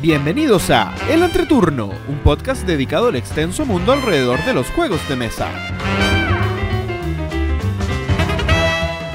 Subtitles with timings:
[0.00, 5.16] Bienvenidos a El Entreturno, un podcast dedicado al extenso mundo alrededor de los juegos de
[5.16, 5.50] mesa.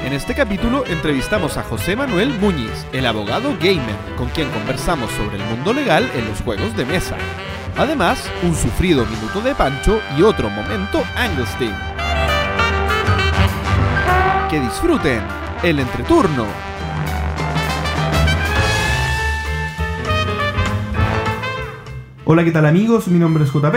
[0.04, 5.38] En este capítulo entrevistamos a José Manuel Muñiz, el abogado gamer, con quien conversamos sobre
[5.38, 7.16] el mundo legal en los juegos de mesa.
[7.76, 11.74] Además, un sufrido minuto de Pancho y otro momento Anglestein.
[14.48, 15.20] Que disfruten
[15.64, 16.46] el entreturno.
[22.26, 23.08] Hola, ¿qué tal amigos?
[23.08, 23.74] Mi nombre es JP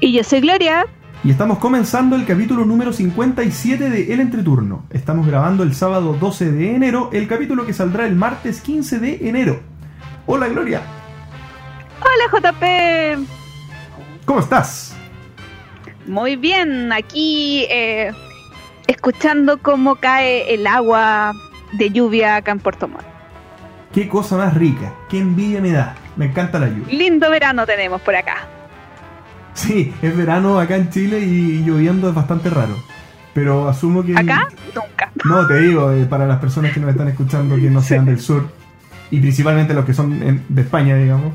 [0.00, 0.86] Y yo soy Gloria.
[1.22, 4.86] y estamos comenzando el capítulo número 57 de El Entreturno.
[4.90, 9.28] Estamos grabando el sábado 12 de enero, el capítulo que saldrá el martes 15 de
[9.28, 9.60] enero.
[10.26, 10.80] Hola Gloria,
[12.00, 13.28] Hola JP.
[14.24, 14.96] ¿cómo estás?
[16.06, 18.10] Muy bien, aquí eh,
[18.86, 21.32] escuchando cómo cae el agua
[21.72, 23.04] de lluvia acá en Puerto Montt.
[23.92, 25.94] Qué cosa más rica, qué envidia me da.
[26.16, 26.96] Me encanta la lluvia.
[26.96, 28.36] Lindo verano tenemos por acá.
[29.54, 32.76] Sí, es verano acá en Chile y lloviendo es bastante raro.
[33.34, 34.16] Pero asumo que...
[34.16, 35.10] Acá, nunca.
[35.24, 38.20] No, te digo, eh, para las personas que nos están escuchando que no sean del
[38.20, 38.48] sur,
[39.10, 41.32] y principalmente los que son en- de España, digamos,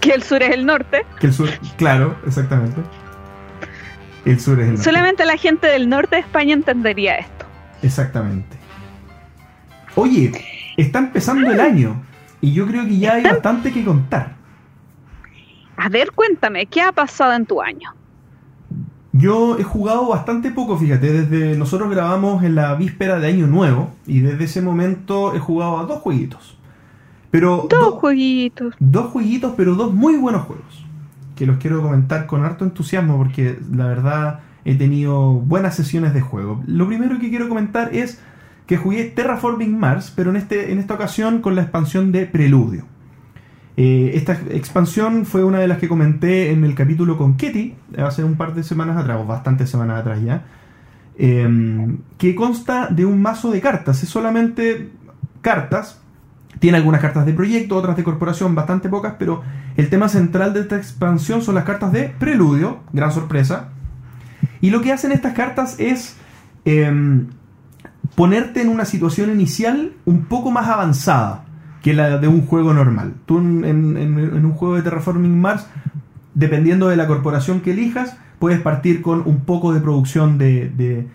[0.00, 1.04] Que el sur es el norte.
[1.20, 2.80] que el sur, claro, exactamente.
[4.24, 4.84] El sur es el norte.
[4.84, 7.44] Solamente la gente del norte de España entendería esto.
[7.82, 8.56] Exactamente.
[9.94, 10.32] Oye,
[10.76, 12.02] está empezando el año
[12.40, 14.34] y yo creo que ya hay bastante que contar.
[15.76, 17.90] A ver, cuéntame, ¿qué ha pasado en tu año?
[19.12, 23.92] Yo he jugado bastante poco, fíjate, desde nosotros grabamos en la víspera de Año Nuevo
[24.06, 26.58] y desde ese momento he jugado a dos jueguitos.
[27.30, 28.74] Pero Dos do- jueguitos.
[28.80, 30.84] dos jueguitos, pero dos muy buenos juegos.
[31.36, 36.20] Que los quiero comentar con harto entusiasmo porque la verdad he tenido buenas sesiones de
[36.20, 36.62] juego.
[36.66, 38.20] Lo primero que quiero comentar es
[38.66, 42.86] que jugué Terraforming Mars, pero en, este, en esta ocasión con la expansión de Preludio.
[43.76, 48.22] Eh, esta expansión fue una de las que comenté en el capítulo con Ketty hace
[48.24, 50.44] un par de semanas atrás, o bastantes semanas atrás ya.
[51.18, 54.02] eh, que consta de un mazo de cartas.
[54.02, 54.90] Es solamente
[55.42, 56.00] cartas.
[56.60, 59.42] Tiene algunas cartas de proyecto, otras de corporación, bastante pocas, pero
[59.76, 63.70] el tema central de esta expansión son las cartas de Preludio, gran sorpresa.
[64.60, 66.16] Y lo que hacen estas cartas es
[66.64, 67.26] em,
[68.14, 71.44] ponerte en una situación inicial un poco más avanzada
[71.82, 73.14] que la de un juego normal.
[73.26, 75.66] Tú en, en- un juego de Terraforming Mars,
[76.34, 81.06] dependiendo de la corporación que elijas, puedes partir con un poco de producción de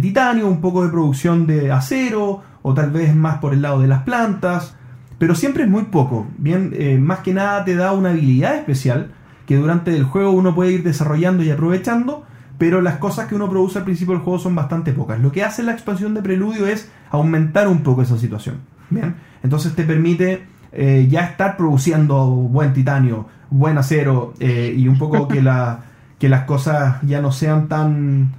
[0.00, 3.88] titanio, un poco de producción de acero, o tal vez más por el lado de
[3.88, 4.76] las plantas,
[5.18, 6.26] pero siempre es muy poco.
[6.38, 9.12] Bien, eh, más que nada te da una habilidad especial
[9.46, 12.24] que durante el juego uno puede ir desarrollando y aprovechando,
[12.58, 15.20] pero las cosas que uno produce al principio del juego son bastante pocas.
[15.20, 18.56] Lo que hace la expansión de Preludio es aumentar un poco esa situación.
[18.90, 20.42] Bien, entonces te permite
[20.72, 25.84] eh, ya estar produciendo buen titanio, buen acero eh, y un poco que, la,
[26.18, 28.32] que las cosas ya no sean tan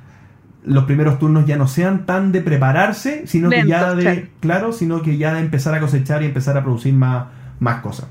[0.65, 4.21] los primeros turnos ya no sean tan de prepararse, sino que ya de, claro.
[4.39, 7.27] claro, sino que ya de empezar a cosechar y empezar a producir más,
[7.59, 8.07] más cosas.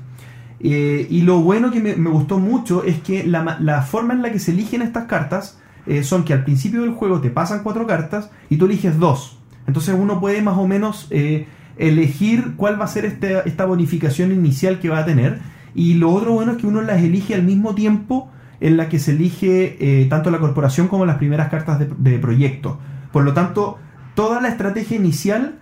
[0.59, 4.23] Eh, y lo bueno que me, me gustó mucho es que la, la forma en
[4.23, 5.59] la que se eligen estas cartas
[5.89, 9.39] eh, son que al principio del juego te pasan cuatro cartas y tú eliges dos.
[9.65, 14.31] Entonces uno puede más o menos eh, elegir cuál va a ser este- esta bonificación
[14.31, 15.39] inicial que va a tener.
[15.73, 18.29] Y lo otro bueno es que uno las elige al mismo tiempo
[18.61, 22.79] en la que se elige eh, tanto la corporación como las primeras cartas de, proyecto.
[23.11, 23.79] Por lo tanto,
[24.13, 25.57] toda la estrategia inicial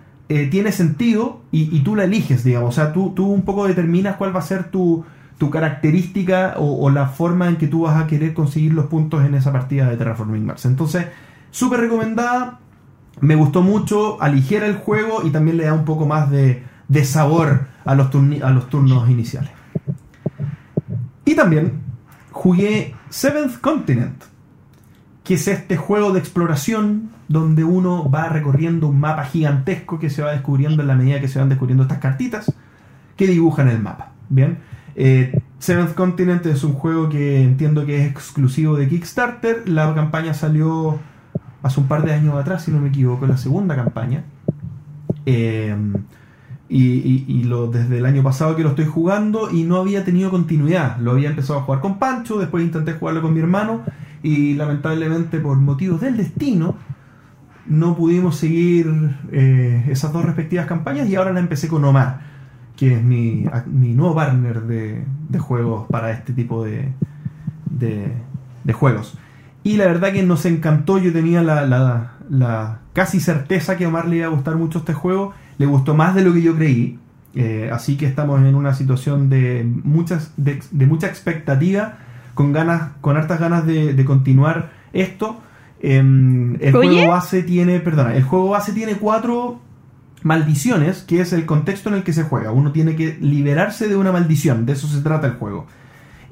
[0.50, 2.68] tiene sentido y, y tú la eliges, digamos.
[2.68, 5.06] O sea, tú, tú un poco determinas cuál va a ser tu,
[5.38, 9.34] tu característica o, la forma en que tú vas a querer conseguir los puntos en
[9.34, 10.66] esa partida de Terraforming Mars.
[10.66, 11.06] Entonces,
[11.50, 12.58] súper recomendada.
[13.20, 16.64] Me gustó mucho, aligera el juego y también le da un poco más de,
[17.04, 18.08] sabor a los,
[18.42, 19.50] a los turnos iniciales.
[21.24, 21.80] Y también
[22.32, 24.22] jugué Seventh Continent,
[25.24, 30.22] que es este juego de exploración donde uno va recorriendo un mapa gigantesco que se
[30.22, 32.52] va descubriendo en la medida que se van descubriendo estas cartitas
[33.16, 34.12] que dibujan el mapa.
[34.30, 34.58] Bien,
[35.00, 39.68] Eh, Seventh Continent es un juego que entiendo que es exclusivo de Kickstarter.
[39.68, 40.98] La campaña salió
[41.62, 44.24] hace un par de años atrás, si no me equivoco, la segunda campaña.
[45.24, 45.76] Eh,
[46.68, 50.98] y, desde el año pasado que lo estoy jugando y no había tenido continuidad.
[50.98, 53.82] Lo había empezado a jugar con Pancho, después intenté jugarlo con mi hermano
[54.22, 56.74] y lamentablemente por motivos del destino
[57.66, 62.20] no pudimos seguir eh, esas dos respectivas campañas y ahora la empecé con Omar,
[62.78, 66.88] que es mi, mi nuevo partner de, de juegos para este tipo de,
[67.68, 68.12] de,
[68.62, 69.18] de juegos.
[69.64, 73.88] Y la verdad que nos encantó, yo tenía la, la- la casi certeza que a
[73.88, 76.54] Omar le iba a gustar mucho este juego, le gustó más de lo que yo
[76.54, 76.98] creí.
[77.34, 81.98] Eh, así que estamos en una situación de, muchas, de, mucha expectativa,
[82.34, 85.40] con, ganas, con hartas ganas de, continuar esto.
[85.80, 89.60] Em, el juego base tiene, perdona, el juego base tiene cuatro
[90.22, 92.52] maldiciones, que es el contexto en el que se juega.
[92.52, 95.66] Uno tiene que liberarse de una maldición, de eso se trata el juego.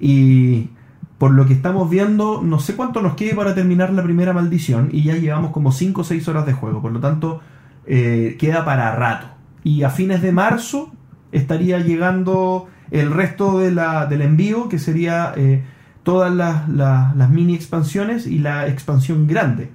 [0.00, 0.70] Y
[1.18, 4.90] por lo que estamos viendo, no sé cuánto nos quede para terminar la primera maldición
[4.92, 7.40] y ya llevamos como 5 o 6 horas de juego, por lo tanto
[7.86, 9.28] eh, queda para rato.
[9.64, 10.92] Y a fines de marzo
[11.32, 15.64] estaría llegando el resto de la, del envío, que sería eh,
[16.02, 19.70] todas las, las mini expansiones y la expansión grande,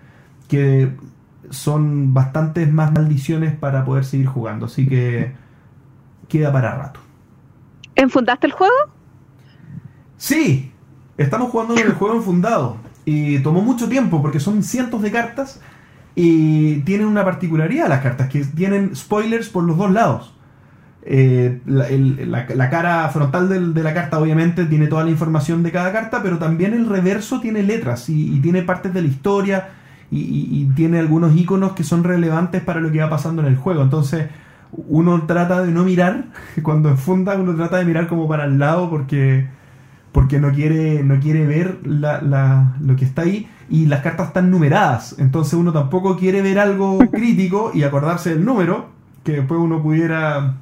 [0.48, 0.92] que
[1.52, 5.34] son bastantes más maldiciones para poder seguir jugando, así que
[6.28, 7.00] queda para rato.
[7.96, 8.74] ¿Enfundaste el juego?
[10.18, 10.72] Sí,
[11.18, 15.62] estamos jugando en el juego enfundado y tomó mucho tiempo porque son cientos de cartas
[16.16, 20.34] y tienen una particularidad las cartas, que tienen spoilers por los dos lados.
[21.04, 26.22] Eh, la, cara frontal de la carta obviamente tiene toda la información de cada carta,
[26.22, 29.70] pero también el reverso tiene letras y, tiene partes de la historia
[30.12, 33.82] y, tiene algunos iconos que son relevantes para lo que va pasando en el juego.
[33.82, 34.28] Entonces
[34.88, 36.26] uno trata de no mirar,
[36.64, 39.48] cuando enfunda uno trata de mirar como para el lado porque,
[40.12, 45.16] porque no, quiere, no quiere ver lo que está ahí y las cartas están numeradas.
[45.18, 48.90] Entonces uno tampoco quiere ver algo crítico y acordarse del número,
[49.24, 50.56] que después uno pudiera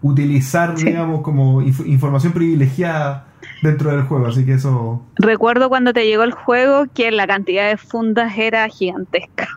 [0.00, 3.26] utilizar, digamos, como información privilegiada
[3.62, 5.02] dentro del juego, así que eso...
[5.16, 9.48] Recuerdo cuando te llegó el juego que la cantidad de fundas era gigantesca.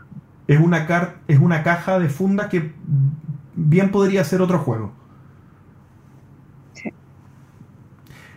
[0.48, 2.72] Es una, car es una caja de fundas que
[3.56, 4.92] bien podría ser otro juego.
[6.74, 6.92] Sí.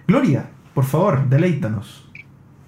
[0.07, 2.09] Gloria, por favor, deleítanos.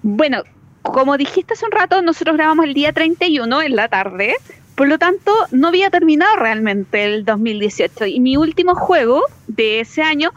[0.01, 0.43] Bueno,
[0.81, 4.35] como dijiste hace un rato, nosotros grabamos el día 31 en la tarde,
[4.75, 10.01] por lo tanto no había terminado realmente el 2018 y mi último juego de ese
[10.01, 10.31] año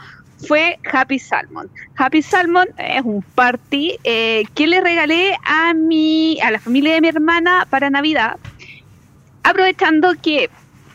[0.46, 1.69] fue Happy Salmon.
[1.96, 7.00] Happy Salmon es un party eh, que le regalé a mi a la familia de
[7.00, 8.37] mi hermana para Navidad,
[9.43, 10.50] aprovechando que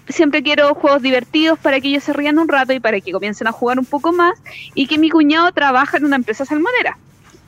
[0.10, 3.48] siempre quiero juegos divertidos para que ellos se rían un rato y para que comiencen
[3.48, 4.34] a jugar un poco más
[4.76, 6.98] y que mi cuñado trabaja en una empresa salmonera.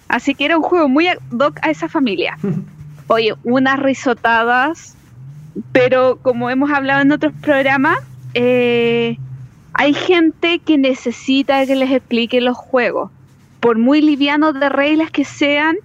[0.08, 2.38] Así que era un juego muy ad hoc a esa familia.
[3.08, 4.96] Oye, unas risotadas,
[5.72, 8.00] pero como hemos hablado en otros programas,
[8.34, 9.18] eh,
[9.78, 13.12] hay gente que necesita que les explique los juegos.
[13.60, 15.76] Por muy livianos de reglas que sean,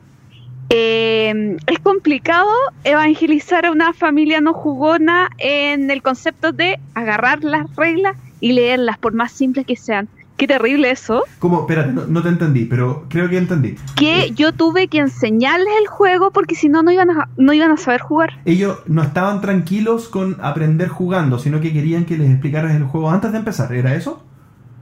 [0.68, 2.48] eh, es complicado
[2.84, 8.96] evangelizar a una familia no jugona en el concepto de agarrar las reglas y leerlas,
[8.96, 10.08] por más simples que sean.
[10.40, 11.24] Qué terrible eso.
[11.38, 11.60] ¿Cómo?
[11.60, 13.76] Espérate, no, te entendí, pero creo que entendí.
[13.94, 17.52] Que eh, yo tuve que enseñarles el juego porque si no, no iban, a, no
[17.52, 18.40] iban a saber jugar.
[18.46, 23.10] Ellos no estaban tranquilos con aprender jugando, sino que querían que les explicaras el juego
[23.10, 23.70] antes de empezar.
[23.74, 24.24] ¿Era eso?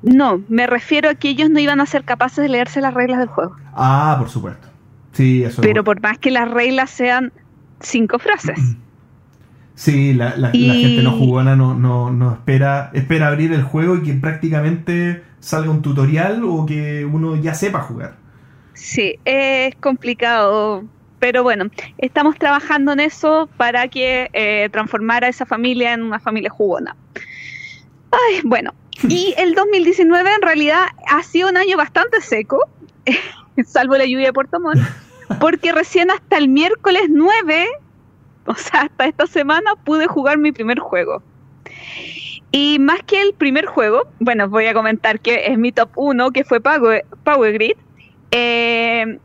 [0.02, 3.18] No, me refiero a que ellos no iban a ser capaces de leerse las reglas
[3.18, 3.56] del juego.
[3.74, 4.68] Ah, por supuesto.
[5.10, 5.60] Sí, eso.
[5.60, 7.32] Pero por más que las reglas sean
[7.80, 8.60] cinco frases.
[9.78, 14.12] Sí, la, gente no jugona no, no, no espera, espera abrir el juego y que
[14.14, 18.16] prácticamente salga un tutorial o que uno ya sepa jugar.
[18.74, 20.82] Sí, es complicado,
[21.20, 26.18] pero bueno, estamos trabajando en eso para que eh, transformar a esa familia en una
[26.18, 26.96] familia jugona.
[28.10, 28.74] Ay, bueno,
[29.08, 32.68] y el 2019 en realidad ha sido un año bastante seco,
[33.64, 34.80] salvo la lluvia de Puerto Montt,
[35.40, 37.68] porque recién hasta el miércoles 9
[38.52, 41.22] o sea, hasta esta semana pude jugar mi primer juego.
[42.50, 46.30] Y más que el primer juego, bueno, voy a comentar que es mi top 1,
[46.30, 47.04] que fue Power,
[47.52, 47.74] Grid.
[48.30, 49.18] Eh,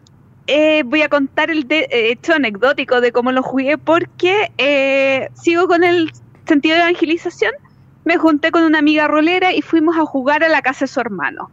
[0.48, 5.86] eh, voy a contar el eh, hecho anecdótico de cómo lo jugué porque sigo con
[5.86, 6.12] el
[6.46, 7.53] sentido de evangelización.
[8.03, 11.00] Me junté con una amiga rolera y fuimos a jugar a la casa de su
[11.00, 11.50] hermano.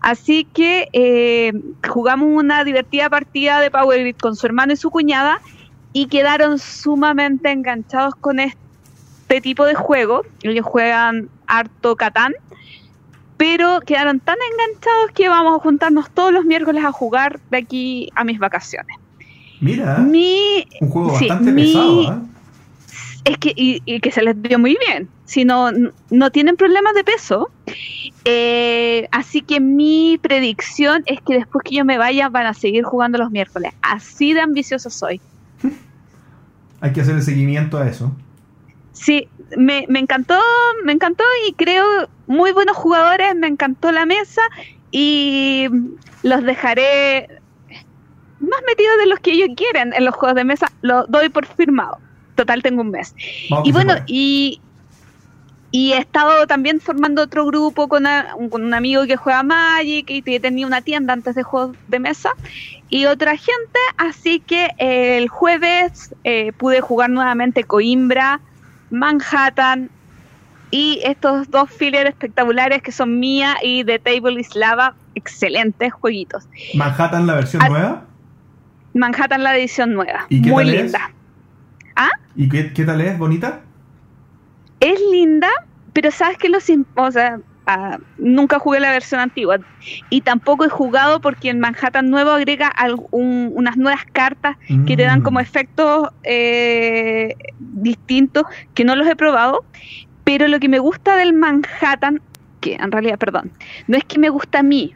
[0.00, 1.52] Así que
[1.88, 5.40] jugamos una divertida partida de Power Grid con su hermano y su cuñada
[5.98, 10.22] y quedaron sumamente enganchados con este tipo de juego.
[10.44, 12.34] Ellos juegan harto Catán,
[13.36, 18.10] pero quedaron tan enganchados que vamos a juntarnos todos los miércoles a jugar de aquí
[18.14, 18.96] a mis vacaciones.
[19.60, 22.18] Mira, un juego bastante pesado, ¿eh?
[23.24, 25.08] Es que, y, que se les dio muy bien.
[25.24, 25.70] Si no,
[26.10, 27.50] no tienen problemas de peso.
[28.24, 32.84] Eh, así que mi predicción es que después que yo me vaya van a seguir
[32.84, 33.72] jugando los miércoles.
[33.82, 35.20] Así de ambicioso soy.
[36.80, 38.12] Hay que hacer el seguimiento a eso.
[38.92, 40.38] Sí, me, encantó,
[40.84, 41.84] me encantó y creo
[42.26, 44.42] muy buenos jugadores, me encantó la mesa
[44.90, 45.68] y
[46.22, 47.28] los dejaré
[48.40, 51.46] más metidos de los que ellos quieren en los juegos de mesa, lo doy por
[51.46, 51.98] firmado.
[52.34, 53.14] Total, tengo un mes.
[53.64, 54.60] y bueno, y
[55.70, 58.04] y he estado también formando otro grupo con,
[58.50, 61.98] con, un amigo que juega Magic y que tenía una tienda antes de juegos de
[61.98, 62.30] mesa
[62.88, 68.40] y otra gente, así que el jueves eh, pude jugar nuevamente Coimbra,
[68.90, 69.90] Manhattan
[70.70, 76.48] y estos dos fillers espectaculares que son Mía y The Table is Lava, excelentes jueguitos.
[76.74, 78.04] ¿Manhattan la versión nueva?
[78.94, 81.10] Manhattan la edición nueva, ¿Y qué muy tal linda.
[81.94, 82.10] ¿Ah?
[82.36, 83.18] ¿Y qué, qué tal es?
[83.18, 83.60] ¿Bonita?
[84.80, 85.48] Es linda,
[85.92, 86.64] pero sabes que los...
[86.96, 89.58] O sea, ah, nunca jugué la versión antigua
[90.08, 94.56] y tampoco he jugado porque en Manhattan nuevo agrega algún, unas nuevas cartas
[94.86, 95.42] que te dan como Mm.
[95.42, 98.44] efectos eh, distintos
[98.74, 99.66] que no los he probado
[100.24, 102.20] pero lo que me gusta del Manhattan
[102.60, 103.52] que en realidad perdón
[103.86, 104.94] no es que me gusta a mí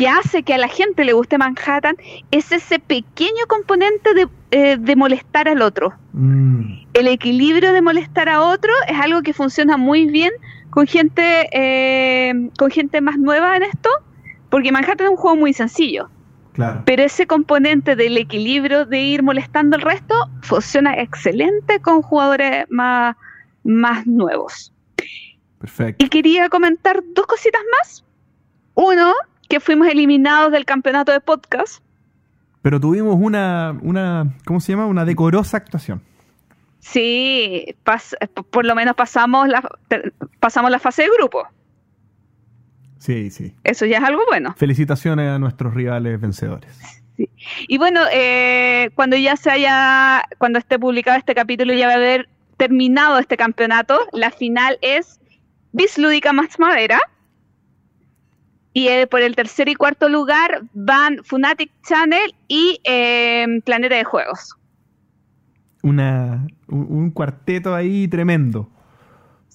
[0.00, 1.94] que hace que a la gente le guste Manhattan
[2.30, 5.92] es ese pequeño componente de, eh, de molestar al otro.
[6.14, 10.30] Mm, el equilibrio de molestar a otro es algo que funciona muy bien
[10.70, 13.90] con gente eh, con gente más nueva en esto
[14.48, 16.08] porque Manhattan es un juego muy sencillo.
[16.52, 16.82] Claro.
[16.84, 23.14] pero ese componente del equilibrio de ir molestando al resto funciona excelente con jugadores más,
[23.62, 24.72] más nuevos.
[25.58, 26.04] Perfecto.
[26.04, 28.04] y quería comentar dos cositas más.
[28.74, 29.14] Uno
[29.50, 31.82] que fuimos eliminados del campeonato de podcast
[32.62, 34.86] Pero tuvimos una, una, ¿cómo se llama?
[34.86, 36.00] Una decorosa actuación.
[36.78, 38.16] sí pas-
[38.50, 39.60] por lo menos pasamos la
[40.40, 41.46] pasamos la fase de grupo
[42.98, 43.54] Sí, sí.
[43.64, 46.70] eso ya es algo bueno Felicitaciones a nuestros rivales vencedores.
[47.68, 51.96] Y bueno, eh, cuando ya se haya, cuando esté publicado este capítulo, ya va a
[51.96, 53.98] haber terminado este campeonato.
[54.12, 55.20] La final es
[55.72, 56.98] Bislúdica más Madera.
[58.72, 64.04] Y eh, por el tercer y cuarto lugar van Funatic Channel y eh, Planeta de
[64.04, 64.54] Juegos.
[65.82, 68.70] Una, un, un cuarteto ahí tremendo.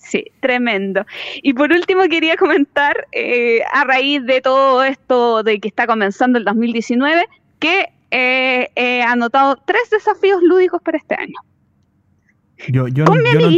[0.05, 1.05] Sí, tremendo.
[1.41, 6.37] Y por último quería comentar, eh, a raíz de todo esto de que está comenzando
[6.37, 7.25] el 2019,
[7.59, 11.33] que eh, he anotado tres desafíos lúdicos para este año.
[12.69, 13.05] Yo, yo,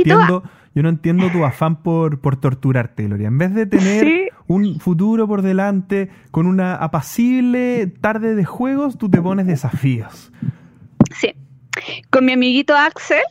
[0.05, 0.43] yo no
[0.77, 3.29] yo no entiendo tu afán por, por torturarte, Gloria.
[3.29, 4.27] En vez de tener Sí.
[4.45, 10.31] un futuro por delante con una apacible tarde de juegos, tú te pones desafíos.
[11.19, 11.33] Sí.
[12.11, 13.23] Con mi amiguito Axel.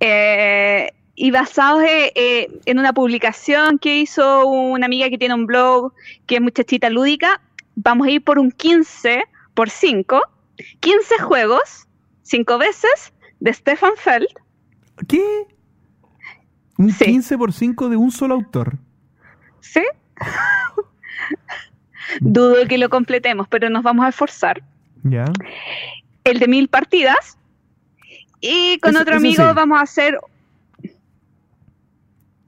[0.00, 5.46] eh, y basados eh, eh, en una publicación que hizo una amiga que tiene un
[5.46, 5.92] blog,
[6.26, 7.40] que es muchachita lúdica,
[7.76, 9.22] vamos a ir por un 15
[9.54, 10.20] por 5.
[10.80, 11.86] 15 juegos,
[12.22, 14.26] 5 veces, de Stefan Feld.
[15.06, 15.22] ¿Qué?
[16.78, 17.04] Un Sí.
[17.04, 18.76] 15 por 5 de un solo autor.
[19.60, 19.82] ¿Sí?
[22.20, 24.62] Dudo que lo completemos, pero nos vamos a esforzar.
[25.02, 25.24] Ya.
[26.24, 27.38] El de mil partidas.
[28.40, 29.54] Y con otro amigo sí.
[29.54, 30.18] vamos a hacer.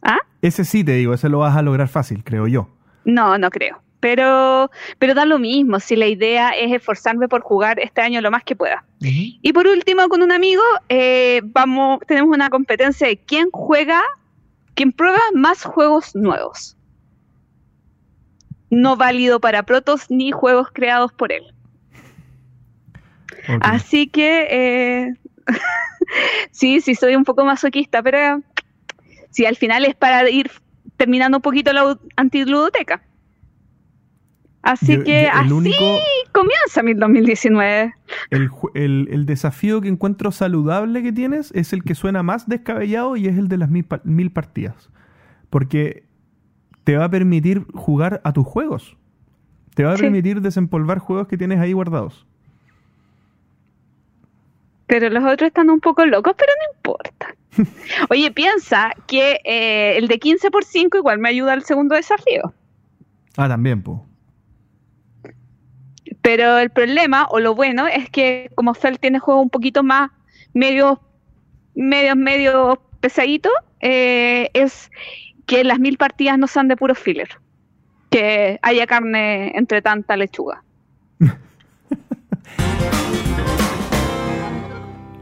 [0.03, 0.19] ¿Ah?
[0.43, 2.69] Ese sí te digo, ese lo vas a lograr fácil, creo yo.
[3.05, 3.81] No, no creo.
[4.01, 8.31] Pero, pero da lo mismo, si la idea es esforzarme por jugar este año lo
[8.31, 8.85] más que pueda.
[9.01, 14.03] Y por último, con un amigo, eh, vamos, tenemos una competencia de quién juega,
[14.75, 16.77] quién prueba más juegos nuevos.
[18.71, 21.45] No válido para protos ni juegos creados por él.
[23.61, 25.15] Así que eh,
[26.51, 28.43] sí, sí, soy un poco masoquista, pero
[29.31, 30.51] sí, al final es para ir
[30.97, 33.03] terminando un poquito la antiludoteca.
[34.67, 35.99] Así Yo- que yo- así único-
[36.33, 37.95] comienza mi 2019.
[38.31, 43.17] El, el- el desafío que encuentro saludable que tienes es el que suena más descabellado
[43.17, 44.91] y es el de las mil, mil partidas.
[45.51, 46.03] Porque
[46.85, 48.97] te va a permitir jugar a tus juegos.
[49.75, 50.03] Te va a Sí.
[50.03, 52.27] permitir desempolvar juegos que tienes ahí guardados.
[54.87, 57.35] Pero los otros están un poco locos, pero no importa.
[58.11, 62.53] Oye, piensa que eh, el de 15 por 5 igual me ayuda al segundo desafío.
[63.37, 64.06] Ah, también, po.
[66.27, 70.11] Pero el problema, o lo bueno, es que como Fel tiene juegos un poquito más
[70.55, 71.01] medio,
[71.77, 74.91] medio, medio pesadito, eh, es
[75.47, 77.29] que las mil partidas no sean de puro filler.
[78.11, 80.65] Que haya carne entre tanta lechuga.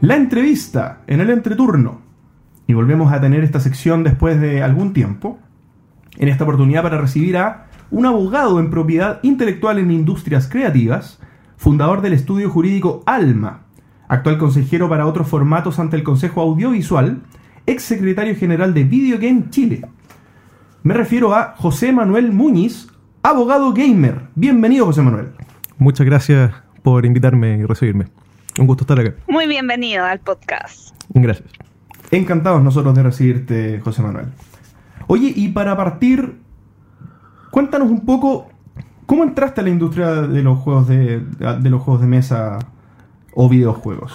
[0.01, 2.01] La entrevista en el entreturno.
[2.65, 5.37] Y volvemos a tener esta sección después de algún tiempo.
[6.17, 11.19] En esta oportunidad para recibir a un abogado en propiedad intelectual en industrias creativas,
[11.57, 13.65] fundador del estudio jurídico Alma,
[14.07, 17.21] actual consejero para otros formatos ante el Consejo Audiovisual,
[17.65, 19.85] ex secretario general de Video Game Chile.
[20.83, 22.87] Me refiero a José Manuel Muñiz,
[23.23, 24.27] abogado gamer.
[24.35, 25.29] Bienvenido, José Manuel.
[25.77, 26.51] Muchas gracias
[26.83, 28.05] por invitarme y recibirme.
[28.59, 29.15] Un gusto estar acá.
[29.27, 30.95] Muy bienvenido al podcast.
[31.09, 31.49] Gracias.
[32.11, 34.27] Encantados nosotros de recibirte, José Manuel.
[35.07, 36.44] Oye, y para partir,
[37.55, 38.49] cuéntanos un poco
[39.05, 42.59] cómo entraste a la industria de los juegos de, de los juegos de mesa
[43.33, 44.11] o videojuegos.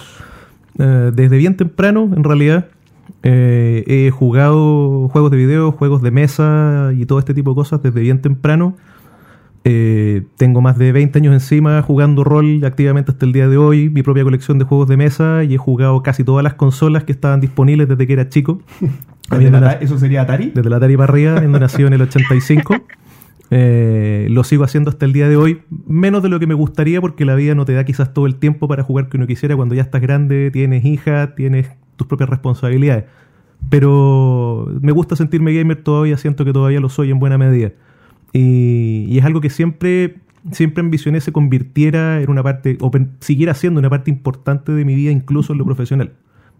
[0.77, 2.67] Eh, desde bien temprano, en realidad,
[3.23, 7.81] eh, he jugado juegos de video, juegos de mesa y todo este tipo de cosas
[7.81, 8.75] desde bien temprano.
[9.63, 13.89] Eh, tengo más de 20 años encima jugando rol activamente hasta el día de hoy,
[13.89, 17.11] mi propia colección de juegos de mesa y he jugado casi todas las consolas que
[17.11, 18.61] estaban disponibles desde que era chico.
[19.81, 20.51] ¿Eso sería Atari?
[20.53, 22.75] Desde la Atari para arriba, habiendo nacido en el 85.
[23.53, 27.01] Eh, lo sigo haciendo hasta el día de hoy, menos de lo que me gustaría
[27.01, 29.57] porque la vida no te da quizás todo el tiempo para jugar que uno quisiera
[29.57, 33.03] cuando ya estás grande, tienes hija, tienes tus propias responsabilidades.
[33.69, 37.73] Pero me gusta sentirme gamer todavía, siento que todavía lo soy en buena medida.
[38.31, 40.15] Y, es algo que siempre,
[40.51, 42.89] siempre ambicioné se convirtiera en una parte, o
[43.19, 46.13] siguiera siendo una parte importante de mi vida, incluso en lo profesional.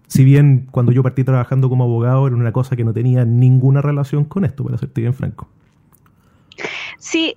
[0.08, 3.82] Si bien cuando yo partí trabajando como abogado era una cosa que no tenía ninguna
[3.82, 5.48] relación con esto, para serte bien franco.
[7.02, 7.34] Sí,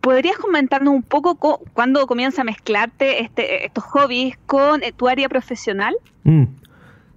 [0.00, 1.34] ¿podrías comentarnos un poco
[1.72, 5.96] cuándo comienza a mezclarte este, estos hobbies con eh, tu área profesional?
[6.22, 6.44] Mm.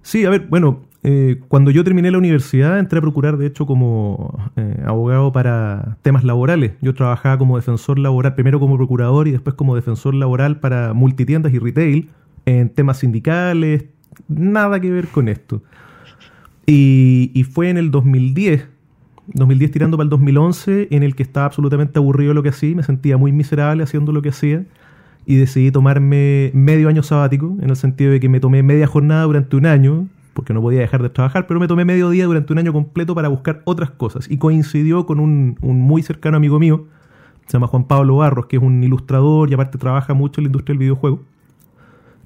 [0.02, 3.66] Sí, a ver, bueno, eh, cuando yo terminé la universidad entré a procurar, de hecho,
[3.66, 6.72] como eh, abogado para temas laborales.
[6.80, 11.52] Yo trabajaba como defensor laboral, primero como procurador y después como defensor laboral para multitiendas
[11.52, 12.10] y retail
[12.46, 13.84] en temas sindicales,
[14.26, 15.62] nada que ver con esto.
[16.66, 18.66] Y, y fue en el 2010,
[19.34, 22.82] 2010 tirando para el 2011, en el que estaba absolutamente aburrido lo que hacía, me
[22.82, 24.64] sentía muy miserable haciendo lo que hacía
[25.24, 29.24] y decidí tomarme medio año sabático, en el sentido de que me tomé media jornada
[29.24, 32.52] durante un año, porque no podía dejar de trabajar, pero me tomé medio día durante
[32.52, 34.30] un año completo para buscar otras cosas.
[34.30, 36.86] Y coincidió con un, muy cercano amigo mío,
[37.46, 40.48] se llama Juan Pablo Barros, que es un ilustrador y aparte trabaja mucho en la
[40.48, 41.20] industria del videojuego,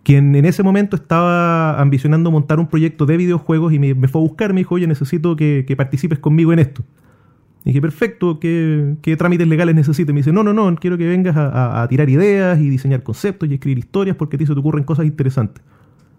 [0.07, 4.23] quien en ese momento estaba ambicionando montar un proyecto de videojuegos y me, fue a
[4.23, 6.85] buscar, me dijo, oye, necesito que, participes conmigo en esto.
[7.65, 10.13] Dije, perfecto, ¿qué, trámites legales necesito?
[10.13, 13.49] Me dice, no, no, no, quiero que vengas a, a, tirar ideas y diseñar conceptos
[13.49, 15.65] y escribir historias porque a ti se te ocurren cosas interesantes.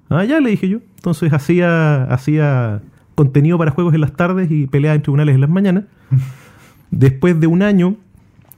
[0.09, 0.79] Ah, ya le dije yo.
[0.97, 2.81] Entonces hacía, hacía
[3.15, 5.85] contenido para juegos en las tardes y peleaba en tribunales en las mañanas.
[6.91, 7.95] Después de un año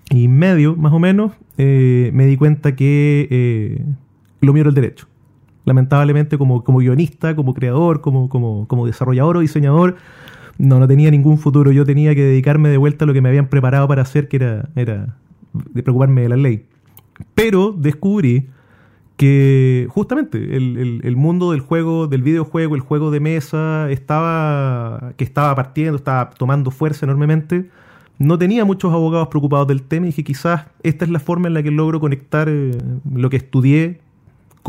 [0.10, 3.86] y medio, más o menos, eh, me di cuenta que eh,
[4.42, 5.09] lo mío era el derecho.
[5.70, 9.98] Lamentablemente, como, como guionista, como creador, como, como, como desarrollador o diseñador,
[10.58, 11.72] no, no tenía ningún futuro.
[11.72, 14.38] Yo tenía que dedicarme de vuelta a lo que me habían preparado para hacer, que
[14.38, 15.16] era, era
[15.54, 16.66] de preocuparme de la ley.
[17.36, 18.48] Pero descubrí
[19.16, 25.54] que justamente el, mundo del juego, del videojuego, el juego de mesa, estaba, que estaba
[25.54, 27.70] partiendo, estaba tomando fuerza enormemente,
[28.18, 31.54] no tenía muchos abogados preocupados del tema y dije quizás esta es la forma en
[31.54, 32.72] la que logro conectar eh,
[33.14, 34.00] lo que estudié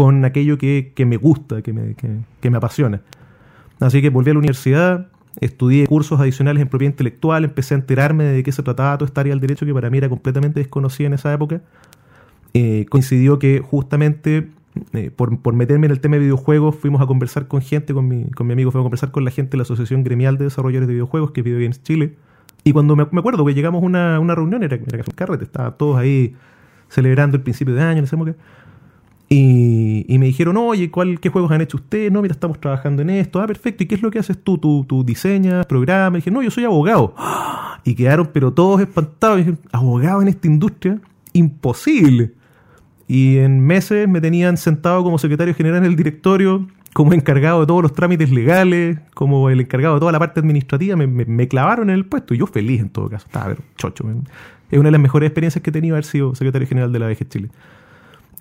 [0.01, 3.03] con aquello que, me gusta, que me, que me apasiona.
[3.81, 5.09] Así que volví a la universidad,
[5.43, 9.21] estudié cursos adicionales en propiedad intelectual, empecé a enterarme de qué se trataba toda esta
[9.21, 11.61] área del derecho que para mí era completamente desconocida en esa época
[12.55, 14.49] eh, coincidió que justamente
[14.95, 18.25] eh, por, meterme en el tema de videojuegos fuimos a conversar con gente, con mi,
[18.31, 20.89] con mi amigo, fuimos a conversar con la gente de la Asociación Gremial de Desarrolladores
[20.89, 22.17] de Videojuegos, que es Video Games Chile.
[22.65, 25.77] Y cuando me, acuerdo que llegamos a una, una reunión, era, era un carrete, estaban
[25.77, 26.35] todos ahí
[26.89, 28.35] celebrando el principio de año, no sé qué.
[29.33, 32.11] Y, y, me dijeron, oye, ¿cuál, ¿qué juegos han hecho ustedes?
[32.11, 33.41] No, mira, estamos trabajando en esto.
[33.41, 33.85] Ah, perfecto.
[33.85, 34.59] ¿Y qué es lo que haces tú?
[34.59, 36.17] ¿Tú, tú diseñas, programas?
[36.17, 37.15] Y dije, no, yo soy abogado.
[37.83, 39.39] Y quedaron, pero todos espantados.
[39.39, 41.01] Y dijeron, ¿abogado en esta industria?
[41.33, 42.33] Imposible.
[43.09, 47.67] Y en meses me tenían sentado como secretario general en el directorio, como encargado de
[47.67, 50.95] todos los trámites legales, como el encargado de toda la parte administrativa.
[50.97, 53.27] Me, clavaron en el puesto y yo feliz en todo caso.
[53.27, 54.05] Estaba, ver, chocho.
[54.71, 57.07] Es una de las mejores experiencias que he tenido haber sido secretario general de la
[57.07, 57.49] VG Chile.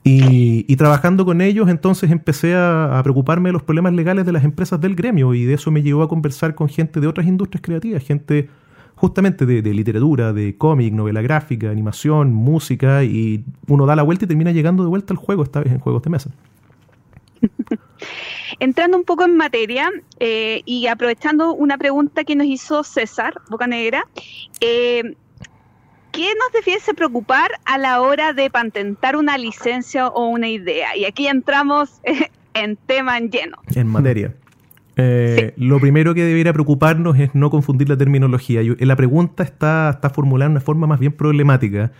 [0.03, 4.79] Y, trabajando con ellos, entonces empecé a, preocuparme de los problemas legales de las empresas
[4.79, 8.03] del gremio y de eso me llevó a conversar con gente de otras industrias creativas,
[8.03, 8.49] gente
[8.95, 14.27] justamente de, literatura, de cómic, novela gráfica, animación, música, y uno da la vuelta y
[14.27, 16.31] termina llegando de vuelta al juego, esta vez en juegos de mesa.
[18.59, 24.05] Entrando un poco en materia eh, y aprovechando una pregunta que nos hizo César Bocanegra,
[24.59, 25.15] eh,
[26.11, 30.95] ¿qué nos debiese preocupar a la hora de patentar una licencia o una idea?
[30.95, 32.01] Y aquí entramos
[32.53, 33.57] en tema en lleno.
[33.75, 34.33] En materia.
[34.97, 38.61] Eh, lo primero que debería preocuparnos es no confundir la terminología.
[38.63, 41.91] la pregunta está, está formulada de una forma más bien problemática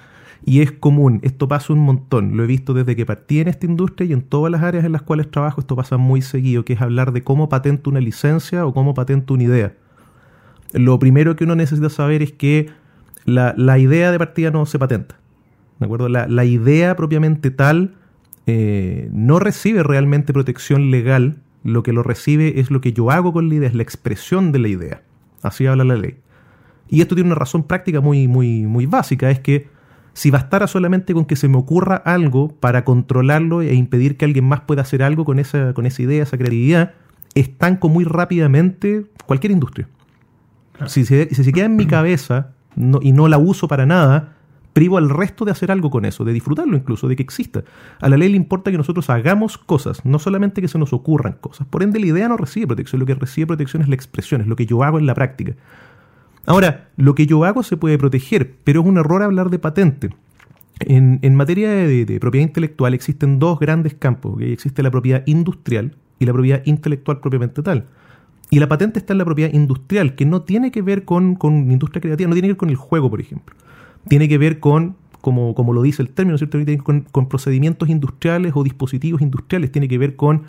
[0.45, 1.19] y es común.
[1.23, 2.35] Esto pasa un montón.
[2.35, 4.91] Lo he visto desde que partí en esta industria y en todas las áreas en
[4.91, 5.61] las cuales trabajo.
[5.61, 9.33] Esto pasa muy seguido, que es hablar de cómo patento una licencia o cómo patento
[9.33, 9.73] una idea.
[10.73, 12.69] Lo primero que uno necesita saber es que
[13.29, 15.15] la, idea de partida no se patenta.
[15.79, 16.09] ¿De acuerdo?
[16.09, 17.95] La, idea propiamente tal
[18.47, 23.33] eh, no recibe realmente protección legal lo que lo recibe es lo que yo hago
[23.33, 25.01] con la idea, es la expresión de la idea.
[25.41, 26.17] Así habla la ley.
[26.87, 29.67] Y esto tiene una razón práctica muy, muy, muy básica, es que
[30.13, 34.45] si bastara solamente con que se me ocurra algo para controlarlo e impedir que alguien
[34.45, 36.93] más pueda hacer algo con esa, con esa idea, esa creatividad,
[37.35, 39.87] estanco muy rápidamente cualquier industria.
[40.87, 42.53] Si, se, si se queda en mi cabeza
[43.01, 44.35] y no la uso para nada,
[44.73, 47.63] privo al resto de hacer algo con eso, de disfrutarlo incluso, de que exista.
[47.99, 51.33] A la ley le importa que nosotros hagamos cosas, no solamente que se nos ocurran
[51.33, 51.67] cosas.
[51.67, 54.47] Por ende, la idea no recibe protección, lo que recibe protección es la expresión, es
[54.47, 55.53] lo que yo hago en la práctica.
[56.45, 60.09] Ahora, lo que yo hago se puede proteger, pero es un error hablar de patente.
[60.79, 64.41] En, materia de, propiedad intelectual existen dos grandes campos.
[64.41, 67.85] Existe la propiedad industrial y la propiedad intelectual propiamente tal.
[68.49, 71.71] Y la patente está en la propiedad industrial, que no tiene que ver con, con
[71.71, 73.55] industria creativa, no tiene que ver con el juego, por ejemplo.
[74.07, 76.57] Tiene que ver con, como, como lo dice el término, ¿cierto?
[77.11, 80.43] Con, procedimientos industriales o dispositivos industriales, tiene que ver con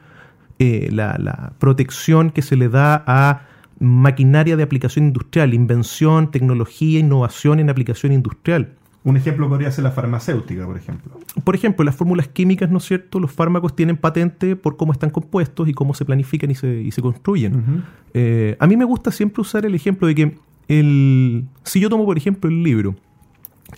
[0.59, 3.43] eh, la protección que se le da a
[3.81, 8.75] maquinaria de aplicación industrial, invención, tecnología, innovación en aplicación industrial.
[9.03, 11.19] Un ejemplo podría ser la farmacéutica, por ejemplo.
[11.43, 13.19] Por ejemplo, las fórmulas químicas, ¿no es cierto?
[13.19, 16.91] Los fármacos tienen patente por cómo están compuestos y cómo se planifican y se, y
[16.91, 17.85] se construyen.
[18.13, 22.05] Eh, a mí me gusta siempre usar el ejemplo de que el, si yo tomo,
[22.05, 22.95] por ejemplo, el libro,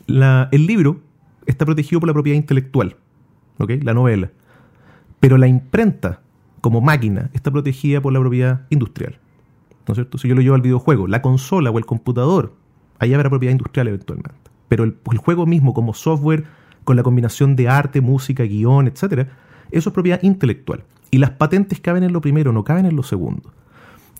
[0.06, 1.00] la, el libro
[1.46, 2.96] está protegido por la propiedad intelectual,
[3.58, 3.70] ¿ok?
[3.82, 4.30] La novela.
[5.20, 6.20] Pero la imprenta,
[6.60, 9.18] como máquina, está protegida por la propiedad industrial.
[9.86, 10.18] ¿no es cierto?
[10.18, 12.54] Si yo lo llevo al videojuego, la consola o el computador,
[12.98, 14.41] ahí habrá propiedad industrial eventualmente.
[14.72, 16.44] Pero el, juego mismo como software,
[16.84, 19.28] con la combinación de arte, música, guion, etcétera,
[19.70, 20.84] eso es propiedad intelectual.
[21.10, 23.52] Y las patentes caben en lo primero, no caben en lo segundo.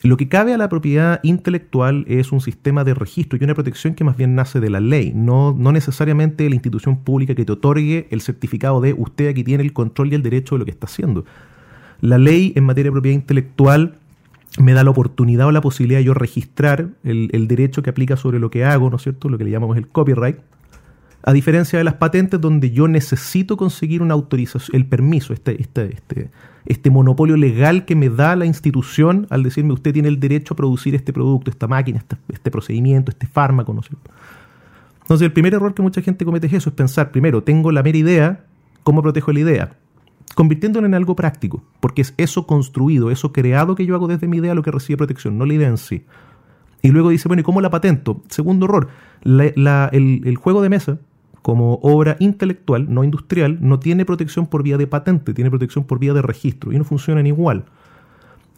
[0.02, 3.94] Lo que cabe a la propiedad intelectual es un sistema de registro y una protección
[3.94, 7.46] que más bien nace de la ley, no, no necesariamente de la institución pública que
[7.46, 10.64] te otorgue el certificado de usted aquí tiene el control y el derecho de lo
[10.66, 11.24] que está haciendo.
[12.02, 13.94] La ley en materia de propiedad intelectual
[14.58, 18.38] me da la oportunidad o la posibilidad de yo registrar el, derecho que aplica sobre
[18.38, 19.28] lo que hago, ¿no es cierto?
[19.28, 20.38] Lo que le llamamos el copyright.
[21.24, 25.94] A diferencia de las patentes donde yo necesito conseguir una autorización, el permiso, este, este,
[25.94, 26.30] este,
[26.66, 30.56] este monopolio legal que me da la institución al decirme usted tiene el derecho a
[30.56, 34.10] producir este producto, esta máquina, este, este procedimiento, este fármaco, ¿no es cierto?
[35.02, 37.84] Entonces el primer error que mucha gente comete es eso, es pensar, primero, tengo la
[37.84, 38.44] mera idea,
[38.82, 39.76] ¿cómo protejo la idea?
[40.34, 44.38] Convirtiéndolo en algo práctico, porque es eso construido, eso creado que yo hago desde mi
[44.38, 46.04] idea lo que recibe protección, no la idea en sí.
[46.82, 48.22] Y luego dice, bueno, ¿y cómo la patento?
[48.28, 48.88] Segundo error,
[49.24, 50.98] el, juego de mesa,
[51.40, 55.98] como obra intelectual, no industrial, no tiene protección por vía de patente, tiene protección por
[56.00, 57.64] vía de registro y no funcionan igual.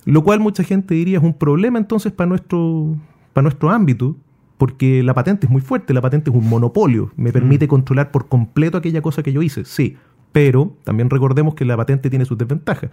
[0.06, 2.96] Lo cual mucha gente diría es un problema entonces para nuestro,
[3.32, 4.16] para nuestro ámbito,
[4.58, 7.68] porque la patente es muy fuerte, la patente es un monopolio, me permite mm.
[7.68, 9.96] controlar por completo aquella cosa que yo hice, sí,
[10.34, 12.90] pero también recordemos que la patente tiene sus desventajas.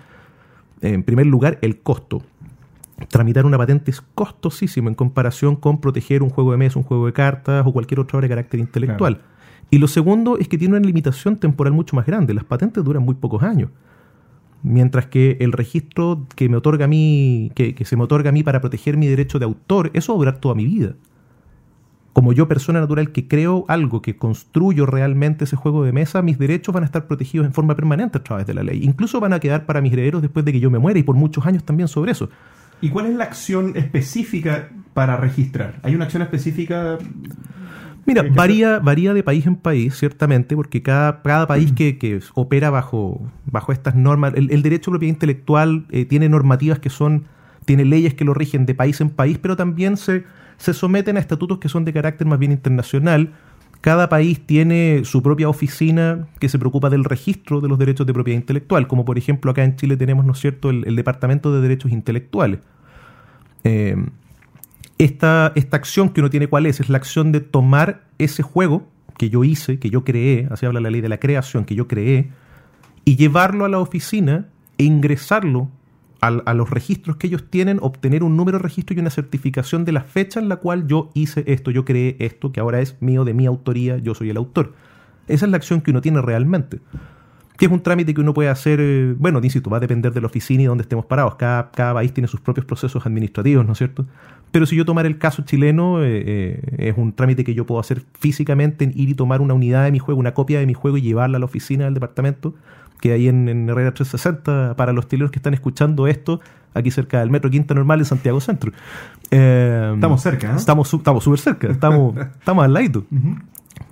[0.79, 2.21] En primer lugar, el costo.
[3.07, 7.07] Tramitar una patente es costosísimo en comparación con proteger un juego de mesa, un juego
[7.07, 9.21] de cartas o cualquier otra obra de carácter intelectual.
[9.71, 12.35] Y lo segundo es que tiene una limitación temporal mucho más grande.
[12.35, 13.71] Las patentes duran muy pocos años.
[14.61, 18.33] Mientras que el registro que me otorga a mí, que, que se me otorga a
[18.33, 20.93] mí para proteger mi derecho de autor, eso va a durar toda mi vida
[22.13, 26.37] como yo persona natural que creo algo, que construyo realmente ese juego de mesa, mis
[26.37, 28.81] derechos van a estar protegidos en forma permanente a través de la ley.
[28.83, 31.15] Incluso van a quedar para mis herederos después de que yo me muera y por
[31.15, 32.29] muchos años también sobre eso.
[32.81, 35.79] ¿Y cuál es la acción específica para registrar?
[35.83, 36.97] ¿Hay una acción específica?
[38.05, 43.21] Mira, varía, varía de país en país, ciertamente, porque cada, cada país que, opera bajo,
[43.45, 47.25] bajo estas normas, el, derecho de propiedad intelectual eh, tiene normativas que son,
[47.65, 50.23] tiene leyes que lo rigen de país en país, pero también se
[50.61, 53.33] se someten a estatutos que son de carácter más bien internacional.
[53.81, 58.13] Cada país tiene su propia oficina que se preocupa del registro de los derechos de
[58.13, 61.61] propiedad intelectual, como por ejemplo acá en Chile tenemos, ¿no es cierto?, el, Departamento de
[61.61, 62.59] Derechos Intelectuales.
[63.63, 63.95] Eh,
[64.99, 66.79] esta, esta acción que uno tiene, ¿cuál es?
[66.79, 70.79] Es la acción de tomar ese juego que yo hice, que yo creé, así habla
[70.79, 72.29] la ley de la creación, que yo creé,
[73.03, 74.45] y llevarlo a la oficina
[74.77, 75.71] e ingresarlo
[76.21, 79.91] a, los registros que ellos tienen, obtener un número de registro y una certificación de
[79.91, 83.25] la fecha en la cual yo hice esto, yo creé esto, que ahora es mío,
[83.25, 84.73] de mi autoría, yo soy el autor.
[85.27, 86.79] Esa es la acción que uno tiene realmente.
[87.57, 90.21] Que es un trámite que uno puede hacer, eh, bueno, insisto, va a depender de
[90.21, 91.35] la oficina y donde estemos parados.
[91.35, 94.05] Cada, cada país tiene sus propios procesos administrativos, ¿no es cierto?
[94.51, 97.79] Pero si yo tomar el caso chileno, eh, eh, es un trámite que yo puedo
[97.79, 100.97] hacer físicamente, ir y tomar una unidad de mi juego, una copia de mi juego
[100.97, 102.53] y llevarla a la oficina del departamento
[103.01, 106.39] que hay en, Herrera 360 para los chilenos que están escuchando esto,
[106.73, 108.71] aquí cerca del Metro Quinta Normal en Santiago Centro.
[109.31, 110.55] Eh, estamos cerca, ¿eh?
[110.55, 113.03] Estamos súper cerca, estamos, estamos al lado.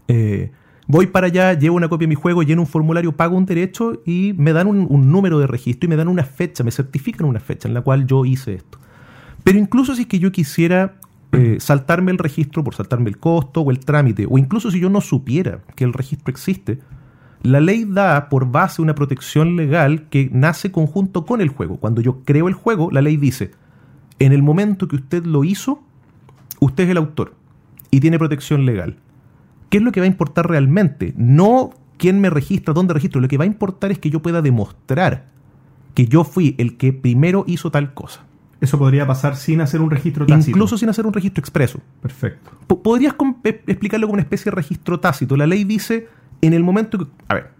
[0.07, 0.51] Eh,
[0.87, 4.01] voy para allá, llevo una copia de mi juego, lleno un formulario, pago un derecho
[4.05, 7.39] y me dan un, número de registro y me dan una fecha, me certifican una
[7.39, 8.77] fecha en la cual yo hice esto.
[9.43, 10.95] Pero incluso si es que yo quisiera
[11.31, 14.89] eh, saltarme el registro por saltarme el costo o el trámite, o incluso si yo
[14.91, 16.79] no supiera que el registro existe,
[17.43, 21.77] la ley da por base una protección legal que nace conjunto con el juego.
[21.77, 23.51] Cuando yo creo el juego, la ley dice,
[24.19, 25.81] en el momento que usted lo hizo,
[26.59, 27.35] usted es el autor
[27.91, 28.97] y tiene protección legal.
[29.69, 31.13] ¿Qué es lo que va a importar realmente?
[31.15, 33.21] No quién me registra, dónde registro.
[33.21, 35.27] Lo que va a importar es que yo pueda demostrar
[35.93, 38.25] que yo fui el que primero hizo tal cosa.
[38.61, 40.49] Eso podría pasar sin hacer un registro tácito.
[40.49, 41.79] Incluso sin hacer un registro expreso.
[42.01, 42.51] Perfecto.
[42.81, 45.37] ¿Podrías e, explicarlo como una especie de registro tácito?
[45.37, 46.09] La ley dice,
[46.41, 47.05] en el momento que...
[47.27, 47.51] A ver,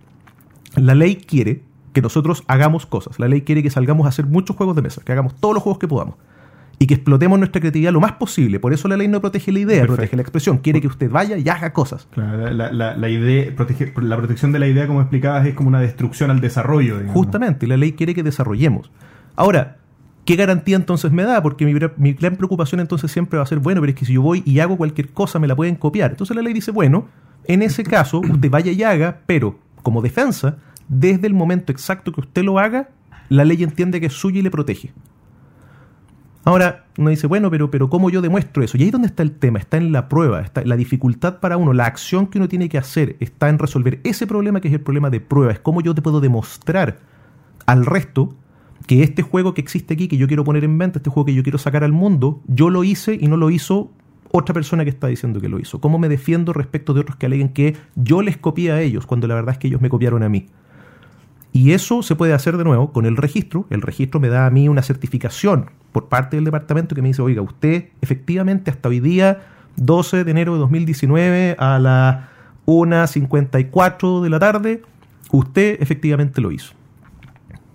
[0.76, 1.64] la ley quiere
[1.94, 3.20] que nosotros hagamos cosas.
[3.20, 5.64] La ley quiere que salgamos a hacer muchos juegos de mesa, que hagamos todos los
[5.64, 6.16] juegos que podamos
[6.82, 8.60] y que explotemos nuestra creatividad lo más posible.
[8.60, 10.60] Por eso la ley no protege la idea, protege la expresión.
[10.60, 12.08] Quiere que usted vaya y haga cosas.
[12.16, 13.54] la, idea,
[13.98, 17.02] la protección de la idea, como explicabas, es como una destrucción al desarrollo.
[17.08, 18.92] Justamente, la ley quiere que desarrollemos.
[19.36, 19.78] Ahora,
[20.24, 21.44] ¿qué garantía entonces me da?
[21.44, 24.14] Porque mi, mi gran preocupación entonces siempre va a ser, bueno, pero es que si
[24.14, 26.12] yo voy y hago cualquier cosa, me la pueden copiar.
[26.12, 27.08] Entonces la ley dice, bueno,
[27.50, 30.58] en ese caso, usted vaya y haga, pero como defensa,
[30.88, 32.90] desde el momento exacto que usted lo haga,
[33.28, 34.94] la ley entiende que es suya y le protege.
[36.46, 38.78] Ahora uno dice, bueno, pero, pero ¿cómo yo demuestro eso?
[38.78, 41.74] Y ahí donde está el tema, está en la prueba, está la dificultad para uno,
[41.74, 44.82] la acción que uno tiene que hacer está en resolver ese problema que es el
[44.82, 47.00] problema de prueba, es cómo yo te puedo demostrar
[47.66, 48.36] al resto
[48.86, 51.34] que este juego que existe aquí, que yo quiero poner en venta, este juego que
[51.34, 53.92] yo quiero sacar al mundo, yo lo hice y no lo hizo
[54.32, 55.82] otra persona que está diciendo que lo hizo.
[55.82, 59.28] ¿Cómo me defiendo respecto de otros que aleguen que yo les copié a ellos cuando
[59.28, 60.48] la verdad es que ellos me copiaron a mí?
[61.52, 63.66] Y eso se puede hacer de nuevo con el registro.
[63.70, 67.22] El registro me da a mí una certificación por parte del departamento que me dice,
[67.22, 69.42] oiga, usted efectivamente hasta hoy día,
[69.78, 72.26] 12 de enero de 2019 a las
[72.68, 74.84] 1.54 de la tarde,
[75.32, 76.74] usted efectivamente lo hizo.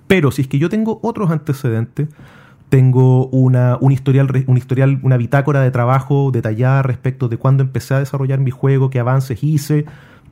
[0.07, 2.09] Pero si es que yo tengo otros antecedentes,
[2.75, 7.95] tengo una, un, historial, un historial, una bitácora de trabajo detallada respecto de cuándo empecé
[7.95, 9.85] a desarrollar mi juego, qué avances hice,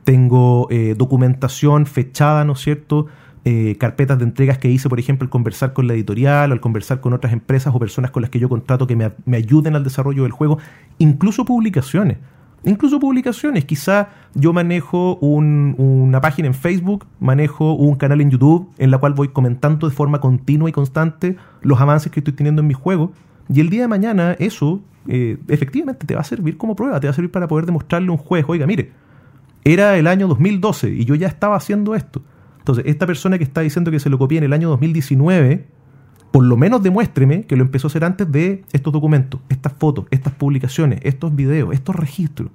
[0.03, 3.07] tengo eh, documentación fechada, ¿no es cierto?,
[3.45, 6.59] eh, carpetas de entregas que hice, por ejemplo, al conversar con la editorial, o al
[6.59, 9.85] conversar con otras empresas o personas con las que yo contrato que me, ayuden al
[9.85, 10.57] desarrollo del juego,
[10.97, 12.17] incluso publicaciones.
[12.65, 13.65] Incluso publicaciones.
[13.65, 19.13] Quizá yo manejo una página en Facebook, manejo un canal en YouTube en la cual
[19.13, 23.11] voy comentando de forma continua y constante los avances que estoy teniendo en mi juego.
[23.49, 27.07] Y el día de mañana eso eh, efectivamente te va a servir como prueba, te
[27.07, 28.91] va a servir para poder demostrarle a un juez, oiga, mire,
[29.65, 32.21] era el año 2012 y yo ya estaba haciendo esto.
[32.59, 35.67] Entonces, esta persona que está diciendo que se lo copié en el año 2019,
[36.33, 40.05] por lo menos demuéstreme que lo empezó a hacer antes de estos documentos, estas fotos,
[40.09, 42.49] estas publicaciones, estos videos, estos registros.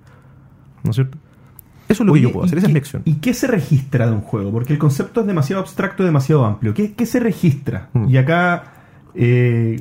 [0.83, 1.17] ¿No es cierto?
[1.89, 3.03] Eso es lo que yo puedo hacer, esa es mi acción.
[3.05, 4.51] ¿Y qué se registra de un juego?
[4.51, 6.75] Porque el concepto es demasiado abstracto, demasiado amplio.
[6.75, 7.89] ¿Qué, qué se registra?
[7.93, 8.09] Mm.
[8.09, 8.65] Y acá,
[9.15, 9.81] eh,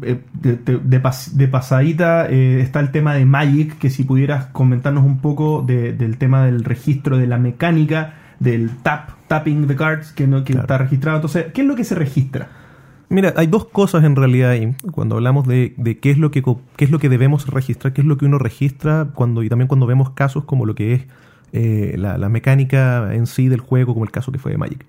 [0.00, 5.60] eh, de, pasadita, eh, está el tema de Magic, que si pudieras comentarnos un poco
[5.60, 10.54] del tema del registro de la mecánica del tap, tapping the cards que, no, que
[10.54, 11.18] está registrado.
[11.18, 12.64] Entonces, ¿qué es lo que se registra?
[13.08, 14.74] Mira, hay dos cosas en realidad ahí.
[14.90, 16.42] Cuando hablamos de, qué, es lo que,
[16.76, 19.68] qué es lo que debemos registrar, qué es lo que uno registra, cuando, y también
[19.68, 21.06] cuando vemos casos como lo que es
[21.52, 24.84] eh, la, mecánica en sí del juego, como el caso que fue de Magic.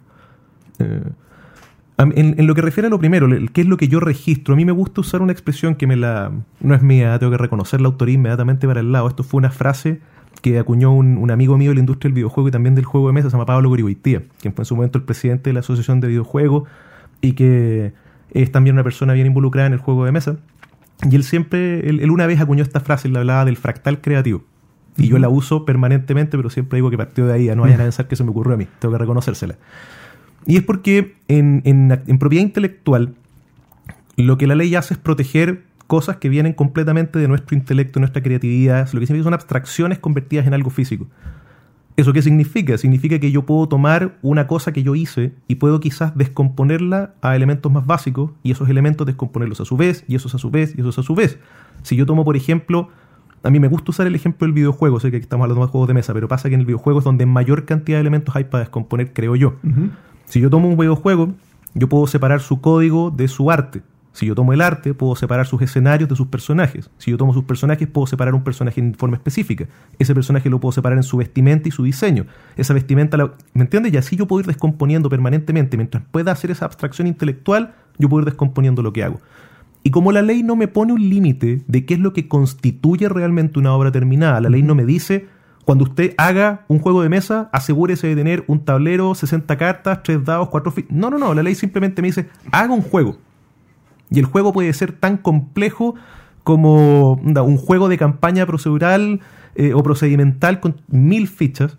[0.79, 1.03] Eh,
[1.99, 4.65] en, lo que refiere a lo primero, qué es lo que yo registro, a mí
[4.65, 7.87] me gusta usar una expresión que me la no es mía, tengo que reconocer la
[7.87, 9.07] autoría inmediatamente para el lado.
[9.07, 9.99] Esto fue una frase
[10.41, 13.13] que acuñó un, amigo mío de la industria del videojuego y también del juego de
[13.13, 15.99] mesa, se llama Pablo Gorigoitía, quien fue en su momento el presidente de la Asociación
[15.99, 16.69] de Videojuegos
[17.21, 17.93] y que
[18.31, 20.37] es también una persona bien involucrada en el juego de mesa.
[21.09, 24.43] Y él siempre, él, una vez acuñó esta frase, él hablaba del fractal creativo.
[24.97, 27.83] Y yo la uso permanentemente, pero siempre digo que partió de ahí, no vayan a
[27.83, 29.55] pensar que se me ocurrió a mí, tengo que reconocérsela.
[30.47, 33.13] Y es porque en, en propiedad intelectual,
[34.15, 38.21] lo que la ley hace es proteger cosas que vienen completamente de nuestro intelecto, nuestra
[38.21, 41.07] creatividad, lo que significa son abstracciones convertidas en algo físico.
[41.97, 42.77] ¿Eso qué significa?
[42.77, 47.35] Significa que yo puedo tomar una cosa que yo hice y puedo quizás descomponerla a
[47.35, 50.75] elementos más básicos y esos elementos descomponerlos a su vez y esos a su vez
[50.77, 51.39] y esos a su vez.
[51.81, 52.89] Si yo tomo, por ejemplo,
[53.41, 55.87] a mí me gusta usar el ejemplo del videojuego, sé que estamos hablando de juegos
[55.87, 58.43] de mesa, pero pasa que en el videojuego es donde mayor cantidad de elementos hay
[58.43, 59.55] para descomponer, creo yo.
[60.25, 61.33] Si yo tomo un videojuego,
[61.73, 63.81] yo puedo separar su código de su arte.
[64.17, 66.89] Si yo tomo el arte, puedo separar sus escenarios de sus personajes.
[66.97, 69.67] Si yo tomo sus personajes, puedo separar un personaje en forma específica.
[69.99, 72.25] Ese personaje lo puedo separar en su vestimenta y su diseño.
[72.55, 73.15] Esa vestimenta,
[73.53, 73.93] ¿me entiendes?
[73.93, 75.77] Y así yo puedo ir descomponiendo permanentemente.
[75.77, 79.21] Mientras pueda hacer esa abstracción intelectual, yo puedo ir descomponiendo lo que hago.
[79.83, 83.09] Y como la ley no me pone un límite de qué es lo que constituye
[83.09, 85.27] realmente una obra terminada, la ley no me dice,
[85.63, 90.25] cuando usted haga un juego de mesa, asegúrese de tener un tablero, 60 cartas, 3
[90.25, 93.26] dados, 4 No, no, no, la ley simplemente me dice, haga un juego.
[94.09, 95.95] Y el juego puede ser tan complejo
[96.43, 99.19] como un juego de campaña procedural
[99.55, 101.77] eh, o procedimental con mil fichas,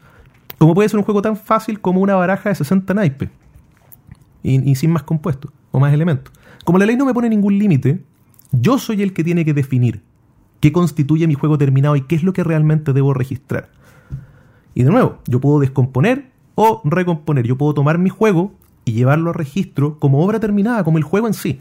[0.59, 3.31] como puede ser un juego tan fácil como una baraja de 60 naipes
[4.43, 6.33] y, y sin más compuestos o más elementos.
[6.65, 8.05] Como la ley no me pone ningún límite,
[8.53, 10.03] yo soy el que tiene que definir
[10.61, 13.71] qué constituye mi juego terminado y qué es lo que realmente debo registrar.
[14.75, 17.47] Y de nuevo, yo puedo descomponer o recomponer.
[17.47, 18.53] Yo puedo tomar mi juego
[18.85, 21.61] y llevarlo a registro como obra terminada, como el juego en sí.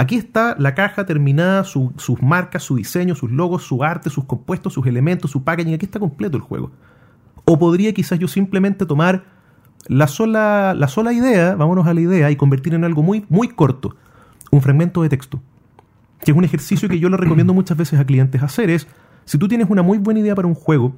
[0.00, 4.72] Aquí está la caja terminada, sus marcas, su diseño, sus logos, su arte, sus compuestos,
[4.72, 5.74] sus elementos, su packaging.
[5.74, 6.70] Aquí está completo el juego.
[7.44, 9.24] O podría quizás yo simplemente tomar
[9.88, 13.48] la sola, la sola idea, vámonos a la idea, y convertir en algo muy, muy
[13.48, 13.96] corto,
[14.52, 15.40] un fragmento de texto.
[16.20, 18.70] Que es un ejercicio que yo le recomiendo muchas veces a clientes hacer.
[18.70, 18.86] Es,
[19.24, 20.94] si tú tienes una muy buena idea para un juego,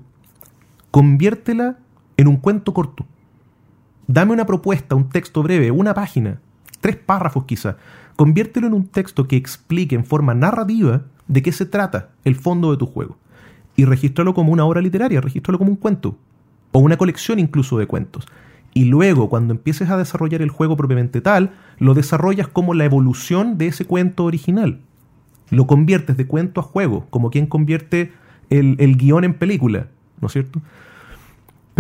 [0.91, 1.79] conviértela
[2.19, 3.07] en un cuento corto.
[4.07, 6.39] Dame una propuesta, un texto breve, una página,
[6.83, 7.79] tres párrafos quizá,
[8.21, 12.71] Conviértelo en un texto que explique en forma narrativa de qué se trata el fondo
[12.71, 13.17] de tu juego.
[13.77, 16.19] Y regístralo como una obra literaria, regístralo como un cuento.
[16.71, 18.27] O una colección incluso de cuentos.
[18.75, 23.57] Y luego, cuando empieces a desarrollar el juego propiamente tal, lo desarrollas como la evolución
[23.57, 24.81] de ese cuento original.
[25.49, 28.13] Lo conviertes de cuento a juego, como quien convierte
[28.51, 29.87] el, el guion en película,
[30.21, 30.61] ¿no es cierto?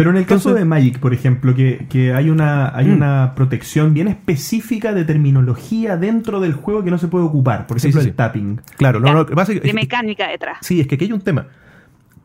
[0.00, 2.92] Pero en el caso de Magic, por ejemplo, que, hay, una, hay mm.
[2.94, 7.66] una protección bien específica de terminología dentro del juego que no se puede ocupar.
[7.66, 8.62] Por ejemplo, el tapping.
[8.78, 10.56] Claro, no, no, de mecánica detrás.
[10.62, 11.48] Sí, es que aquí hay un tema.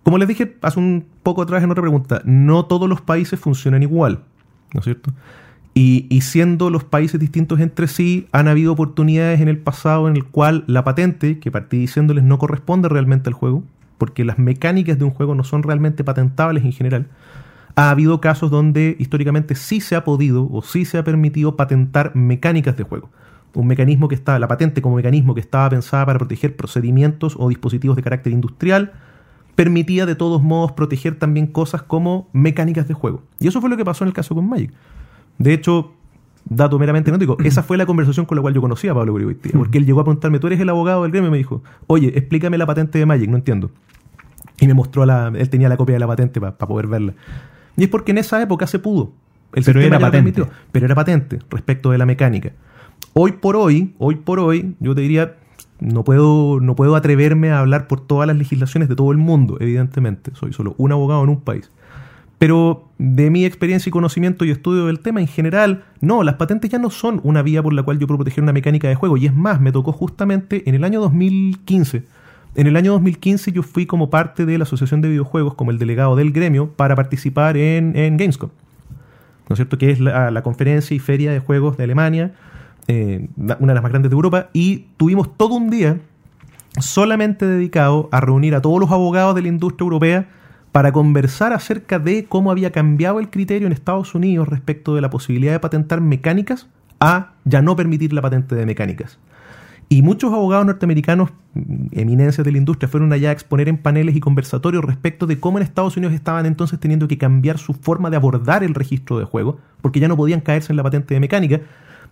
[0.03, 3.83] Como les dije hace un poco atrás en otra pregunta, no todos los países funcionan
[3.83, 4.21] igual,
[4.73, 5.11] ¿no es cierto?
[5.73, 10.15] Y, y, siendo los países distintos entre sí, han habido oportunidades en el pasado en
[10.15, 13.65] el cual la patente, que partí diciéndoles no corresponde realmente al juego,
[13.97, 17.07] porque las mecánicas de un juego no son realmente patentables en general,
[17.75, 22.15] ha habido casos donde históricamente sí se ha podido o sí se ha permitido patentar
[22.15, 23.09] mecánicas de juego.
[23.53, 27.49] Un mecanismo que está, la patente como mecanismo que estaba pensada para proteger procedimientos o
[27.49, 28.93] dispositivos de carácter industrial,
[29.55, 33.23] permitía de todos modos proteger también cosas como mecánicas de juego.
[33.39, 34.73] Y eso fue lo que pasó en el caso con Magic.
[35.37, 35.93] De hecho,
[36.45, 39.35] dato meramente digo, esa fue la conversación con la cual yo conocía a Pablo Uribe
[39.53, 42.11] porque él llegó a preguntarme, tú eres el abogado del gremio, y me dijo, oye,
[42.17, 43.71] explícame la patente de Magic, no entiendo.
[44.59, 47.13] Y me mostró la, él tenía la copia de la patente para poder verla.
[47.77, 49.11] Y es porque en esa época se pudo.
[49.53, 50.43] El pero era patente.
[50.71, 52.51] pero era patente respecto de la mecánica.
[53.13, 55.35] Hoy por hoy, hoy por hoy, yo te diría,
[55.79, 59.57] no puedo, no puedo atreverme a hablar por todas las legislaciones de todo el mundo,
[59.59, 60.31] evidentemente.
[60.35, 61.71] Soy solo un abogado en un país.
[62.37, 66.69] Pero de mi experiencia y conocimiento y estudio del tema en general, no, las patentes
[66.69, 69.15] ya no son una vía por la cual yo puedo proteger una mecánica de juego.
[69.15, 72.03] Y es más, me tocó justamente en el año 2015
[72.55, 75.77] en el año 2015 yo fui como parte de la Asociación de Videojuegos, como el
[75.77, 78.49] delegado del gremio, para participar en, Gamescom.
[79.49, 79.77] ¿No es cierto?
[79.77, 82.33] Que es la, conferencia y feria de juegos de Alemania,
[82.87, 85.99] eh, una de las más grandes de Europa, y tuvimos todo un día
[86.79, 90.27] solamente dedicado a reunir a todos los abogados de la industria europea
[90.71, 95.09] para conversar acerca de cómo había cambiado el criterio en Estados Unidos respecto de la
[95.09, 96.67] posibilidad de patentar mecánicas
[96.99, 99.17] a ya no permitir la patente de mecánicas.
[99.87, 104.15] Y muchos abogados norteamericanos, mm, eminencias de la industria, fueron allá a exponer en paneles
[104.15, 108.09] y conversatorios respecto de cómo en Estados Unidos estaban entonces teniendo que cambiar su forma
[108.09, 111.19] de abordar el registro de juego, porque ya no podían caerse en la patente de
[111.19, 111.61] mecánica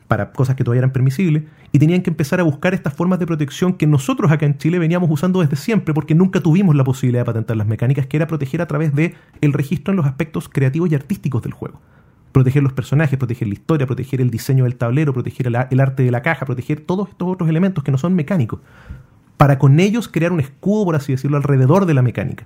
[0.07, 3.25] para cosas que todavía eran permisibles, y tenían que empezar a buscar estas formas de
[3.25, 7.21] protección que nosotros acá en Chile veníamos usando desde siempre, porque nunca tuvimos la posibilidad
[7.21, 10.49] de patentar las mecánicas, que era proteger a través de el registro en los aspectos
[10.49, 11.79] creativos y artísticos del juego
[12.33, 16.11] proteger los personajes, proteger la historia, proteger el diseño del tablero, proteger el, arte de
[16.11, 18.59] la caja, proteger todos estos otros elementos que no son mecánicos,
[19.37, 22.45] para con ellos crear un escudo, por así decirlo, alrededor de la mecánica.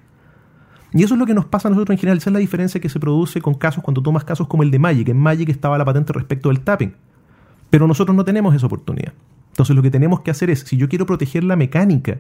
[0.93, 2.81] Y eso es lo que nos pasa a nosotros en general, esa es la diferencia
[2.81, 5.09] que se produce con casos cuando tomas casos como el de Magic.
[5.09, 6.93] En Magic estaba la patente respecto del tapping,
[7.69, 9.13] pero nosotros no tenemos esa oportunidad.
[9.51, 12.19] Entonces lo que tenemos que hacer es, si yo quiero proteger la mecánica,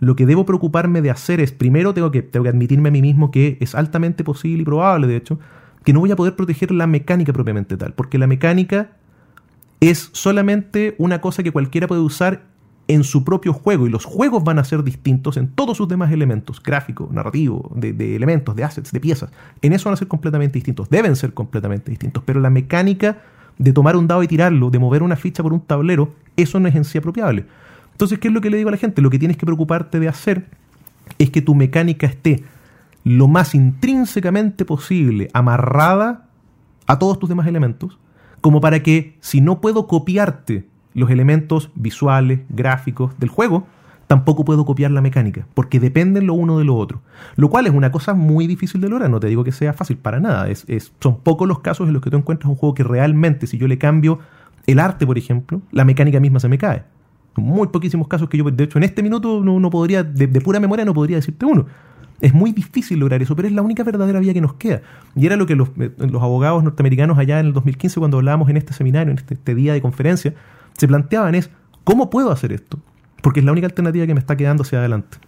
[0.00, 3.02] lo que debo preocuparme de hacer es, primero tengo que, tengo que admitirme a mí
[3.02, 5.38] mismo que es altamente posible y probable, de hecho,
[5.84, 8.90] que no voy a poder proteger la mecánica propiamente tal, porque la mecánica
[9.80, 12.42] es solamente una cosa que cualquiera puede usar
[12.88, 16.12] en su propio juego y los juegos van a ser distintos en todos sus demás
[16.12, 19.30] elementos, gráfico, narrativo, de, elementos, de assets, de piezas.
[19.62, 23.18] En eso van a ser completamente distintos, deben ser completamente distintos, pero la mecánica
[23.58, 26.68] de tomar un dado y tirarlo, de mover una ficha por un tablero, eso no
[26.68, 27.46] es en sí apropiable.
[27.92, 29.00] Entonces, ¿qué es lo que le digo a la gente?
[29.00, 30.46] Lo que tienes que preocuparte de hacer
[31.18, 32.44] es que tu mecánica esté
[33.04, 36.26] lo más intrínsecamente posible amarrada
[36.86, 37.98] a todos tus demás elementos,
[38.40, 43.66] como para que si no puedo copiarte los elementos visuales, gráficos del juego,
[44.06, 47.02] tampoco puedo copiar la mecánica, porque dependen lo uno de lo otro.
[47.36, 49.96] Lo cual es una cosa muy difícil de lograr, no te digo que sea fácil
[49.96, 50.66] para nada, es,
[51.00, 53.66] son pocos los casos en los que tú encuentras un juego que realmente, si yo
[53.66, 54.18] le cambio
[54.66, 56.84] el arte, por ejemplo, la mecánica misma se me cae.
[57.36, 60.84] Muy poquísimos casos que yo, de hecho, en este minuto no, podría, de, pura memoria
[60.84, 61.66] no podría decirte uno.
[62.20, 64.82] Es muy difícil lograr eso, pero es la única verdadera vía que nos queda.
[65.14, 68.56] Y era lo que los, eh, abogados norteamericanos allá en el 2015, cuando hablábamos en
[68.56, 70.34] este seminario, en este, este día de conferencia,
[70.76, 71.50] se planteaban es,
[71.84, 72.78] ¿cómo puedo hacer esto?
[73.22, 75.18] Porque es la única alternativa que me está quedando hacia adelante.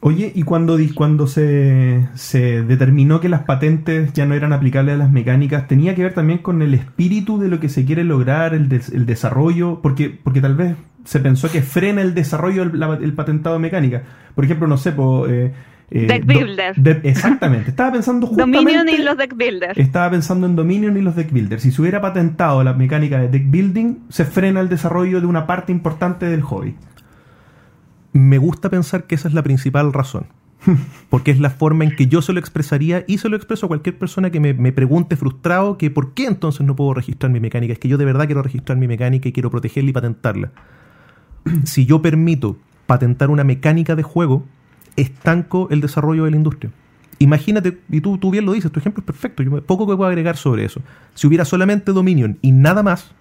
[0.00, 4.98] Oye, y cuando, cuando se, se, determinó que las patentes ya no eran aplicables a
[4.98, 8.54] las mecánicas, ¿tenía que ver también con el espíritu de lo que se quiere lograr,
[8.54, 9.80] el, el desarrollo?
[9.82, 10.76] Porque, porque tal vez
[11.06, 14.02] se pensó que frena el desarrollo del patentado de mecánica.
[14.34, 14.94] Por ejemplo, no sé,
[15.28, 15.52] eh,
[15.90, 17.00] eh, deck Builder.
[17.04, 17.70] exactamente.
[17.70, 18.58] Estaba pensando justamente.
[18.74, 19.78] Dominion y los Deck Builders.
[19.78, 21.62] Estaba pensando en Dominion y los Deck Builders.
[21.62, 25.46] Si se hubiera patentado la mecánica de Deck Building, se frena el desarrollo de una
[25.46, 26.74] parte importante del hobby
[28.16, 30.26] me gusta pensar que esa es la principal razón.
[31.10, 33.68] Porque es la forma en que yo se lo expresaría y se lo expreso a
[33.68, 37.72] cualquier persona que me, pregunte frustrado que por qué entonces no puedo registrar mi mecánica.
[37.72, 40.52] Es que yo de verdad quiero registrar mi mecánica y quiero protegerla y patentarla.
[41.64, 42.56] Si yo permito
[42.86, 44.44] patentar una mecánica de juego,
[44.96, 46.70] estanco el desarrollo de la industria.
[47.18, 50.08] Imagínate, y tú, tú bien lo dices, tu ejemplo es perfecto, yo poco que puedo
[50.08, 50.82] agregar sobre eso.
[51.14, 53.12] Si hubiera solamente Dominion y nada más,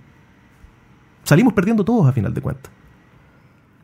[1.23, 2.71] salimos perdiendo todos a final de cuentas.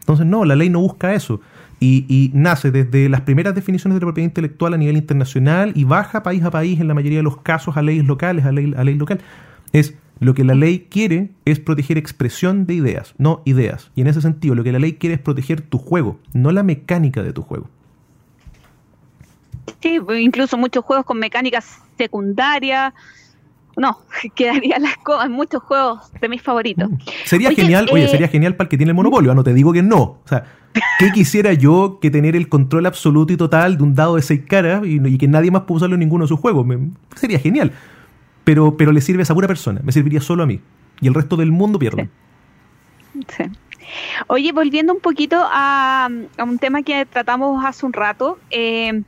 [0.01, 1.39] Entonces, no, la ley no busca eso.
[1.79, 6.21] Y, nace desde las primeras definiciones de la propiedad intelectual a nivel internacional y baja
[6.21, 8.83] país a país en la mayoría de los casos a leyes locales, a ley, a
[8.83, 9.19] ley local.
[9.71, 13.89] Es lo que la ley quiere es proteger expresión de ideas, no ideas.
[13.95, 16.61] Y en ese sentido, lo que la ley quiere es proteger tu juego, no la
[16.61, 17.67] mecánica de tu juego.
[19.81, 22.93] Sí, incluso muchos juegos con mecánicas secundarias
[23.77, 23.99] no,
[24.35, 26.89] quedaría las cosas muchos juegos de mis favoritos.
[26.89, 26.97] Mm.
[27.25, 29.53] Sería genial, oye, eh, sería genial para el que tiene el monopolio, ah, no te
[29.53, 30.01] digo que no.
[30.01, 30.45] O sea,
[30.99, 34.41] ¿qué quisiera yo que tener el control absoluto y total de un dado de seis
[34.47, 36.65] caras y, que nadie más pueda usarlo en ninguno de sus juegos?
[37.15, 37.71] sería genial.
[38.43, 40.59] Pero, pero le sirve a esa pura persona, me serviría solo a mí.
[40.99, 42.09] Y el resto del mundo pierde.
[43.13, 43.43] Sí.
[44.27, 46.07] Oye, volviendo un poquito a,
[46.37, 49.03] un tema que tratamos hace un rato, eh,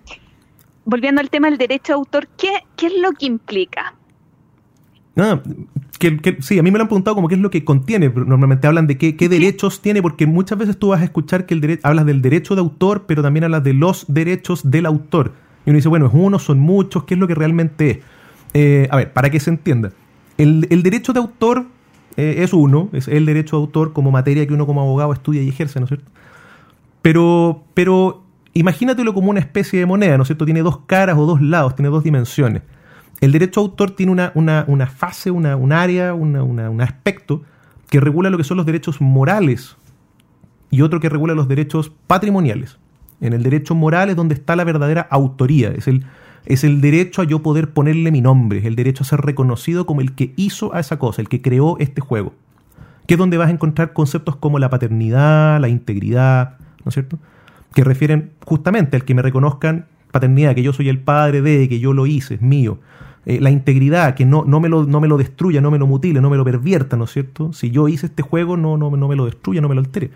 [0.86, 3.95] volviendo al tema del derecho de autor, ¿qué, ¿qué es lo que implica?
[5.15, 5.41] Ah,
[5.99, 8.09] que, sí, a mí me lo han preguntado como qué es lo que contiene.
[8.09, 11.79] Normalmente hablan de qué, derechos tiene, porque muchas veces tú vas a escuchar que el
[11.84, 15.34] hablas del derecho de autor, pero también hablas de los derechos del autor.
[15.65, 17.99] Y uno dice, bueno, es uno, son muchos, ¿qué es lo que realmente es?
[18.53, 19.91] Eh, a ver, para que se entienda.
[20.38, 21.65] El, derecho de autor
[22.17, 25.41] eh, es uno, es el derecho de autor como materia que uno como abogado estudia
[25.41, 26.11] y ejerce, ¿no es cierto?
[27.01, 28.22] Pero, pero
[28.54, 30.45] imagínatelo como una especie de moneda, ¿no es cierto?
[30.45, 32.62] Tiene dos caras o dos lados, tiene dos dimensiones.
[33.22, 34.32] El derecho a autor tiene una,
[34.68, 37.43] una, fase, una, un área, un aspecto
[37.89, 39.78] que regula lo que son los derechos morales
[40.72, 42.80] y otro que regula los derechos patrimoniales.
[43.22, 46.04] En el derecho moral es donde está la verdadera autoría, es el,
[46.45, 49.86] es el derecho a yo poder ponerle mi nombre, es el derecho a ser reconocido
[49.86, 52.34] como el que hizo a esa cosa, el que creó este juego.
[53.06, 57.20] Que es donde vas a encontrar conceptos como la paternidad, la integridad, ¿no es cierto?
[57.74, 61.80] Que refieren justamente al que me reconozcan paternidad, que yo soy el padre de, que
[61.80, 62.78] yo lo hice, es mío.
[63.26, 65.88] Eh, la integridad, que no, no, me lo, no me lo destruya, no me lo
[65.88, 67.51] mutile, no me lo pervierta, ¿no es cierto?
[67.51, 70.11] Si yo hice este juego, no, no, no me lo destruya, no me lo altere.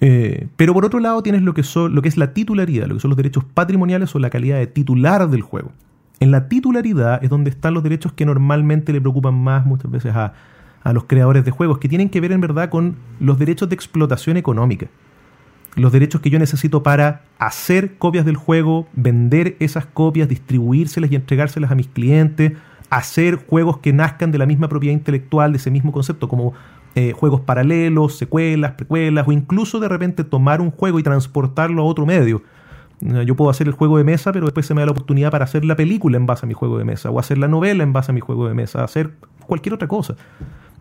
[0.00, 2.94] Eh, pero por otro lado tienes lo que, son, lo que es la titularidad, lo
[2.94, 5.72] que son los derechos patrimoniales o la calidad de titular del juego.
[6.20, 10.14] En la titularidad es donde están los derechos que normalmente le preocupan más muchas veces
[10.14, 10.34] a,
[10.82, 13.74] a los creadores de juegos, que tienen que ver en verdad con los derechos de
[13.74, 14.88] explotación económica
[15.76, 21.16] los derechos que yo necesito para hacer copias del juego, vender esas copias, distribuírselas y
[21.16, 22.52] entregárselas a mis clientes,
[22.90, 26.54] hacer juegos que nazcan de la misma propiedad intelectual, de ese mismo concepto, como
[26.96, 31.84] eh, juegos paralelos, secuelas, precuelas, o incluso de repente tomar un juego y transportarlo a
[31.84, 32.42] otro medio.
[33.00, 35.30] Eh, yo puedo hacer el juego de mesa, pero después se me da la oportunidad
[35.30, 37.84] para hacer la película en base a mi juego de mesa, o hacer la novela
[37.84, 39.12] en base a mi juego de mesa, hacer
[39.46, 40.16] cualquier otra cosa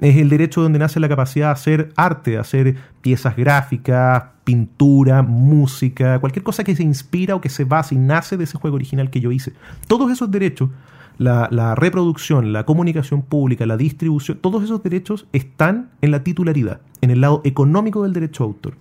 [0.02, 5.22] es el derecho donde nace la capacidad de hacer arte, de hacer piezas gráficas, pintura,
[5.22, 8.76] música, cualquier cosa que se inspira o que se base y nace de ese juego
[8.76, 9.54] original que yo hice.
[9.88, 10.70] Todos esos derechos,
[11.18, 17.12] la, reproducción, la comunicación pública, la distribución, todos esos derechos están en la titularidad, en
[17.12, 18.76] el lado económico del derecho a autor.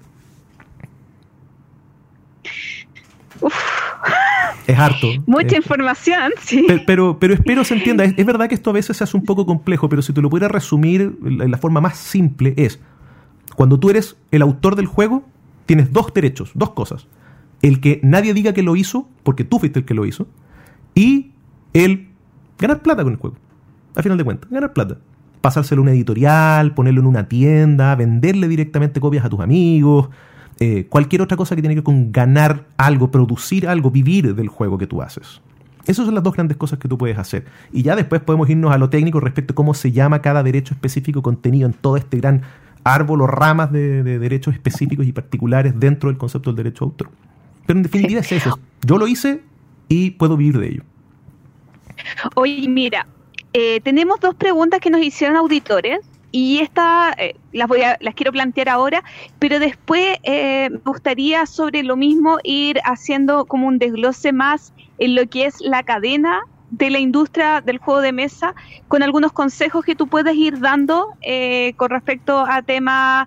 [4.68, 5.08] Es harto.
[5.24, 6.66] Mucha información, sí.
[6.86, 8.04] Pero, pero, espero se entienda.
[8.04, 10.28] Es, verdad que esto a veces se hace un poco complejo, pero si te lo
[10.28, 12.78] pudiera resumir, en la forma más simple es,
[13.56, 15.24] cuando tú eres el autor del juego,
[15.64, 17.06] tienes dos derechos, dos cosas.
[17.62, 20.28] El que nadie diga que lo hizo, porque tú fuiste el que lo hizo,
[20.94, 21.32] y
[21.72, 22.08] el
[22.58, 23.36] ganar plata con el juego.
[23.96, 24.98] Al final de cuentas, ganar plata.
[25.40, 30.10] Pasárselo a una editorial, ponerlo en una tienda, venderle directamente copias a tus amigos,
[30.60, 34.48] eh, cualquier otra cosa que tiene que ver con ganar algo, producir algo, vivir del
[34.48, 35.40] juego que tú haces.
[35.86, 37.46] Esas son las dos grandes cosas que tú puedes hacer.
[37.72, 40.74] Y ya después podemos irnos a lo técnico respecto a cómo se llama cada derecho
[40.74, 42.42] específico contenido en todo este gran
[42.84, 46.90] árbol o ramas de, de derechos específicos y particulares dentro del concepto del derecho de
[46.90, 47.10] autor.
[47.66, 48.58] Pero en definitiva es eso.
[48.86, 49.42] Yo lo hice
[49.88, 50.82] y puedo vivir de ello.
[52.34, 53.06] Oye, mira,
[53.52, 56.00] eh, tenemos dos preguntas que nos hicieron auditores
[56.30, 59.02] y esta eh, las voy a, las quiero plantear ahora,
[59.38, 65.14] pero después eh, me gustaría sobre lo mismo ir haciendo como un desglose más en
[65.14, 68.54] lo que es la cadena de la industria del juego de mesa,
[68.88, 73.26] con algunos consejos que tú puedes ir dando eh, con respecto a temas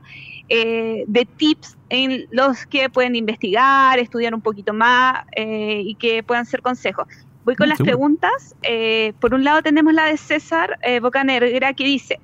[0.53, 6.23] eh, de tips en los que pueden investigar, estudiar un poquito más eh, y que
[6.23, 7.07] puedan ser consejos.
[7.45, 8.55] Voy con Mm, las preguntas.
[8.61, 12.19] Eh, por un lado tenemos la de César Bocanegra que dice,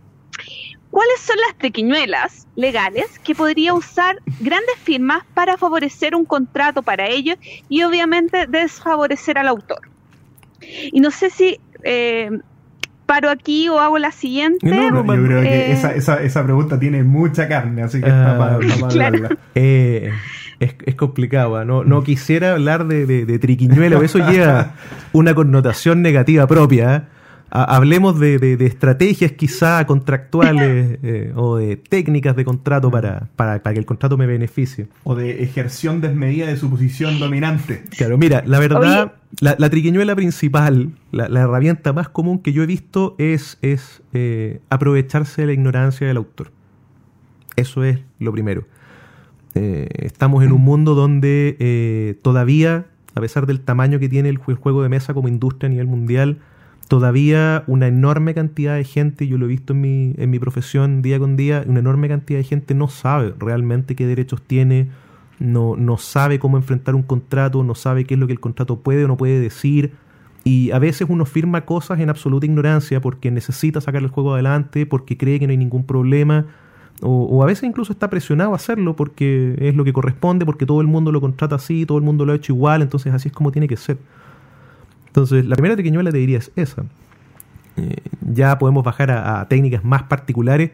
[0.98, 7.06] ¿cuáles son las triquiñuelas legales que podría usar grandes firmas para favorecer un contrato para
[7.06, 7.38] ellos
[7.70, 9.82] y obviamente desfavorecer al autor?
[10.92, 12.32] Y no sé si eh,
[13.06, 14.68] paro aquí o hago la siguiente.
[14.68, 18.10] No, no, Yo creo que Eh, esa, esa, esa pregunta tiene mucha carne, así que
[18.10, 19.38] Ah, está para, está para claro.
[19.54, 20.12] Eh,
[20.60, 21.64] es, es complicado, ¿ah?
[21.64, 24.72] no, no quisiera hablar de, de, de triquiñuelo, eso lleva
[25.14, 27.10] una connotación negativa propia.
[27.62, 33.30] Ha- Hablemos de, de- de estrategias quizá contractuales eh, o de técnicas de contrato para,
[33.36, 34.88] para, para que el contrato me beneficie.
[35.04, 37.84] O de ejerción desmedida de su posición dominante.
[37.98, 42.64] Claro, mira, la verdad, la, la triquiñuela principal, la, la herramienta más común que yo
[42.64, 46.52] he visto es, es eh, aprovecharse de la ignorancia del autor.
[47.56, 48.66] Eso es lo primero.
[49.56, 52.86] Eh, estamos en un mundo donde eh, todavía,
[53.16, 56.38] a pesar del tamaño que tiene el juego de mesa como industria a nivel mundial,
[56.88, 61.02] todavía una enorme cantidad de gente, yo lo he visto en mi, en mi profesión
[61.02, 64.90] día con día, una enorme cantidad de gente no sabe realmente qué derechos tiene,
[65.40, 68.80] no, no sabe cómo enfrentar un contrato, no sabe qué es lo que el contrato
[68.80, 69.94] puede o no puede decir.
[70.44, 74.86] Y a veces uno firma cosas en absoluta ignorancia porque necesita sacar el juego adelante,
[74.86, 76.46] porque cree que no hay ningún problema,
[77.02, 80.66] o, o a veces incluso está presionado a hacerlo porque es lo que corresponde, porque
[80.66, 83.28] todo el mundo lo contrata así, todo el mundo lo ha hecho igual, entonces así
[83.28, 83.98] es como tiene que ser.
[85.18, 86.84] Entonces, la primera triquiñuela te diría es esa.
[87.76, 90.74] Eh, ya podemos bajar a, técnicas más particulares.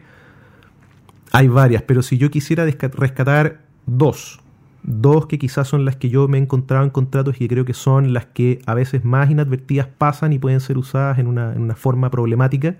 [1.32, 4.40] Hay varias, pero si yo quisiera rescatar dos,
[4.82, 7.64] dos que quizás son las que yo me he encontrado en contratos y que creo
[7.64, 11.74] que son las que a veces más inadvertidas pasan y pueden ser usadas en una,
[11.74, 12.76] forma problemática.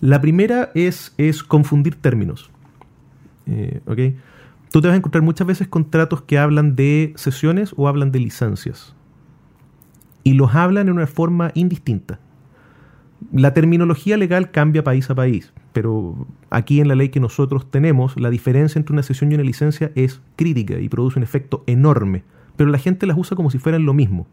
[0.00, 2.50] La primera es, es confundir términos.
[3.44, 3.98] Eh, ¿ok?
[4.72, 8.20] Tú te vas a encontrar muchas veces contratos que hablan de sesiones o hablan de
[8.20, 8.94] licencias.
[10.22, 12.18] Y los hablan en una forma indistinta.
[13.32, 18.18] La terminología legal cambia país a país, pero aquí en la ley que nosotros tenemos,
[18.18, 22.24] la diferencia entre una sesión y una licencia es crítica y produce un efecto enorme,
[22.56, 24.26] pero la gente las usa como si fueran lo mismo.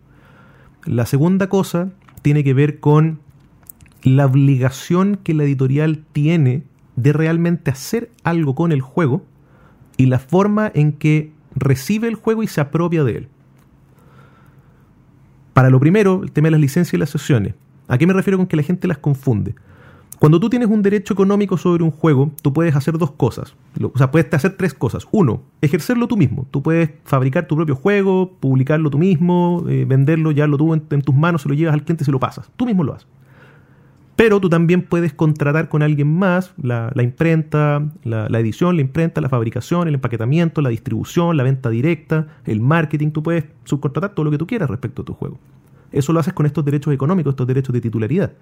[0.85, 1.89] La segunda cosa
[2.21, 3.19] tiene que ver con
[4.03, 6.63] la obligación que la editorial tiene
[6.95, 9.23] de realmente hacer algo con el juego
[9.97, 13.27] y la forma en que recibe el juego y se apropia de él.
[15.57, 17.55] Para lo primero, el tema de las licencias y las sesiones.
[17.87, 19.55] ¿A qué me refiero con que la gente las confunde?
[20.19, 23.55] Cuando tú tienes un derecho económico sobre un juego, tú puedes hacer dos cosas.
[23.75, 25.07] Lo- O sea, puedes hacer tres cosas.
[25.11, 26.45] Uno, ejercerlo tú mismo.
[26.51, 31.01] Tú puedes fabricar tu propio juego, publicarlo tú mismo, eh, venderlo, llevarlo tú en, en
[31.01, 32.47] tus manos, se lo llevas al cliente se lo pasas.
[32.55, 33.07] Tú mismo lo haces.
[34.17, 39.21] Pero tú también puedes contratar con alguien más la, imprenta, la, la edición, la imprenta,
[39.21, 43.11] la fabricación, el empaquetamiento, la distribución, la venta directa, el marketing.
[43.11, 45.37] Tú puedes subcontratar todo lo que tú quieras respecto a tu juego.
[45.91, 48.33] Eso lo haces con estos derechos económicos, estos derechos de titularidad.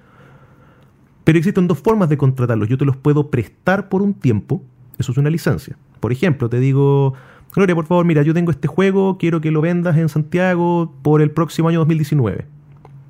[1.25, 2.69] Pero existen dos formas de contratarlos.
[2.69, 4.63] Yo te los puedo prestar por un tiempo.
[4.97, 5.77] Eso es una licencia.
[5.99, 7.15] Por ejemplo, te digo,
[7.53, 11.21] Gloria, por favor, mira, yo tengo este juego, quiero que lo vendas en Santiago por
[11.21, 12.45] el próximo año 2019.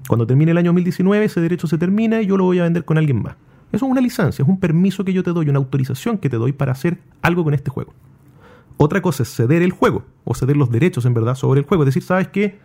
[0.07, 2.85] Cuando termine el año 2019, ese derecho se termina y yo lo voy a vender
[2.85, 3.35] con alguien más.
[3.71, 6.37] Eso es una licencia, es un permiso que yo te doy, una autorización que te
[6.37, 7.93] doy para hacer algo con este juego.
[8.77, 11.83] Otra cosa es ceder el juego, o ceder los derechos en verdad sobre el juego.
[11.83, 12.59] Es decir, ¿sabes qué?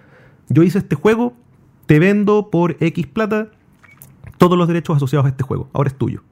[0.48, 1.34] Yo hice este juego,
[1.86, 3.48] te vendo por X plata
[4.38, 5.68] todos los derechos asociados a este juego.
[5.72, 6.22] Ahora es tuyo.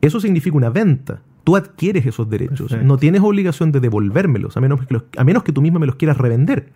[0.00, 1.20] Eso significa una venta.
[1.44, 2.60] Tú adquieres esos derechos.
[2.68, 2.84] Perfecto.
[2.86, 5.86] No tienes obligación de devolvérmelos, a menos que, los- a menos que tú misma me
[5.86, 6.70] los quieras revender.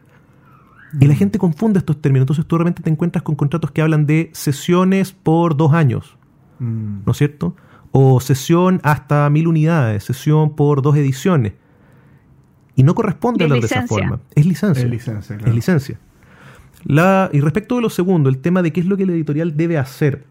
[1.01, 2.25] Y la gente confunde estos términos.
[2.25, 6.17] Entonces tú realmente te encuentras con contratos que hablan de sesiones por dos años,
[6.59, 7.05] Mm.
[7.07, 7.55] ¿no es cierto?
[7.93, 11.55] O sesión hasta mil unidades, sesión por dos ediciones.
[12.75, 14.21] Y no corresponde hablar de esa forma.
[14.35, 14.85] Es licencia.
[14.85, 15.51] Es licencia, claro.
[15.51, 15.99] Es licencia.
[16.85, 19.57] La, y respecto de lo segundo, el tema de qué es lo que la editorial
[19.57, 20.25] debe hacer.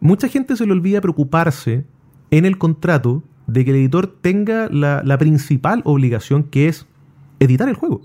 [0.00, 1.84] Mucha gente se le olvida preocuparse
[2.30, 6.86] en el contrato de que el editor tenga la, la principal obligación que es
[7.38, 8.02] editar el juego.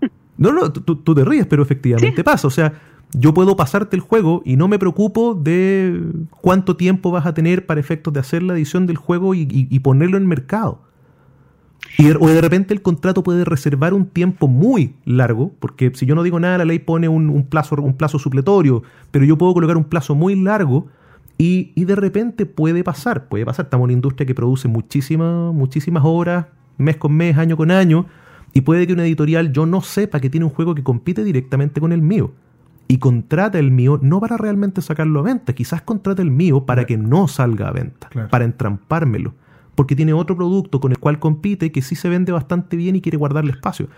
[0.36, 2.48] No, no, tú, tú te ríes, pero efectivamente pasa.
[2.48, 2.72] O sea,
[3.16, 6.02] yo puedo pasarte el juego y no me preocupo de
[6.40, 10.16] cuánto tiempo vas a tener para efectos de hacer la edición del juego y, ponerlo
[10.16, 10.80] en mercado.
[11.96, 16.14] Y o de repente el contrato puede reservar un tiempo muy largo, porque si yo
[16.16, 19.76] no digo nada, la ley pone un, plazo, un plazo supletorio, pero yo puedo colocar
[19.76, 20.88] un plazo muy largo
[21.38, 23.66] y, y, de repente puede pasar, puede pasar.
[23.66, 26.46] Estamos en una industria que produce muchísimas, muchísimas horas,
[26.78, 28.06] mes con mes, año con año,
[28.54, 31.80] y puede que una editorial yo no sepa que tiene un juego que compite directamente
[31.80, 32.32] con el mío
[32.86, 36.86] y contrata el mío no para realmente sacarlo a venta, quizás contrata el mío para
[36.86, 39.34] que no salga a venta, para entrampármelo,
[39.74, 43.00] porque tiene otro producto con el cual compite que sí se vende bastante bien y
[43.00, 43.88] quiere guardarle espacio.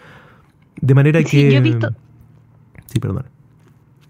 [0.81, 1.51] De manera que...
[1.51, 1.91] Yo he visto...
[2.87, 3.27] Sí, perdón.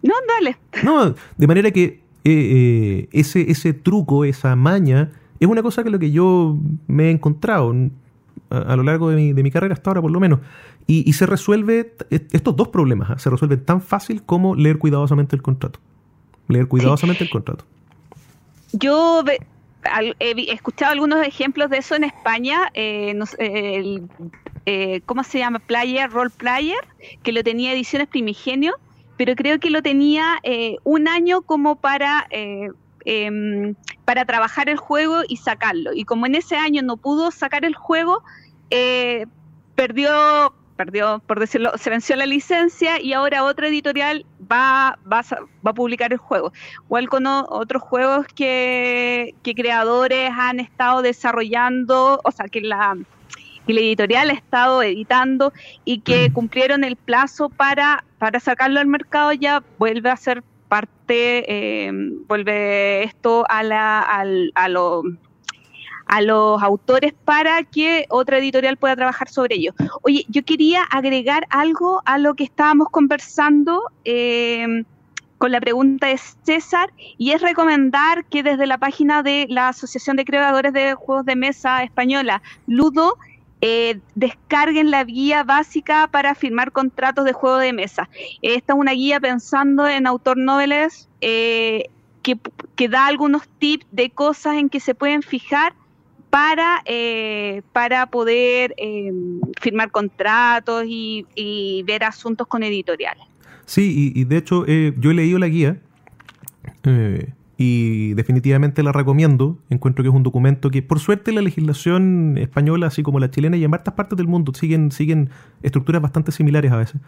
[0.02, 0.56] No, dale.
[0.84, 5.90] No, de manera que eh, eh, ese, ese truco, esa maña, es una cosa que
[5.90, 7.74] lo que yo me he encontrado
[8.50, 10.40] a, lo largo de mi, de mi carrera hasta ahora, por lo menos.
[10.88, 13.18] Y, se resuelve, estos dos problemas, ¿ah?
[13.18, 15.80] se resuelven tan fácil como leer cuidadosamente el contrato.
[16.46, 17.64] Leer cuidadosamente el contrato.
[18.72, 22.70] Yo he escuchado algunos ejemplos de eso en España.
[22.74, 23.18] Eh,
[24.66, 25.58] eh, ¿Cómo se llama?
[25.58, 26.78] Player, Role Player,
[27.24, 28.74] que lo tenía Ediciones Primigenio,
[29.16, 32.28] pero creo que lo tenía eh, un año como para,
[33.06, 35.92] em, para trabajar el juego y sacarlo.
[35.94, 38.22] Y como en ese año no pudo sacar el juego,
[39.74, 45.22] perdió perdió, por decirlo, se venció la licencia y ahora otra editorial va, va,
[45.66, 46.52] va a publicar el juego.
[46.84, 52.96] Igual con otros juegos que, que, creadores han estado desarrollando, o sea, que la,
[53.66, 55.52] que la editorial ha estado editando
[55.84, 61.44] y que cumplieron el plazo para, para sacarlo al mercado, ya vuelve a ser parte,
[61.88, 61.92] eh,
[62.26, 64.68] vuelve esto a, la, al, a
[66.06, 69.74] a los autores para que otra editorial pueda trabajar sobre ello.
[70.02, 74.84] Oye, yo quería agregar algo a lo que estábamos conversando eh,
[75.38, 80.16] con la pregunta de César y es recomendar que desde la página de la Asociación
[80.16, 83.16] de Creadores de Juegos de Mesa Española, Ludo,
[83.60, 88.08] eh, descarguen la guía básica para firmar contratos de juego de mesa.
[88.42, 91.90] Esta es una guía pensando en autor noveles eh,
[92.22, 92.38] que,
[92.74, 95.72] que, da algunos tips de cosas en que se pueden fijar
[96.36, 99.10] para, eh, para poder eh,
[99.58, 103.24] firmar contratos y, ver asuntos con editoriales.
[103.64, 105.80] Sí, y, de hecho eh, yo he leído la guía
[107.58, 109.58] y definitivamente la recomiendo.
[109.70, 113.56] Encuentro que es un documento que, por suerte, la legislación española, así como la chilena
[113.56, 115.30] y en varias partes del mundo, siguen, siguen
[115.62, 117.00] estructuras bastante similares a veces.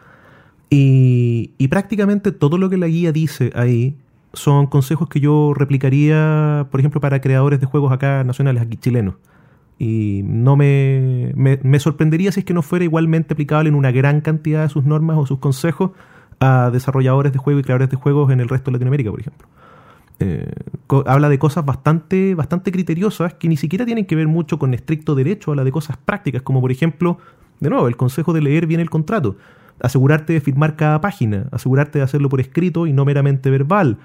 [0.71, 3.97] Y, prácticamente todo lo que la guía dice ahí
[4.35, 9.15] son consejos que yo replicaría, por ejemplo, para creadores de juegos acá nacionales, aquí chilenos.
[9.79, 14.21] Y no me, me, sorprendería si es que no fuera igualmente aplicable en una gran
[14.21, 15.93] cantidad de sus normas o sus consejos
[16.41, 19.47] a desarrolladores de juegos y creadores de juegos en el resto de Latinoamérica, por ejemplo.
[20.21, 20.51] Eh,
[21.07, 25.15] habla de cosas bastante, bastante criteriosas que ni siquiera tienen que ver mucho con estricto
[25.15, 27.19] derecho, habla de cosas prácticas, como por ejemplo,
[27.61, 29.37] de nuevo, el consejo de leer bien el contrato,
[29.81, 33.99] asegurarte de firmar cada página, asegurarte de hacerlo por escrito y no meramente verbal,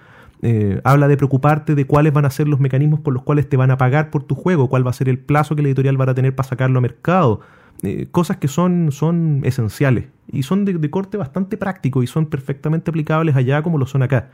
[0.46, 3.56] eh, habla de preocuparte de cuáles van a ser los mecanismos por los cuales te
[3.56, 6.00] van a pagar por tu juego, cuál va a ser el plazo que la editorial
[6.00, 7.40] va a tener para sacarlo a mercado.
[7.82, 12.92] Eh, cosas que son, son esenciales y son de, corte bastante práctico y son perfectamente
[12.92, 14.30] aplicables allá como lo son acá.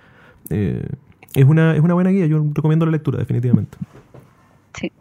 [0.50, 0.88] Eh,
[1.34, 3.78] es, una, es una buena guía, yo recomiendo la lectura, definitivamente.
[4.80, 4.92] Sí.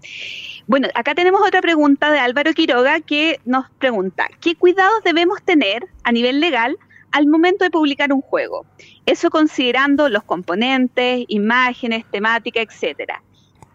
[0.66, 5.86] Bueno, acá tenemos otra pregunta de Álvaro Quiroga que nos pregunta, ¿qué cuidados debemos tener
[6.04, 6.76] a nivel legal
[7.12, 8.66] al momento de publicar un juego.
[9.06, 13.22] Eso considerando los componentes, imágenes, temática, etcétera.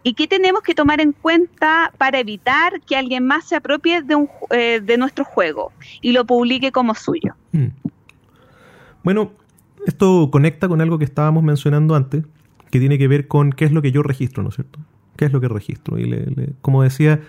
[0.03, 4.15] ¿Y qué tenemos que tomar en cuenta para evitar que alguien más se apropie de,
[4.15, 7.35] un, eh, de nuestro juego y lo publique como suyo?
[7.53, 7.67] Hmm.
[9.01, 9.31] Bueno,
[9.85, 12.25] esto conecta con algo que estábamos mencionando antes,
[12.73, 14.79] que tiene que ver con qué es lo que yo registro, ¿no es cierto?
[15.15, 15.99] ¿Qué es lo que registro?
[15.99, 17.21] Y como decía,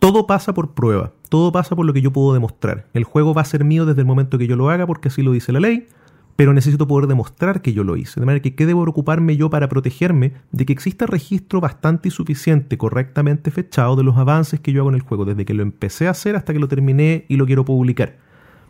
[0.00, 2.88] todo pasa por prueba, todo pasa por lo que yo puedo demostrar.
[2.92, 5.22] El juego va a ser mío desde el momento que yo lo haga porque así
[5.22, 5.86] lo dice la ley,
[6.34, 8.18] pero necesito poder demostrar que yo lo hice.
[8.18, 12.10] De manera que, ¿qué debo preocuparme yo para protegerme de que exista registro bastante y
[12.10, 15.62] suficiente, correctamente fechado de los avances que yo hago en el juego, desde que lo
[15.62, 18.25] empecé a hacer hasta que lo terminé y lo quiero publicar?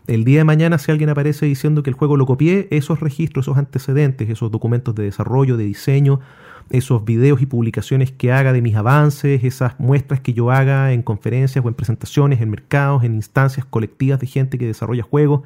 [0.06, 3.46] El día de mañana, si alguien aparece diciendo que el juego lo copié, esos registros,
[3.46, 6.20] esos antecedentes, esos documentos de desarrollo, de diseño,
[6.70, 11.02] esos videos y publicaciones que haga de mis avances, esas muestras que yo haga en
[11.02, 15.42] conferencias o en presentaciones, en mercados, en instancias colectivas de gente que desarrolla juegos.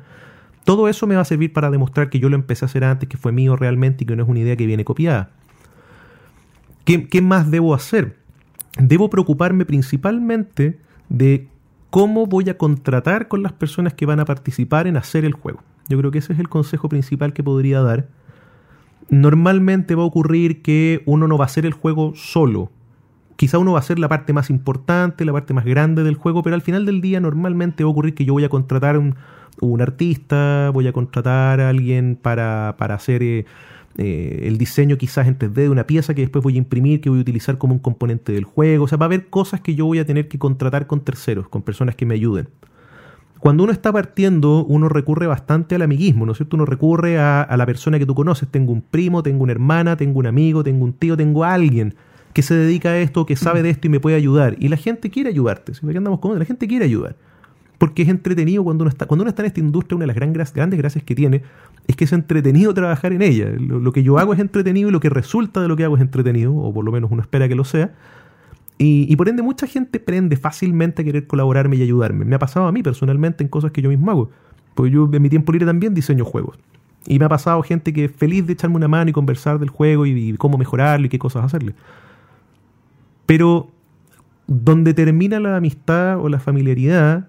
[0.65, 3.09] Todo eso me va a servir para demostrar que yo lo empecé a hacer antes,
[3.09, 5.31] que fue mío realmente y que no es una idea que viene copiada.
[6.85, 8.17] ¿Qué, qué más debo hacer?
[8.79, 11.49] Debo preocuparme principalmente de
[11.91, 15.63] cómo voy a contratar con las personas que van a participar en hacer el juego.
[15.89, 18.09] Yo creo que ese es el consejo principal que podría dar.
[19.09, 22.71] Normalmente va a ocurrir que uno no va a hacer el juego solo.
[23.35, 26.43] Quizá uno va a ser la parte más importante, la parte más grande del juego,
[26.43, 29.17] pero al final del día normalmente va a ocurrir que yo voy a contratar un,
[29.61, 33.47] un artista, voy a contratar a alguien para, para hacer eh,
[33.99, 37.11] eh, el diseño quizás en 3D de una pieza que después voy a imprimir, que
[37.11, 38.85] voy a utilizar como un componente del juego.
[38.85, 41.49] O sea, va a haber cosas que yo voy a tener que contratar con terceros,
[41.49, 42.49] con personas que me ayuden.
[43.41, 46.57] Cuando uno está partiendo, uno recurre bastante al amiguismo, ¿no es cierto?
[46.57, 48.47] Uno recurre a, la persona que tú conoces.
[48.49, 51.95] Tengo un primo, tengo una hermana, tengo un amigo, tengo un tío, tengo a alguien
[52.35, 54.57] que se dedica a esto, que sabe de esto y me puede ayudar.
[54.59, 55.73] Y la gente quiere ayudarte.
[55.75, 57.17] Si andamos con la gente quiere ayudar.
[57.81, 60.17] Porque es entretenido cuando uno está, cuando uno está en esta industria, una de las
[60.17, 61.41] gran, grandes gracias que tiene
[61.87, 63.47] es que es entretenido trabajar en ella.
[63.59, 66.03] Lo, que yo hago es entretenido y lo que resulta de lo que hago es
[66.03, 67.95] entretenido, o por lo menos uno espera que lo sea.
[68.77, 72.27] Y, y, por ende mucha gente prende fácilmente a querer colaborarme y ayudarme.
[72.27, 74.31] Me ha pasado a mí personalmente en cosas que yo mismo hago.
[74.75, 76.59] Porque yo en mi tiempo libre también diseño juegos.
[77.07, 79.71] Y me ha pasado gente que es feliz de echarme una mano y conversar del
[79.71, 81.75] juego y, y cómo mejorarlo y qué cosas hacerle.
[83.25, 83.71] Pero
[84.47, 87.27] donde termina la amistad o la familiaridad,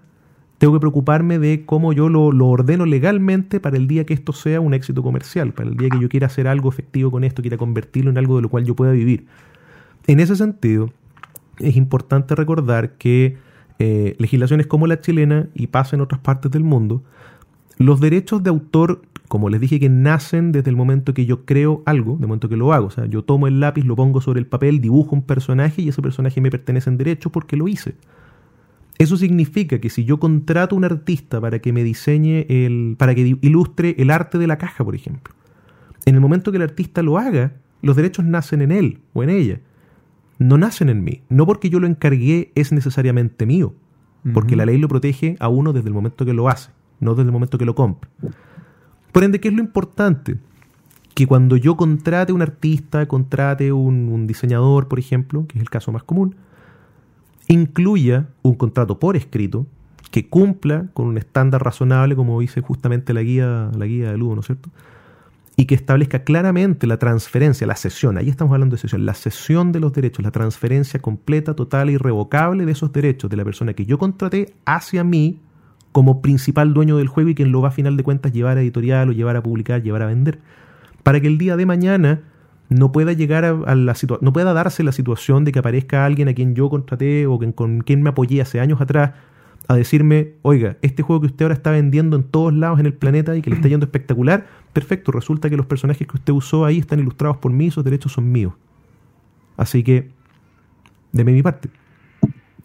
[0.62, 4.60] tengo que preocuparme de cómo yo lo, ordeno legalmente para el día que esto sea
[4.60, 7.56] un éxito comercial, para el día que yo quiera hacer algo efectivo con esto, quiera
[7.56, 9.26] convertirlo en algo de lo cual yo pueda vivir.
[10.06, 10.90] En ese sentido,
[11.58, 13.38] es importante recordar que
[13.80, 17.02] eh, legislaciones como la chilena, y pasa en otras partes del mundo,
[17.78, 21.82] los derechos de autor como les dije, que nacen desde el momento que yo creo
[21.86, 22.86] algo, de momento que lo hago.
[22.86, 25.88] O sea, yo tomo el lápiz, lo pongo sobre el papel, dibujo un personaje y
[25.88, 27.96] ese personaje me pertenece en derecho porque lo hice.
[28.98, 32.96] Eso significa que si yo contrato a un artista para que me diseñe el.
[32.98, 35.34] para que ilustre el arte de la caja, por ejemplo,
[36.04, 39.30] en el momento que el artista lo haga, los derechos nacen en él o en
[39.30, 39.60] ella.
[40.38, 41.22] No nacen en mí.
[41.28, 43.74] No porque yo lo encargué es necesariamente mío.
[44.32, 46.70] Porque la ley lo protege a uno desde el momento que lo hace,
[47.00, 48.08] no desde el momento que lo compra.
[49.10, 50.36] Por ende, ¿qué es lo importante?
[51.14, 55.70] Que cuando yo contrate un artista, contrate un, un diseñador, por ejemplo, que es el
[55.70, 56.36] caso más común,
[57.48, 59.66] incluya un contrato por escrito
[60.10, 64.34] que cumpla con un estándar razonable, como dice justamente la guía, la guía de Ludo,
[64.34, 64.68] ¿no es cierto?
[65.56, 69.72] Y que establezca claramente la transferencia, la cesión, ahí estamos hablando de cesión, la cesión
[69.72, 73.72] de los derechos, la transferencia completa, total e irrevocable de esos derechos de la persona
[73.72, 75.40] que yo contraté hacia mí
[75.92, 78.62] como principal dueño del juego y quien lo va a final de cuentas llevar a
[78.62, 80.40] editorial o llevar a publicar, llevar a vender.
[81.02, 82.20] Para que el día de mañana
[82.74, 86.28] no pueda llegar a, la situación, no pueda darse la situación de que aparezca alguien
[86.28, 89.12] a quien yo contraté o con quien me apoyé hace años atrás
[89.68, 92.94] a decirme, oiga, este juego que usted ahora está vendiendo en todos lados en el
[92.94, 96.64] planeta y que le está yendo espectacular, perfecto, resulta que los personajes que usted usó
[96.64, 98.54] ahí están ilustrados por mí y esos derechos son míos.
[99.56, 100.10] Así que,
[101.12, 101.68] deme mi parte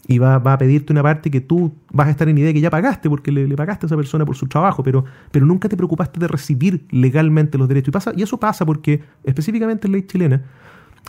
[0.07, 2.69] y va, a pedirte una parte que tú vas a estar en idea que ya
[2.69, 6.19] pagaste porque le, pagaste a esa persona por su trabajo, pero, pero nunca te preocupaste
[6.19, 7.89] de recibir legalmente los derechos.
[7.89, 10.43] Y, pasa, y eso pasa porque, específicamente en ley chilena,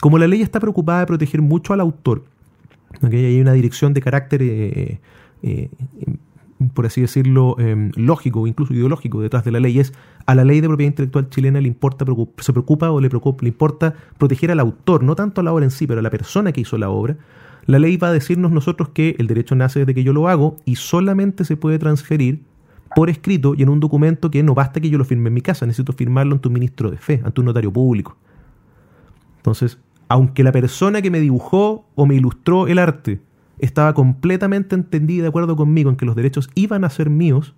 [0.00, 2.24] como la ley está preocupada de proteger mucho al autor,
[3.02, 4.98] hay una dirección de carácter, eh,
[5.42, 5.70] eh,
[6.74, 9.92] por así decirlo, em, lógico, incluso ideológico detrás de la ley, es
[10.26, 12.04] a la ley de propiedad intelectual chilena le importa,
[12.38, 15.64] se preocupa o le, preocupa, le importa proteger al autor, no tanto a la obra
[15.64, 17.16] en sí, pero a la persona que hizo la obra,
[17.68, 20.56] la ley va a decirnos nosotros que el derecho nace desde que yo lo hago
[20.64, 22.40] y solamente se puede transferir
[22.96, 25.42] por escrito y en un documento que no basta que yo lo firme en mi
[25.42, 28.16] casa, necesito firmarlo ante un ministro de fe, ante un notario público.
[29.36, 33.20] Entonces, aunque la persona que me dibujó o me ilustró el arte
[33.58, 37.54] estaba completamente entendida de acuerdo conmigo en que los derechos iban a ser míos,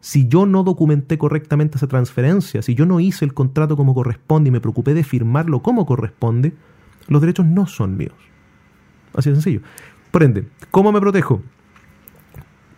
[0.00, 4.48] si yo no documenté correctamente esa transferencia, si yo no hice el contrato como corresponde
[4.48, 6.52] y me preocupé de firmarlo como corresponde,
[7.06, 8.28] los derechos no son míos.
[9.14, 9.60] Así de sencillo.
[10.10, 11.42] Por ende, ¿cómo me protejo?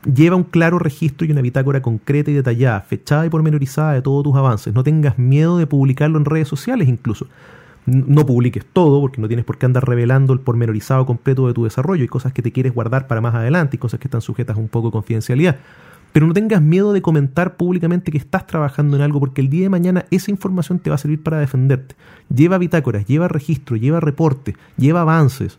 [0.04, 4.24] Lleva un claro registro y una bitácora concreta y detallada, fechada y pormenorizada de todos
[4.24, 4.74] tus avances.
[4.74, 7.26] No tengas miedo de publicarlo en redes sociales incluso.
[7.86, 11.64] No publiques todo porque no tienes por qué andar revelando el pormenorizado completo de tu
[11.64, 12.02] desarrollo.
[12.02, 14.60] Hay cosas que te quieres guardar para más adelante y cosas que están sujetas a
[14.60, 15.56] un poco de confidencialidad.
[16.12, 19.64] Pero no tengas miedo de comentar públicamente que estás trabajando en algo porque el día
[19.64, 21.94] de mañana esa información te va a servir para defenderte.
[22.34, 25.58] Lleva bitácoras, lleva registro, lleva reportes, lleva avances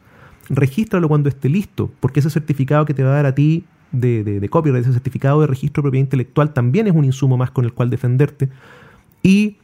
[0.52, 4.24] regístralo cuando esté listo, porque ese certificado que te va a dar a ti de,
[4.24, 7.52] de, de copyright, ese certificado de registro de propiedad intelectual también es un insumo más
[7.52, 8.50] con el cual defenderte.
[9.24, 9.58] Y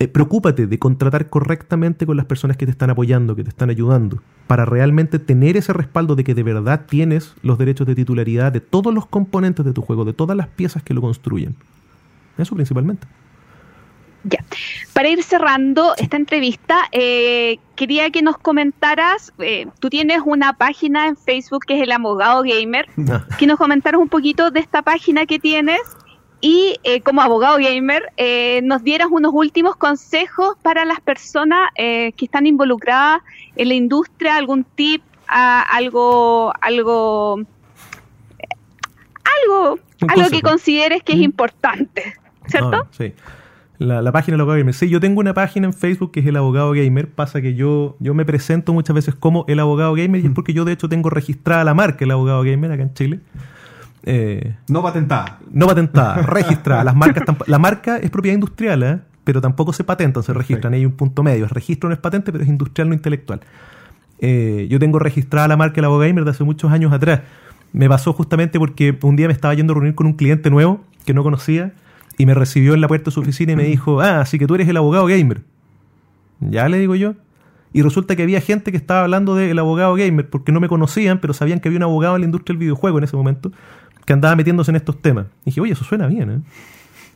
[0.00, 3.70] eh, preocúpate de contratar correctamente con las personas que te están apoyando, que te están
[3.70, 8.52] ayudando, para realmente tener ese respaldo de que de verdad tienes los derechos de titularidad
[8.52, 11.54] de todos los componentes de tu juego, de todas las piezas que lo construyen.
[12.38, 13.06] Eso principalmente.
[14.24, 14.44] Ya.
[14.94, 21.08] Para ir cerrando esta entrevista, eh, quería que nos comentaras, eh, tú tienes una página
[21.08, 22.88] en Facebook que es el abogado gamer,
[23.38, 25.80] que nos comentaras un poquito de esta página que tienes
[26.46, 32.12] y eh, como abogado gamer eh, nos dieras unos últimos consejos para las personas eh,
[32.18, 33.22] que están involucradas
[33.56, 37.40] en la industria, algún tip, algo, algo,
[39.24, 41.22] algo, algo que consideres que es ¿Mm?
[41.22, 42.14] importante,
[42.46, 42.76] ¿cierto?
[42.84, 43.14] Ah, sí.
[43.78, 44.74] La, página del abogado gamer.
[44.74, 47.08] Sí, yo tengo una página en Facebook que es el abogado gamer.
[47.08, 50.34] Pasa que yo, yo me presento muchas veces como el abogado gamer y es mm.
[50.34, 53.20] porque yo de hecho tengo registrada la marca el abogado gamer acá en Chile.
[54.04, 55.38] Eh, no patentada.
[55.50, 56.84] No patentada, registrada.
[56.84, 58.98] Las marcas la marca es propiedad industrial, ¿eh?
[59.24, 60.74] pero tampoco se patentan, se registran.
[60.74, 61.44] Hay un punto medio.
[61.44, 63.40] El registro no es patente, pero es industrial, no intelectual.
[64.20, 67.22] Eh, yo tengo registrada la marca El Abogado Gamer de hace muchos años atrás.
[67.72, 70.80] Me pasó justamente porque un día me estaba yendo a reunir con un cliente nuevo
[71.04, 71.72] que no conocía
[72.18, 74.46] y me recibió en la puerta de su oficina y me dijo, ah, así que
[74.46, 75.42] tú eres el abogado gamer.
[76.40, 77.14] Ya le digo yo.
[77.72, 81.18] Y resulta que había gente que estaba hablando del abogado gamer porque no me conocían,
[81.20, 83.50] pero sabían que había un abogado en la industria del videojuego en ese momento
[84.04, 85.26] que andaba metiéndose en estos temas.
[85.42, 86.40] Y dije, oye, eso suena bien, ¿eh?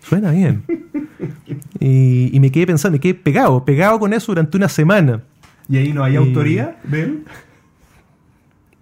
[0.01, 0.64] Suena bien.
[1.80, 5.22] y, me quedé pensando, me quedé pegado, pegado con eso durante una semana.
[5.68, 7.24] ¿Y ahí no hay autoría de él?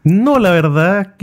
[0.08, 1.16] No, la verdad,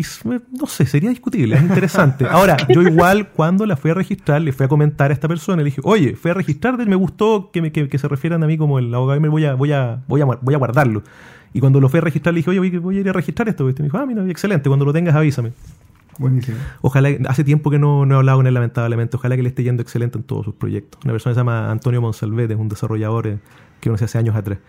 [0.51, 2.25] no sé, sería discutible, es interesante.
[2.29, 5.59] Ahora, yo igual cuando la fui a registrar, le fui a comentar a esta persona,
[5.59, 8.57] le dije, oye, fui a registrar, me gustó que, me, que, se refieran a mí
[8.57, 11.01] como el abogado, me voy a, voy a, voy a, voy a guardarlo.
[11.53, 13.69] Y cuando lo fui a registrar, le dije, oye, voy a ir a registrar esto.
[13.69, 15.53] Y me dijo, ah, mira, excelente, cuando lo tengas avísame.
[16.17, 16.57] Buenísimo.
[16.81, 19.15] Ojalá, hace tiempo que no, no, he hablado con él, lamentablemente.
[19.15, 20.99] Ojalá que le esté yendo excelente en todos sus proyectos.
[21.05, 23.39] Una persona se llama Antonio Monsalvete, es un desarrollador eh,
[23.79, 24.59] que conocí hace años atrás.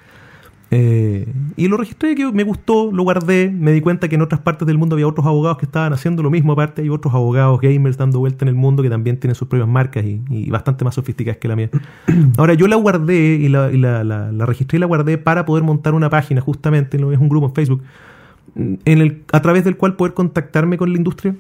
[0.77, 3.49] Eh, y lo registré, que me gustó, lo guardé.
[3.49, 6.23] Me di cuenta que en otras partes del mundo había otros abogados que estaban haciendo
[6.23, 6.53] lo mismo.
[6.53, 9.69] Aparte, hay otros abogados gamers dando vuelta en el mundo que también tienen sus propias
[9.69, 11.71] marcas y, bastante más sofisticadas que la mía.
[12.37, 16.11] Ahora, yo la guardé y, la, la, registré y la guardé para poder montar una
[16.11, 16.97] página, justamente.
[16.97, 17.83] Es un grupo en Facebook
[18.57, 21.35] en el, a través del cual poder contactarme con la industria,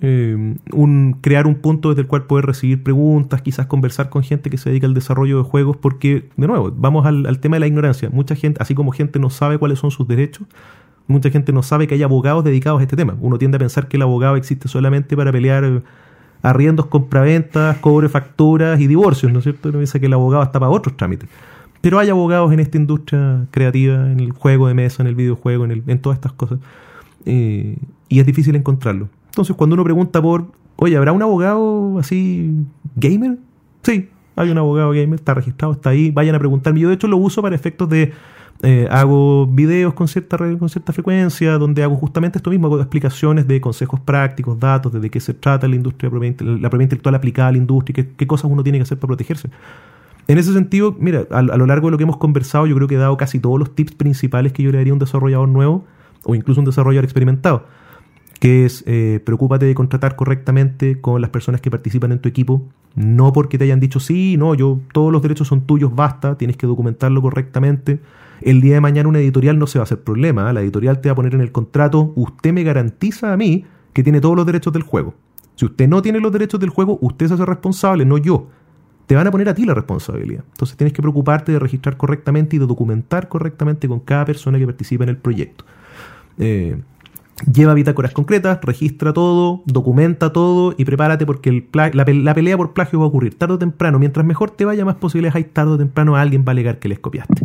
[0.00, 4.48] eh, un, crear un punto desde el cual poder recibir preguntas, quizás conversar con gente
[4.48, 7.66] que se dedica al desarrollo de juegos, porque, de nuevo, vamos al, tema de la
[7.66, 8.08] ignorancia.
[8.10, 10.46] Mucha gente, así como gente no sabe cuáles son sus derechos,
[11.06, 13.16] mucha gente no sabe que hay abogados dedicados a este tema.
[13.20, 15.82] Uno tiende a pensar que el abogado existe solamente para pelear
[16.42, 19.68] arriendos, compraventas, cobre facturas y divorcios, ¿no es cierto?
[19.68, 21.28] Uno piensa que el abogado está para otros trámites.
[21.82, 25.64] Pero hay abogados en esta industria creativa, en el juego de mesa, en el videojuego,
[25.64, 26.60] en, el, en todas estas cosas.
[27.26, 27.76] Eh,
[28.08, 29.08] y es difícil encontrarlo.
[29.32, 32.54] Entonces, cuando uno pregunta por, oye, ¿habrá un abogado así
[32.96, 33.38] gamer?
[33.82, 36.80] Sí, hay un abogado gamer, está registrado, está ahí, vayan a preguntarme.
[36.80, 38.12] Yo de hecho lo uso para efectos de,
[38.62, 43.48] eh, hago videos con cierta, con cierta frecuencia, donde hago justamente esto mismo, hago explicaciones
[43.48, 47.52] de consejos prácticos, datos, de, qué se trata la industria, la propiedad intelectual aplicada a
[47.52, 49.48] la industria, qué, qué cosas uno tiene que hacer para protegerse.
[50.28, 52.94] En ese sentido, mira, a, lo largo de lo que hemos conversado, yo creo que
[52.94, 55.84] he dado casi todos los tips principales que yo le daría a un desarrollador nuevo
[56.24, 57.66] o incluso un desarrollador experimentado,
[58.42, 62.66] que es eh, preocúpate de contratar correctamente con las personas que participan en tu equipo,
[62.96, 66.56] no porque te hayan dicho sí, no, yo todos los derechos son tuyos, basta, tienes
[66.56, 68.00] que documentarlo correctamente.
[68.40, 71.08] El día de mañana una editorial no se va a hacer problema, la editorial te
[71.08, 74.44] va a poner en el contrato, usted me garantiza a mí que tiene todos los
[74.44, 75.14] derechos del juego.
[75.54, 78.48] Si usted no tiene los derechos del juego, usted se hace responsable, no yo
[79.06, 80.42] te van a poner a ti la responsabilidad.
[80.50, 84.66] Entonces tienes que preocuparte de registrar correctamente y de documentar correctamente con cada persona que
[84.66, 85.64] participa en el proyecto.
[86.38, 86.76] Eh,
[87.50, 93.06] lleva bitácoras concretas, registra todo, documenta todo y prepárate porque la, pelea por plagio va
[93.06, 93.98] a ocurrir tarde o temprano.
[93.98, 96.88] Mientras mejor te vaya, más posibilidades hay tarde o temprano alguien va a alegar que
[96.88, 97.44] les copiaste.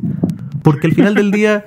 [0.64, 1.66] Porque al final del día,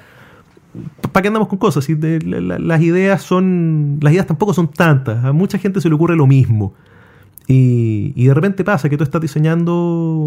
[1.13, 1.89] ¿para qué andamos con cosas?
[1.89, 3.99] Las ideas son.
[4.01, 5.25] Las ideas tampoco son tantas.
[5.25, 6.75] A mucha gente se le ocurre lo mismo.
[7.53, 9.75] Y, de repente pasa que tú estás diseñando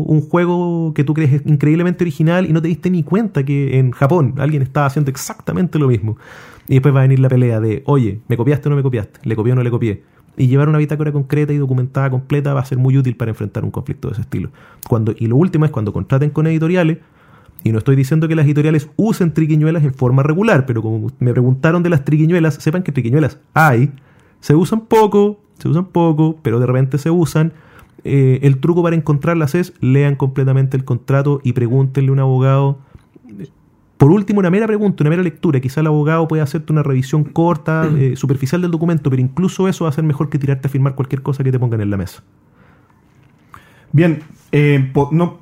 [0.05, 3.91] un juego que tú crees increíblemente original y no te diste ni cuenta que en
[3.91, 6.17] Japón alguien estaba haciendo exactamente lo mismo.
[6.67, 9.19] Y después va a venir la pelea de, oye, ¿me copiaste o no me copiaste?
[9.23, 10.03] ¿Le copié o no le copié?
[10.37, 13.63] Y llevar una bitácora concreta y documentada completa va a ser muy útil para enfrentar
[13.63, 14.49] un conflicto de ese estilo.
[14.87, 16.97] Cuando, y lo último es cuando contraten con editoriales,
[17.63, 21.31] y no estoy diciendo que las editoriales usen triquiñuelas en forma regular, pero como me
[21.31, 23.91] preguntaron de las triquiñuelas, sepan que triquiñuelas hay,
[24.41, 27.53] se usan poco, se usan poco, pero de repente se usan.
[28.03, 32.79] Eh, el truco para encontrarlas es lean completamente el contrato y pregúntenle a un abogado.
[34.03, 35.61] Por último, una mera pregunta, una mera lectura.
[35.61, 39.85] Quizá el abogado puede hacerte una revisión corta, eh, superficial del documento, pero incluso eso
[39.85, 41.95] va a ser mejor que tirarte a firmar cualquier cosa que te pongan en la
[41.95, 42.21] mesa.
[43.93, 44.19] Bien,
[44.51, 45.39] eh, no,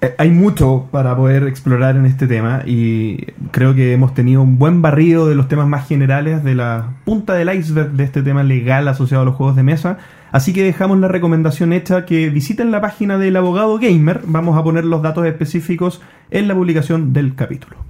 [0.00, 3.18] eh, hay mucho para poder explorar en este tema y
[3.50, 7.34] creo que hemos tenido un buen barrido de los temas más generales de la punta
[7.34, 9.98] del iceberg de este tema legal asociado a los juegos de mesa.
[10.32, 14.22] Así que dejamos la recomendación hecha que visiten la página del abogado gamer.
[14.24, 17.89] Vamos a poner los datos específicos en la publicación del capítulo.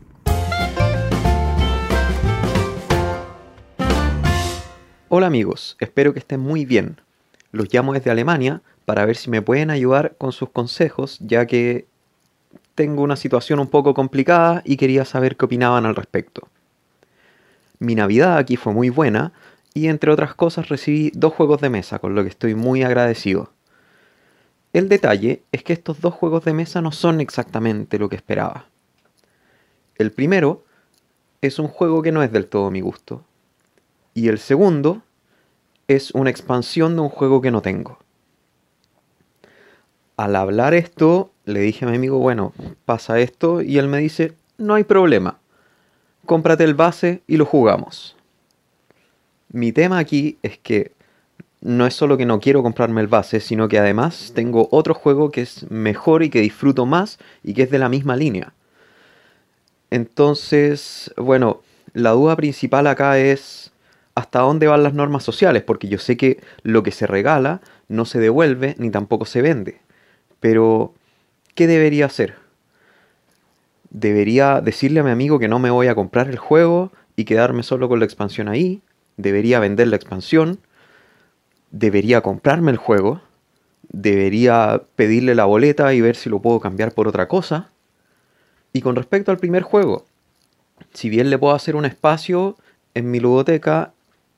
[5.12, 7.00] Hola amigos, espero que estén muy bien.
[7.50, 11.88] Los llamo desde Alemania para ver si me pueden ayudar con sus consejos, ya que
[12.76, 16.46] tengo una situación un poco complicada y quería saber qué opinaban al respecto.
[17.80, 19.32] Mi Navidad aquí fue muy buena
[19.74, 23.50] y entre otras cosas recibí dos juegos de mesa, con lo que estoy muy agradecido.
[24.72, 28.66] El detalle es que estos dos juegos de mesa no son exactamente lo que esperaba.
[29.96, 30.64] El primero
[31.40, 33.24] es un juego que no es del todo mi gusto.
[34.20, 35.00] Y el segundo
[35.88, 38.00] es una expansión de un juego que no tengo.
[40.18, 42.52] Al hablar esto, le dije a mi amigo, bueno,
[42.84, 45.38] pasa esto, y él me dice, no hay problema,
[46.26, 48.14] cómprate el base y lo jugamos.
[49.48, 50.92] Mi tema aquí es que
[51.62, 55.30] no es solo que no quiero comprarme el base, sino que además tengo otro juego
[55.30, 58.52] que es mejor y que disfruto más y que es de la misma línea.
[59.88, 61.62] Entonces, bueno,
[61.94, 63.72] la duda principal acá es
[64.20, 68.04] hasta dónde van las normas sociales, porque yo sé que lo que se regala no
[68.04, 69.80] se devuelve ni tampoco se vende.
[70.40, 70.94] Pero,
[71.54, 72.36] ¿qué debería hacer?
[73.90, 77.62] ¿Debería decirle a mi amigo que no me voy a comprar el juego y quedarme
[77.62, 78.82] solo con la expansión ahí?
[79.16, 80.60] ¿Debería vender la expansión?
[81.70, 83.20] ¿Debería comprarme el juego?
[83.88, 87.70] ¿Debería pedirle la boleta y ver si lo puedo cambiar por otra cosa?
[88.72, 90.04] Y con respecto al primer juego,
[90.92, 92.56] si bien le puedo hacer un espacio
[92.94, 93.92] en mi ludoteca,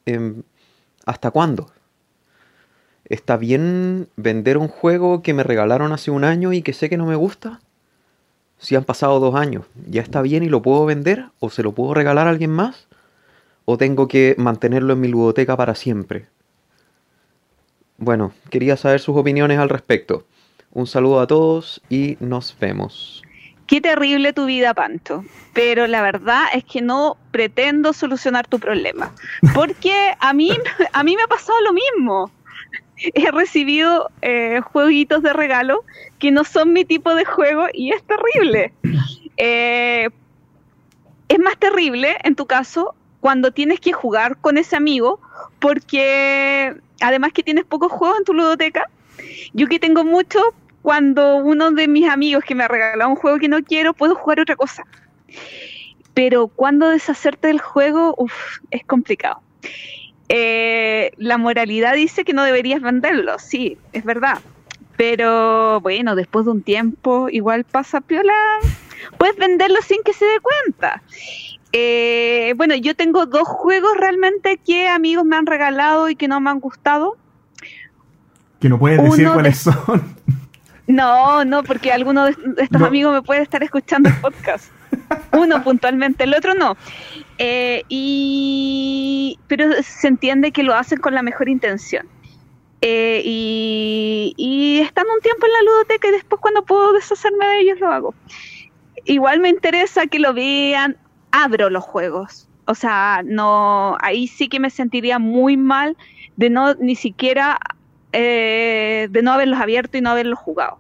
[0.07, 0.43] em,
[1.07, 1.71] ¿hasta cuándo?
[3.05, 6.97] ¿Está bien vender un juego que me regalaron hace un año y que sé que
[6.97, 7.61] no me gusta?
[8.59, 11.27] Si han pasado dos años, ¿ya está bien y lo puedo vender?
[11.41, 12.87] ¿O se lo puedo regalar a alguien más?
[13.65, 16.27] ¿O tengo que mantenerlo en mi ludoteca para siempre?
[17.99, 20.25] Bueno, quería saber sus opiniones al respecto.
[20.73, 23.23] Un saludo a todos y nos vemos.
[23.73, 25.25] Qué terrible tu vida, Pancho.
[25.55, 29.15] Pero la verdad es que no pretendo solucionar tu problema.
[29.55, 30.51] Porque a mí,
[30.93, 32.31] a mí me ha pasado lo mismo.
[32.99, 35.87] He recibido eh, jueguitos de regalo
[36.19, 38.75] que no son mi tipo de juego y es terrible.
[39.39, 40.11] Eh,
[41.29, 45.19] es más terrible, en tu caso, cuando tienes que jugar con ese amigo,
[45.61, 48.91] porque además que tienes pocos juegos en tu ludoteca,
[49.55, 50.43] yo que tengo muchos,
[50.83, 54.15] cuando uno de mis amigos que me ha regalado un juego que no quiero, puedo
[54.15, 54.85] jugar otra cosa.
[56.15, 59.41] Pero cuando deshacerte del juego, uff, es complicado.
[60.29, 64.39] Eh, la moralidad dice que no deberías venderlo, sí, es verdad.
[64.97, 68.35] Pero bueno, después de un tiempo, igual pasa piola.
[69.19, 71.03] Puedes venderlo sin que se dé cuenta.
[71.73, 76.41] Eh, bueno, yo tengo dos juegos realmente que amigos me han regalado y que no
[76.41, 77.17] me han gustado.
[78.61, 80.17] Que no puedes decir cuáles son.
[80.87, 84.73] No, no, porque alguno de estos amigos me puede estar escuchando el podcast.
[85.33, 86.77] Uno puntualmente, el otro no.
[87.39, 92.07] Eh, y pero se entiende que lo hacen con la mejor intención.
[92.81, 97.61] Eh, y, y están un tiempo en la ludoteca y después cuando puedo deshacerme de
[97.61, 98.15] ellos lo hago.
[99.05, 100.97] Igual me interesa que lo vean,
[101.31, 102.49] abro los juegos.
[102.67, 105.97] O sea, no, ahí sí que me sentiría muy mal
[106.37, 107.59] de no ni siquiera
[108.13, 110.79] eh, de no haberlos abierto y no haberlos jugado.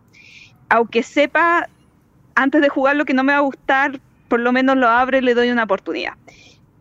[0.69, 1.69] Aunque sepa
[2.35, 5.19] antes de jugar lo que no me va a gustar, por lo menos lo abro
[5.19, 6.15] y le doy una oportunidad.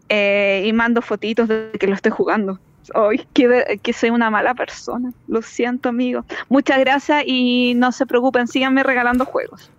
[0.09, 2.59] Eh, y mando fotitos de que lo estoy jugando.
[2.95, 5.11] Hoy que, que soy una mala persona.
[5.27, 6.25] Lo siento, amigo.
[6.49, 9.71] Muchas gracias y no se preocupen, síganme regalando juegos.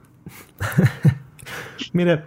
[1.93, 2.27] Mira,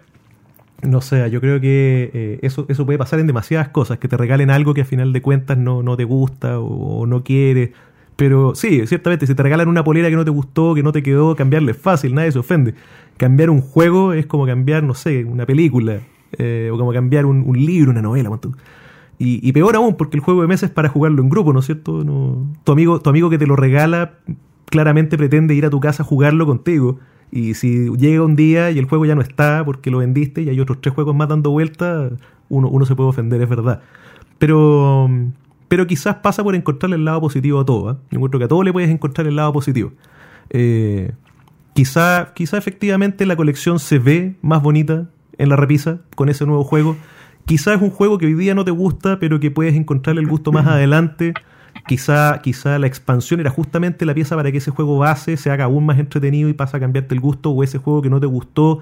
[0.85, 4.17] no sé, yo creo que eh, eso, eso puede pasar en demasiadas cosas, que te
[4.17, 7.71] regalen algo que a final de cuentas no, no te gusta o, no quieres.
[8.15, 11.03] Pero sí, ciertamente, si te regalan una polera que no te gustó, que no te
[11.03, 12.73] quedó, cambiarle es fácil, nadie se ofende.
[13.17, 15.99] Cambiar un juego es como cambiar, no sé, una película,
[16.37, 18.29] eh, o como cambiar un, libro, una novela.
[19.19, 21.59] Y, y, peor aún, porque el juego de mesa es para jugarlo en grupo, ¿no
[21.59, 22.03] es cierto?
[22.03, 24.19] No, tu, amigo, tu amigo que te lo regala
[24.65, 26.99] claramente pretende ir a tu casa a jugarlo contigo
[27.31, 30.49] y si llega un día y el juego ya no está porque lo vendiste y
[30.49, 32.09] hay otros tres juegos más dando vuelta,
[32.49, 33.81] uno, uno se puede ofender, es verdad.
[34.37, 35.09] Pero,
[35.75, 37.91] pero quizás pasa por encontrarle el lado positivo a todo.
[37.91, 37.95] ¿eh?
[38.09, 39.91] Yo encuentro que a todo le puedes encontrar el lado positivo.
[40.51, 41.11] Eh,
[41.73, 46.63] quizá, quizá efectivamente la colección se ve más bonita en la repisa con ese nuevo
[46.63, 46.95] juego.
[47.43, 50.29] Quizá es un juego que hoy día no te gusta, pero que puedes encontrarle el
[50.29, 51.33] gusto más adelante
[51.87, 55.65] Quizá, quizá la expansión era justamente la pieza para que ese juego base se haga
[55.65, 58.25] aún más entretenido y pasa a cambiarte el gusto, o ese juego que no te
[58.25, 58.79] gustó,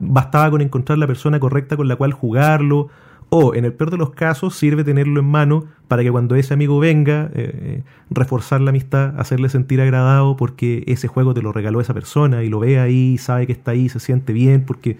[0.00, 2.88] bastaba con encontrar la persona correcta con la cual jugarlo,
[3.36, 6.54] o en el peor de los casos sirve tenerlo en mano para que cuando ese
[6.54, 11.80] amigo venga, eh, reforzar la amistad, hacerle sentir agradado porque ese juego te lo regaló
[11.80, 14.98] esa persona y lo ve ahí, sabe que está ahí, se siente bien, porque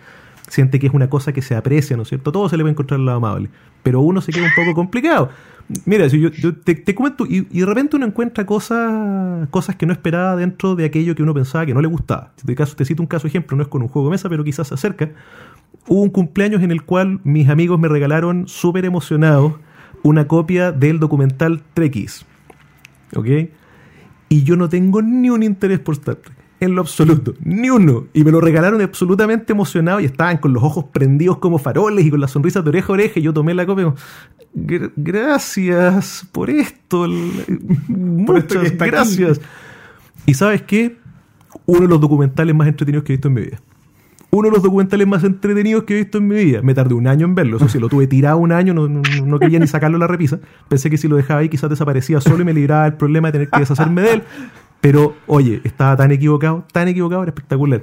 [0.49, 2.33] siente que es una cosa que se aprecia, ¿no es cierto?
[2.33, 3.51] Todo se le va a encontrar lado amable,
[3.85, 5.31] pero uno se queda un poco complicado.
[5.87, 10.35] Mira, si yo, te, comento, y, de repente uno encuentra cosas, cosas que no esperaba
[10.35, 12.33] dentro de aquello que uno pensaba que no le gustaba.
[12.35, 14.29] Si te, caso, te cito un caso ejemplo, no es con un juego de mesa,
[14.29, 15.11] pero quizás se acerca.
[15.87, 19.55] Hubo un cumpleaños en el cual mis amigos me regalaron súper emocionados
[20.03, 22.25] una copia del documental Trekkies.
[23.17, 23.27] ¿Ok?
[24.29, 26.37] Y yo no tengo ni un interés por Star Trek.
[26.61, 27.35] En lo absoluto.
[27.41, 28.07] Ni uno.
[28.15, 32.11] Y me lo regalaron absolutamente emocionado y estaban con los ojos prendidos como faroles y
[32.11, 33.21] con las sonrisas de oreja a oreja.
[33.21, 33.93] Y yo tomé la copia
[34.55, 37.07] gracias por esto.
[37.89, 39.41] Muchas gracias.
[40.27, 40.97] Y sabes qué?
[41.67, 43.59] Uno de los documentales más entretenidos que he visto en mi vida
[44.35, 46.63] uno de los documentales más entretenidos que he visto en mi vida.
[46.63, 47.57] Me tardé un año en verlo.
[47.57, 50.41] Eso sí, lo tuve tirado un año, no, quería ni sacarlo a la repisa.
[50.69, 53.33] Pensé que si lo dejaba ahí quizás desaparecía solo y me libraba el problema de
[53.33, 54.23] tener que deshacerme de él.
[54.81, 57.83] Pero, oye, estaba tan equivocado, tan equivocado, era espectacular.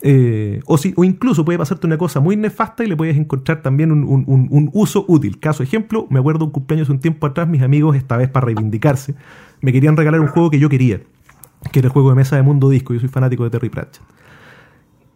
[0.00, 3.62] Eh, o, si, o incluso puede pasarte una cosa muy nefasta y le puedes encontrar
[3.62, 5.40] también un, un, uso útil.
[5.40, 9.14] Caso ejemplo, me acuerdo un cumpleaños un tiempo atrás, mis amigos, esta vez para reivindicarse,
[9.60, 11.00] me querían regalar un juego que yo quería,
[11.72, 12.94] que era el juego de mesa de Mundo Disco.
[12.94, 14.17] Yo soy fanático de Terry Pratchett.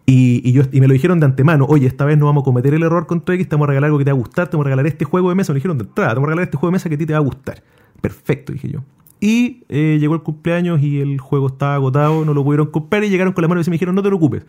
[0.05, 2.74] Y, yo, y me lo dijeron de antemano, oye, esta vez no vamos a cometer
[2.74, 4.57] el error con X, te vamos a regalar algo que te va a gustar, te
[4.57, 6.30] vamos a regalar este juego de mesa, me lo dijeron de entrada, te vamos a
[6.30, 7.62] regalar este juego de mesa que a ti te va a gustar.
[8.00, 8.80] Perfecto, dije yo.
[9.20, 13.11] Y eh, llegó el cumpleaños y el juego estaba agotado, no lo pudieron comprar y
[13.11, 14.44] llegaron con las manos y me dijeron, no te preocupes,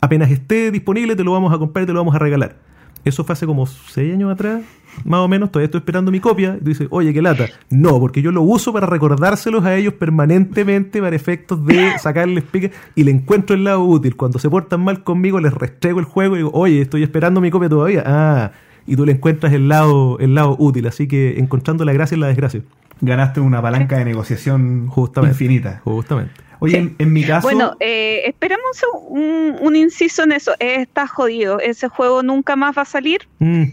[0.00, 2.56] apenas esté disponible te lo vamos a comprar y te lo vamos a regalar.
[3.04, 4.62] Eso fue hace como seis años atrás,
[5.04, 5.50] más o menos.
[5.50, 6.56] Todavía estoy esperando mi copia.
[6.56, 7.46] Y tú dices, oye, qué lata.
[7.70, 12.70] No, porque yo lo uso para recordárselos a ellos permanentemente para efectos de sacarles pique
[12.94, 14.16] y le encuentro el lado útil.
[14.16, 17.50] Cuando se portan mal conmigo, les restrego el juego y digo, oye, estoy esperando mi
[17.50, 18.02] copia todavía.
[18.06, 18.52] Ah,
[18.86, 20.86] y tú le encuentras el lado, el lado útil.
[20.86, 22.62] Así que encontrando la gracia en la desgracia.
[23.00, 25.34] Ganaste una palanca de negociación Justamente.
[25.34, 25.80] infinita.
[25.84, 26.32] Justamente.
[26.62, 27.42] Oye, en, mi caso.
[27.42, 30.52] Bueno, eh, esperemos un, inciso en eso.
[30.60, 31.58] está jodido.
[31.58, 33.26] Ese juego nunca más va a salir.
[33.40, 33.64] Mm.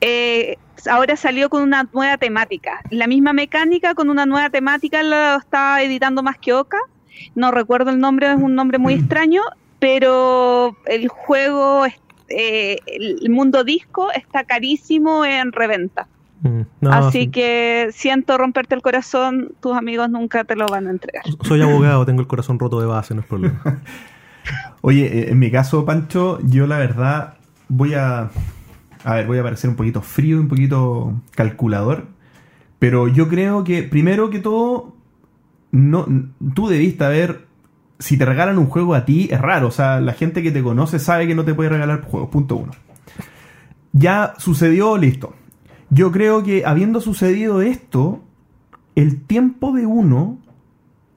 [0.00, 0.56] Eh,
[0.88, 2.80] ahora salió con una nueva temática.
[2.90, 6.78] La misma mecánica con una nueva temática la está editando más que Oca.
[7.34, 8.98] No recuerdo el nombre, es un nombre muy mm.
[9.00, 9.42] extraño,
[9.80, 11.86] pero el juego,
[12.28, 16.06] eh, el mundo disco está carísimo en reventa.
[16.42, 21.24] Mm, Así que siento romperte el corazón, tus amigos nunca te lo van a entregar.
[21.42, 23.60] Soy abogado, tengo el corazón roto de base, no es problema.
[24.80, 27.34] Oye, eh, en mi caso, Pancho, yo la verdad
[27.68, 28.30] voy a...
[29.04, 32.06] A ver, voy a parecer un poquito frío, un poquito calculador,
[32.78, 34.96] pero yo creo que, primero que todo,
[35.70, 36.06] no,
[36.54, 37.46] tú debiste haber...
[38.00, 39.66] Si te regalan un juego a ti, es raro.
[39.66, 42.28] O sea, la gente que te conoce sabe que no te puede regalar juegos.
[42.30, 42.70] Punto uno.
[43.92, 45.34] Ya sucedió, listo
[45.90, 48.22] yo creo que habiendo sucedido esto,
[48.94, 50.38] el tiempo de uno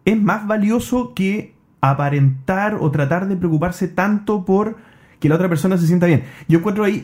[0.06, 4.78] es más valioso que aparentar o tratar de preocuparse tanto por
[5.20, 6.24] que la otra persona se sienta bien.
[6.48, 7.04] Yo encuentro ahí,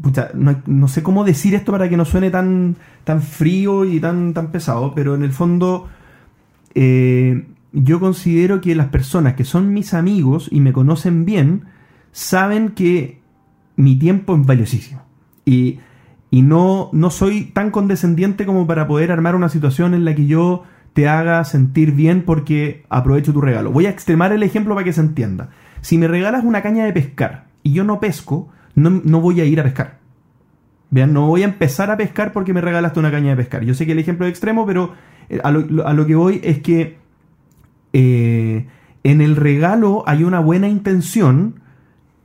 [0.00, 4.34] pucha, no, sé cómo decir esto para que no suene tan, tan frío y tan,
[4.34, 5.88] tan pesado, pero en el fondo
[6.74, 11.64] eh, yo considero que las personas que son mis amigos y me conocen bien,
[12.12, 13.20] saben que
[13.74, 15.02] mi tiempo es valiosísimo.
[15.44, 15.80] Y
[16.36, 20.26] y no, no soy tan condescendiente como para poder armar una situación en la que
[20.26, 23.72] yo te haga sentir bien porque aprovecho tu regalo.
[23.72, 25.48] Voy a extremar el ejemplo para que se entienda.
[25.80, 29.60] Si me regalas una caña de pescar y yo no pesco, no, voy a ir
[29.60, 29.98] a pescar.
[30.90, 33.64] Vean, no voy a empezar a pescar porque me regalaste una caña de pescar.
[33.64, 34.92] Yo sé que el ejemplo es extremo, pero
[35.30, 36.98] eh, a lo, que voy es que
[37.94, 38.66] eh,
[39.04, 41.60] en el regalo hay una buena intención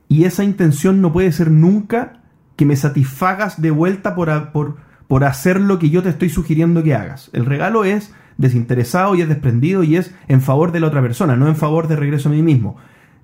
[0.06, 2.21] y esa intención no puede ser nunca
[2.56, 4.76] que me satisfagas de vuelta por, por,
[5.08, 7.30] por hacer lo que yo te estoy sugiriendo que hagas.
[7.32, 11.36] El regalo es desinteresado y es desprendido y es en favor de la otra persona,
[11.36, 12.76] no en favor de regreso a mí mismo.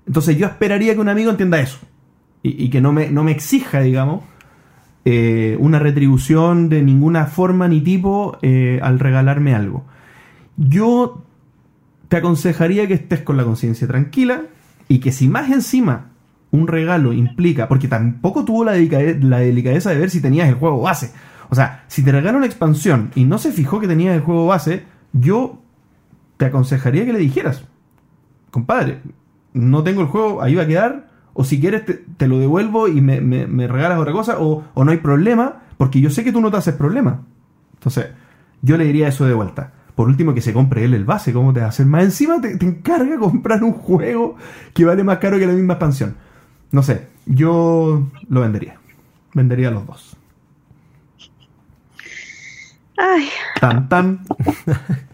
[0.07, 1.79] Entonces yo esperaría que un amigo entienda eso
[2.41, 4.23] y, que no me, no me, exija, digamos,
[5.05, 9.85] eh, una retribución de ninguna forma ni tipo eh, al regalarme algo.
[10.55, 11.23] Yo
[12.07, 14.43] te aconsejaría que estés con la conciencia tranquila
[14.87, 16.11] y que si más encima
[16.51, 21.11] un regalo implica, porque tampoco tuvo la, delicadeza de ver si tenías el juego base.
[21.49, 24.47] O sea, si te regala una expansión y no se fijó que tenías el juego
[24.47, 25.61] base, yo
[26.37, 27.65] te aconsejaría que le dijeras,
[28.51, 29.01] compadre,
[29.53, 31.83] no tengo el juego, ahí va a quedar, o si quieres
[32.17, 36.23] te, lo devuelvo y me, regalas otra cosa, o, no hay problema, porque yo sé
[36.23, 37.21] que tú no te haces problema.
[37.75, 38.07] Entonces,
[38.61, 39.73] yo le diría eso de vuelta.
[39.95, 41.85] Por último, que se compre él el base, ¿cómo te va a hacer?
[41.85, 44.35] Más encima te, te encarga comprar un juego
[44.73, 46.15] que vale más caro que la misma expansión.
[46.71, 48.77] No sé, yo lo vendería.
[49.33, 50.17] Vendería los dos.
[52.97, 53.29] Ay.
[53.59, 54.25] Tan, tan.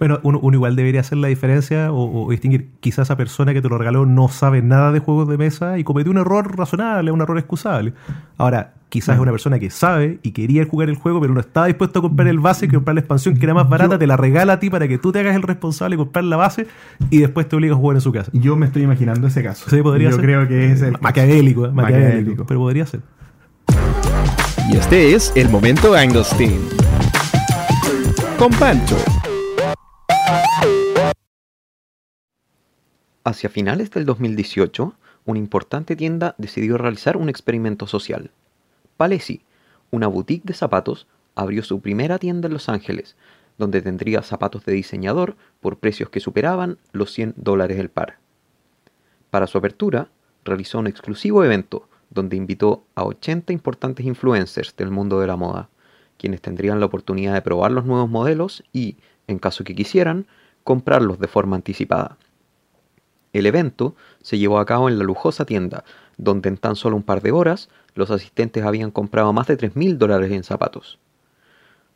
[0.00, 2.70] Bueno, uno, uno igual debería hacer la diferencia o, o distinguir.
[2.80, 5.84] Quizás esa persona que te lo regaló no sabe nada de juegos de mesa y
[5.84, 7.92] cometió un error razonable, un error excusable.
[8.38, 11.66] Ahora, quizás es una persona que sabe y quería jugar el juego, pero no estaba
[11.66, 14.16] dispuesto a comprar el base y comprar la expansión que era más barata, te la
[14.16, 16.66] regala a ti para que tú te hagas el responsable y comprar la base
[17.10, 18.30] y después te obligas a jugar en su casa.
[18.32, 19.68] Yo me estoy imaginando ese caso.
[19.68, 20.24] Sí, podría Yo ser.
[20.24, 21.72] creo que es el Maquiavélico, ¿eh?
[21.72, 22.46] maquiavélico, Maquiavélico.
[22.46, 23.00] pero podría ser.
[24.72, 26.58] Y este es el momento Anglestein.
[28.38, 28.96] Con Pancho.
[33.24, 34.94] Hacia finales del 2018,
[35.26, 38.30] una importante tienda decidió realizar un experimento social.
[38.96, 39.42] Palesi,
[39.90, 43.16] una boutique de zapatos, abrió su primera tienda en Los Ángeles,
[43.58, 48.18] donde tendría zapatos de diseñador por precios que superaban los 100 dólares el par.
[49.30, 50.08] Para su apertura,
[50.44, 55.68] realizó un exclusivo evento donde invitó a 80 importantes influencers del mundo de la moda,
[56.18, 58.96] quienes tendrían la oportunidad de probar los nuevos modelos y,
[59.30, 60.26] en caso que quisieran,
[60.64, 62.16] comprarlos de forma anticipada.
[63.32, 65.84] El evento se llevó a cabo en la lujosa tienda,
[66.16, 69.96] donde en tan solo un par de horas los asistentes habían comprado más de 3.000
[69.96, 70.98] dólares en zapatos.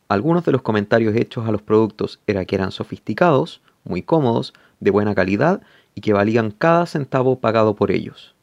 [0.09, 4.91] Algunos de los comentarios hechos a los productos era que eran sofisticados, muy cómodos, de
[4.91, 5.63] buena calidad
[5.95, 8.35] y que valían cada centavo pagado por ellos.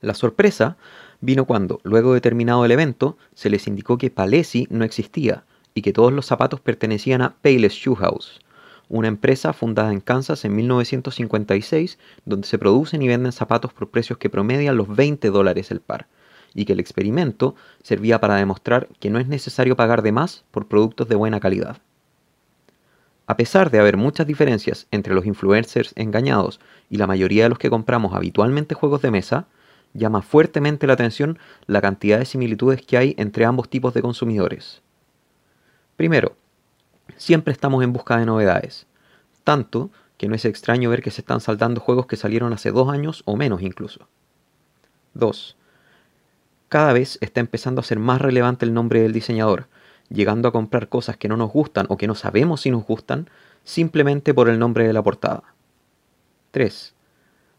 [0.00, 0.76] La sorpresa
[1.20, 5.44] vino cuando, luego de terminado el evento, se les indicó que Palesi no existía
[5.80, 8.38] y que todos los zapatos pertenecían a Payless Shoe House,
[8.90, 14.18] una empresa fundada en Kansas en 1956 donde se producen y venden zapatos por precios
[14.18, 16.06] que promedian los 20 dólares el par,
[16.52, 20.68] y que el experimento servía para demostrar que no es necesario pagar de más por
[20.68, 21.78] productos de buena calidad.
[23.26, 27.58] A pesar de haber muchas diferencias entre los influencers engañados y la mayoría de los
[27.58, 29.46] que compramos habitualmente juegos de mesa,
[29.94, 34.82] llama fuertemente la atención la cantidad de similitudes que hay entre ambos tipos de consumidores.
[36.00, 36.34] Primero,
[37.18, 38.86] siempre estamos en busca de novedades,
[39.44, 42.88] tanto que no es extraño ver que se están saltando juegos que salieron hace dos
[42.88, 44.08] años o menos incluso.
[45.12, 45.58] 2.
[46.70, 49.68] Cada vez está empezando a ser más relevante el nombre del diseñador,
[50.08, 53.28] llegando a comprar cosas que no nos gustan o que no sabemos si nos gustan
[53.64, 55.52] simplemente por el nombre de la portada.
[56.52, 56.94] 3.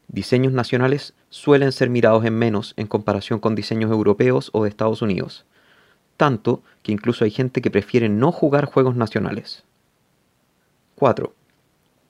[0.08, 5.04] Diseños nacionales suelen ser mirados en menos en comparación con diseños europeos o de Estados
[5.04, 5.46] Unidos,
[6.22, 9.64] tanto que incluso hay gente que prefiere no jugar juegos nacionales.
[10.94, 11.34] 4.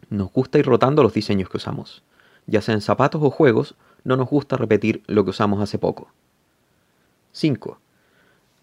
[0.10, 2.04] Nos gusta ir rotando los diseños que usamos.
[2.46, 6.12] Ya sea en zapatos o juegos, no nos gusta repetir lo que usamos hace poco.
[7.32, 7.80] 5.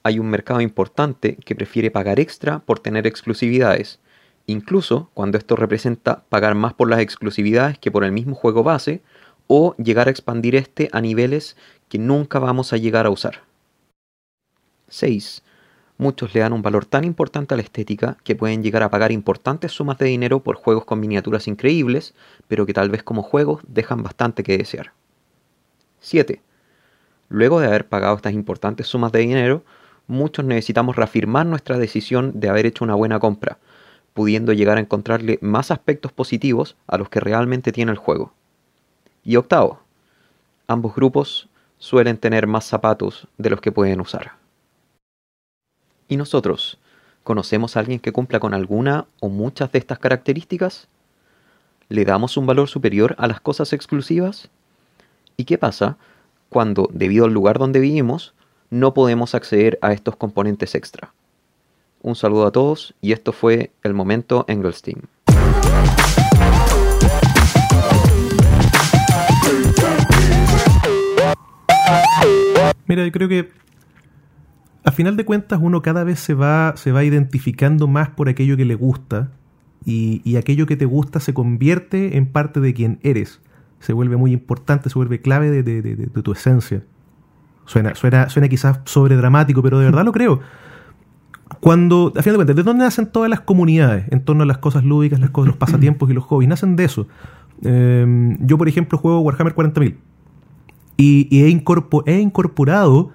[0.02, 4.00] Hay un mercado importante que prefiere pagar extra por tener exclusividades,
[4.44, 9.00] incluso cuando esto representa pagar más por las exclusividades que por el mismo juego base,
[9.46, 11.56] o llegar a expandir este a niveles
[11.88, 13.47] que nunca vamos a llegar a usar.
[14.88, 15.42] 6.
[15.98, 19.10] Muchos le dan un valor tan importante a la estética que pueden llegar a pagar
[19.10, 22.14] importantes sumas de dinero por juegos con miniaturas increíbles,
[22.46, 24.92] pero que tal vez como juegos dejan bastante que desear.
[26.00, 26.40] 7.
[27.28, 29.64] Luego de haber pagado estas importantes sumas de dinero,
[30.06, 33.58] muchos necesitamos reafirmar nuestra decisión de haber hecho una buena compra,
[34.14, 38.32] pudiendo llegar a encontrarle más aspectos positivos a los que realmente tiene el juego.
[39.24, 39.80] Y octavo,
[40.68, 41.48] ambos grupos
[41.78, 44.37] suelen tener más zapatos de los que pueden usar.
[46.10, 46.78] ¿Y nosotros?
[47.22, 50.88] ¿Conocemos a alguien que cumpla con alguna o muchas de estas características?
[51.90, 54.48] ¿Le damos un valor superior a las cosas exclusivas?
[55.36, 55.98] ¿Y qué pasa
[56.48, 58.32] cuando, debido al lugar donde vivimos,
[58.70, 61.12] no podemos acceder a estos componentes extra?
[62.00, 65.02] Un saludo a todos y esto fue el momento Engelstein.
[72.86, 73.50] Mira, yo creo que
[74.84, 78.56] a final de cuentas uno cada vez se va, se va identificando más por aquello
[78.56, 79.30] que le gusta
[79.84, 83.40] y, y aquello que te gusta se convierte en parte de quien eres.
[83.80, 85.82] Se vuelve muy importante, se vuelve clave de, de-
[86.22, 86.82] tu esencia.
[87.66, 90.40] Suena, suena, suena quizás sobredramático, pero de verdad lo creo.
[91.60, 94.58] Cuando, a final de cuentas, ¿de dónde nacen todas las comunidades en torno a las
[94.58, 96.48] cosas lúdicas, las cosas, los pasatiempos y los hobbies?
[96.48, 97.06] Nacen de eso.
[97.62, 99.96] Eh, yo, por ejemplo, juego Warhammer 40.000
[100.96, 103.10] y, y he, incorpo- he incorporado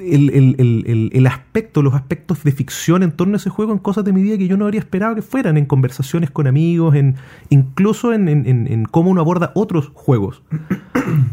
[0.00, 4.04] el, el- el- aspecto, los aspectos de ficción en torno a ese juego en cosas
[4.04, 7.16] de mi vida que yo no habría esperado que fueran, en conversaciones con amigos, en
[7.50, 10.42] incluso en, en- en- en cómo uno aborda otros juegos.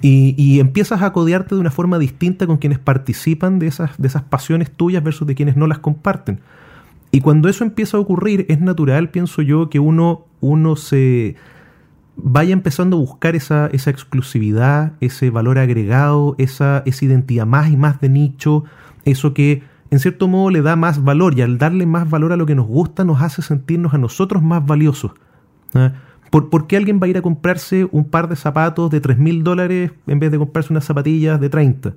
[0.02, 4.08] Y, y empiezas a codearte de una forma distinta con quienes participan de esas, de
[4.08, 6.40] esas pasiones tuyas versus de quienes no las comparten.
[7.12, 11.36] Y cuando eso empieza a ocurrir, es natural, pienso yo, que uno, uno se
[12.18, 17.78] vaya empezando a buscar esa, esa exclusividad, ese valor agregado, esa, esa identidad más y
[17.78, 18.64] más de nicho,
[19.06, 22.38] eso que en cierto modo le da más valor y al darle más valor a
[22.38, 25.12] lo que nos gusta nos hace sentirnos a nosotros más valiosos.
[26.32, 29.18] ¿Por, ¿Por, qué alguien va a ir a comprarse un par de zapatos de 3
[29.18, 31.94] mil dólares en vez de comprarse unas zapatillas de 30?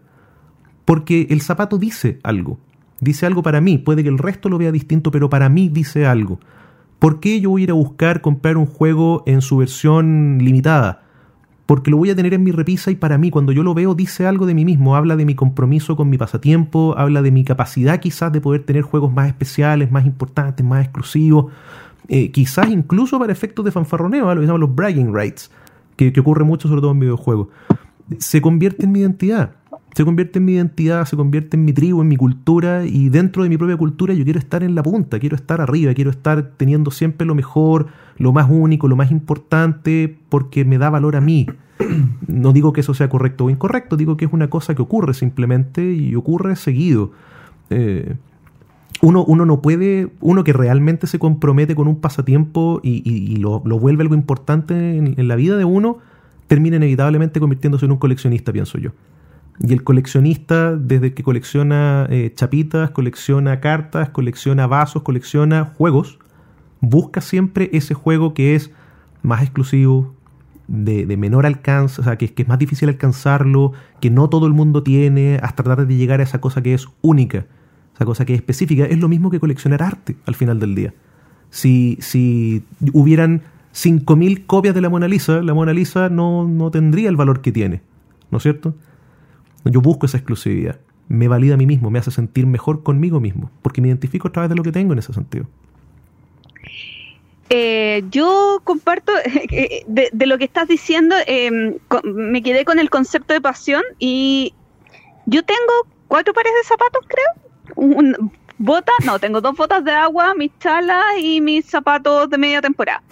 [0.85, 2.61] Porque el zapato dice algo.
[3.01, 3.79] Dice algo para mí.
[3.79, 6.39] Puede que el resto lo vea distinto, pero para mí dice algo.
[7.01, 11.03] ¿Por qué yo voy a ir a buscar comprar un juego en su versión limitada?
[11.65, 13.95] Porque lo voy a tener en mi repisa y para mí cuando yo lo veo
[13.95, 17.43] dice algo de mí mismo, habla de mi compromiso con mi pasatiempo, habla de mi
[17.43, 21.47] capacidad quizás de poder tener juegos más especiales, más importantes, más exclusivos,
[22.09, 25.51] eh, quizás incluso para efectos de fanfarroneo, lo que llamamos los bragging rights,
[25.97, 27.49] que ocurre mucho sobre todo en videojuegos.
[28.19, 29.53] Se convierte en mi identidad
[29.95, 33.43] se convierte en mi identidad, se convierte en mi tribu, en mi cultura y dentro
[33.43, 36.53] de mi propia cultura yo quiero estar en la punta, quiero estar arriba, quiero estar
[36.57, 41.21] teniendo siempre lo mejor, lo más único, lo más importante porque me da valor a
[41.21, 41.47] mí.
[42.29, 45.15] No digo que eso sea correcto o incorrecto, digo que es una cosa que ocurre
[45.15, 47.11] simplemente y ocurre seguido.
[47.71, 48.15] Eh,
[49.03, 54.03] uno, uno, no puede, uno que realmente se compromete con un pasatiempo y, lo, vuelve
[54.03, 55.99] algo importante en, en la vida de uno,
[56.47, 58.91] termina inevitablemente convirtiéndose en un coleccionista, pienso yo.
[59.63, 66.19] Y el coleccionista, desde que colecciona eh, chapitas, colecciona cartas, colecciona vasos, colecciona juegos,
[66.81, 68.71] busca siempre ese juego que es
[69.23, 70.15] más exclusivo,
[70.67, 74.53] de, menor alcance, o sea, que, que, es más difícil alcanzarlo, que no todo el
[74.53, 77.47] mundo tiene, hasta tratar de llegar a esa cosa que es única,
[77.95, 78.85] esa cosa que es específica.
[78.85, 80.95] Es lo mismo que coleccionar arte al final del día.
[81.51, 82.63] Si, si
[82.93, 83.43] hubieran
[83.75, 87.51] 5.000 copias de la Mona Lisa, la Mona Lisa no, no tendría el valor que
[87.51, 87.83] tiene,
[88.31, 88.75] ¿no es cierto?
[89.65, 90.81] Yo busco esa exclusividad.
[91.09, 94.33] Me valida a mí mismo, me hace sentir mejor conmigo mismo, porque me identifico a
[94.33, 95.47] través de lo que tengo en ese sentido.
[97.53, 99.13] Eh, yo comparto
[99.51, 104.55] eh, de, lo que estás diciendo, em, me quedé con el concepto de pasión y
[105.27, 105.73] yo tengo
[106.07, 107.27] cuatro pares de zapatos, creo.
[107.77, 112.61] Un, bota, no, tengo dos botas de agua, mis chalas y mis zapatos de media
[112.61, 113.03] temporada.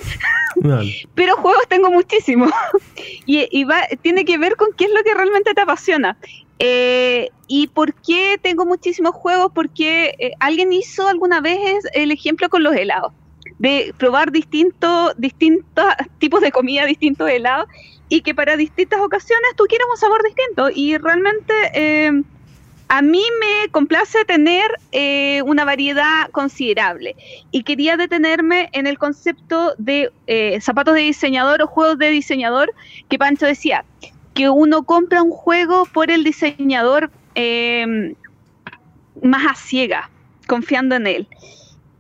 [1.15, 2.51] Pero juegos tengo muchísimos.
[3.27, 6.19] y, va, tiene que ver con qué es lo que realmente te apasiona.
[6.59, 9.51] Eh, ¿Y por qué tengo muchísimos juegos?
[9.55, 13.13] Porque eh, alguien hizo alguna vez el ejemplo con los helados,
[13.59, 15.87] de probar distintos, distintos
[16.19, 17.69] tipos de comida, distintos helados,
[18.11, 20.69] y que para distintas ocasiones tú quieres un sabor distinto.
[20.75, 22.23] Y realmente eh,
[22.89, 27.17] a mí me complace tener eh, una variedad considerable
[27.51, 32.73] y quería detenerme en el concepto de eh, zapatos de diseñador o juegos de diseñador
[33.09, 33.85] que Pancho decía,
[34.33, 38.15] que uno compra un juego por el diseñador em,
[39.23, 40.11] más a ciega,
[40.47, 41.29] confiando en él.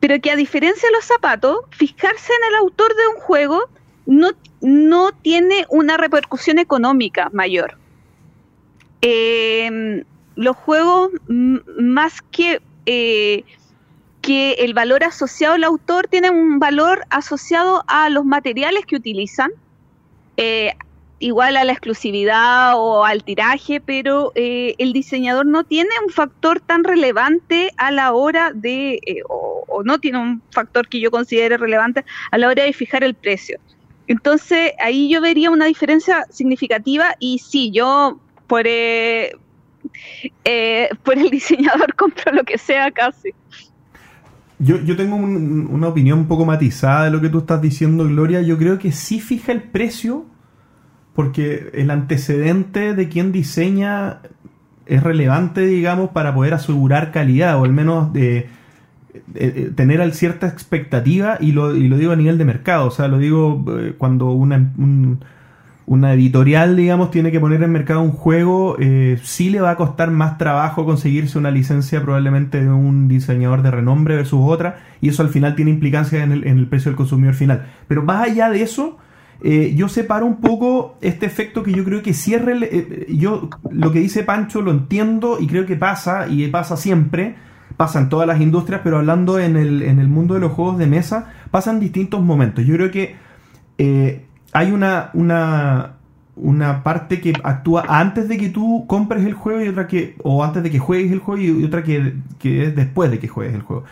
[0.00, 3.68] Pero que a diferencia de los zapatos, fijarse en el autor de un juego
[4.06, 4.30] no,
[4.62, 7.76] no tiene una repercusión económica mayor.
[9.02, 10.04] Eh,
[10.38, 13.42] los juegos, más que, eh,
[14.22, 19.50] que el valor asociado al autor, tienen un valor asociado a los materiales que utilizan,
[20.36, 20.74] eh,
[21.18, 26.60] igual a la exclusividad o al tiraje, pero eh, el diseñador no tiene un factor
[26.60, 31.56] tan relevante a la hora de, o, o, no tiene un factor que yo considere
[31.56, 33.58] relevante a la hora de fijar el precio.
[34.06, 39.32] Entonces ahí yo vería una diferencia significativa y sí, yo por, eh,
[41.02, 43.30] por el diseñador compro lo que sea casi.
[44.60, 48.42] Yo, yo tengo una opinión un poco matizada de lo que tú estás diciendo, Gloria.
[48.42, 50.26] Yo creo que sí fija el precio,
[51.14, 54.20] porque el antecedente de quien diseña
[54.86, 58.48] es relevante, digamos, para poder asegurar calidad, o al menos de,
[59.76, 62.86] tener cierta expectativa, y lo, y lo digo a nivel de mercado.
[62.86, 65.20] O sea, lo digo eh, cuando una, un,
[65.88, 69.76] una editorial, digamos, tiene que poner en mercado un juego, eh, sí le va a
[69.76, 75.08] costar más trabajo conseguirse una licencia probablemente de un diseñador de renombre versus otra, y
[75.08, 77.68] eso al final tiene implicancia en el, precio del consumidor final.
[77.88, 78.98] Pero más allá de eso,
[79.42, 83.90] eh, yo separo un poco este efecto que yo creo que cierre, eh, yo lo
[83.90, 87.36] que dice Pancho lo entiendo y creo que pasa, y pasa siempre,
[87.78, 90.76] pasa en todas las industrias, pero hablando en el, en el mundo de los juegos
[90.76, 92.66] de mesa, pasan distintos momentos.
[92.66, 93.16] Yo creo que
[94.58, 95.92] hay una, una,
[96.34, 100.42] una parte que actúa antes de que tú compres el juego y otra que, o
[100.42, 103.62] antes de que juegues el juego y otra que, es después de que juegues el
[103.62, 103.84] juego.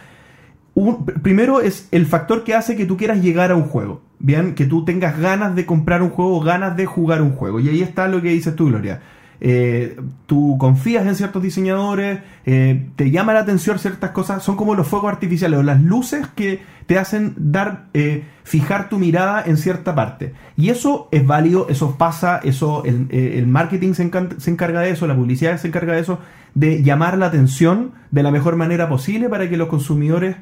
[1.22, 4.02] primero es el factor que hace que tú quieras llegar a un juego.
[4.18, 7.60] Bien, que tú tengas ganas de comprar un juego, ganas de jugar un juego.
[7.60, 9.02] Y ahí está lo que dices tú, Gloria.
[9.40, 14.74] Eh, tú confías en ciertos diseñadores, eh, te llama la atención ciertas cosas, son como
[14.74, 19.56] los fuegos artificiales o las luces que te hacen dar, eh, fijar tu mirada en
[19.56, 20.32] cierta parte.
[20.56, 25.16] Y eso es válido, eso pasa, eso el, marketing se, se, encarga de eso, la
[25.16, 26.18] publicidad se encarga de eso,
[26.54, 30.36] de llamar la atención de la mejor manera posible para que los consumidores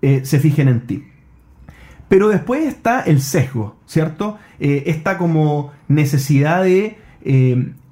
[0.00, 1.04] se fijen en ti.
[2.08, 4.38] Pero después está el sesgo, ¿cierto?
[4.60, 6.98] esta como necesidad de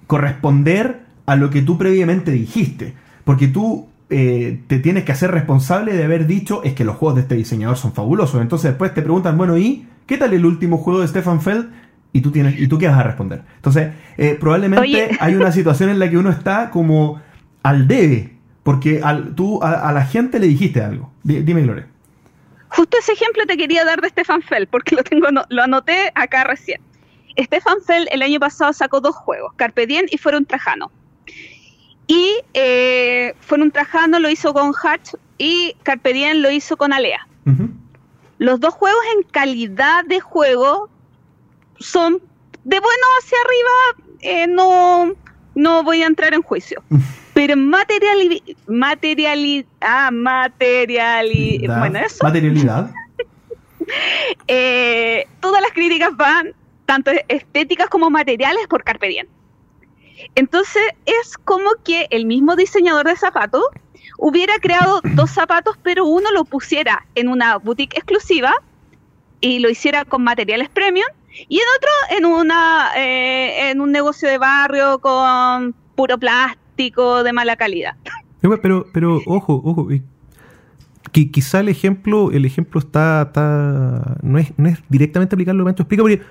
[0.06, 2.94] corresponder a lo que tú previamente dijiste.
[3.24, 7.16] Porque tú eh, te tienes que hacer responsable de haber dicho es que los juegos
[7.16, 8.40] de este diseñador son fabulosos.
[8.40, 11.70] Entonces después te preguntan, bueno, ¿y qué tal el último juego de Stefan Feld?
[12.12, 13.42] Y tú, tienes, y tú qué vas a responder.
[13.56, 17.20] Entonces, eh, probablemente hay una situación en la que uno está como
[17.64, 21.10] al debe, porque al, tú a, la gente le dijiste algo.
[21.24, 21.88] dime, Gloria.
[22.68, 26.44] Justo ese ejemplo te quería dar de Stefan Feld, porque lo tengo, lo anoté acá
[26.44, 26.80] recién.
[27.38, 30.90] Stefan Feld el año pasado sacó dos juegos, Carpe Diem y Fueron Trajano.
[32.06, 37.26] Y eh, Fueron Trajano lo hizo con Hatch y Carpe Diem lo hizo con Alea.
[38.38, 40.88] Los dos juegos en calidad de juego
[41.78, 42.20] son
[42.64, 43.70] de bueno hacia arriba,
[44.20, 45.12] eh, no,
[45.54, 46.82] no voy a entrar en juicio.
[47.34, 52.24] Pero en materialidad, ah, materialidad, bueno, eso.
[52.24, 52.90] Materialidad.
[54.48, 56.54] Eh, todas las críticas van
[56.86, 59.26] tanto estéticas como materiales por Carpe Diem.
[60.34, 63.64] Entonces es como que el mismo diseñador de zapatos
[64.18, 68.54] hubiera creado dos zapatos, pero uno lo pusiera en una boutique exclusiva
[69.40, 71.06] y lo hiciera con materiales premium,
[71.48, 77.32] y en otro en una eh, en un negocio de barrio con puro plástico de
[77.32, 77.94] mala calidad.
[78.40, 79.88] Pero, pero ojo, ojo,
[81.12, 85.64] que quizá el ejemplo, el ejemplo está, está no es, no es directamente aplicable lo
[85.66, 86.22] que explica porque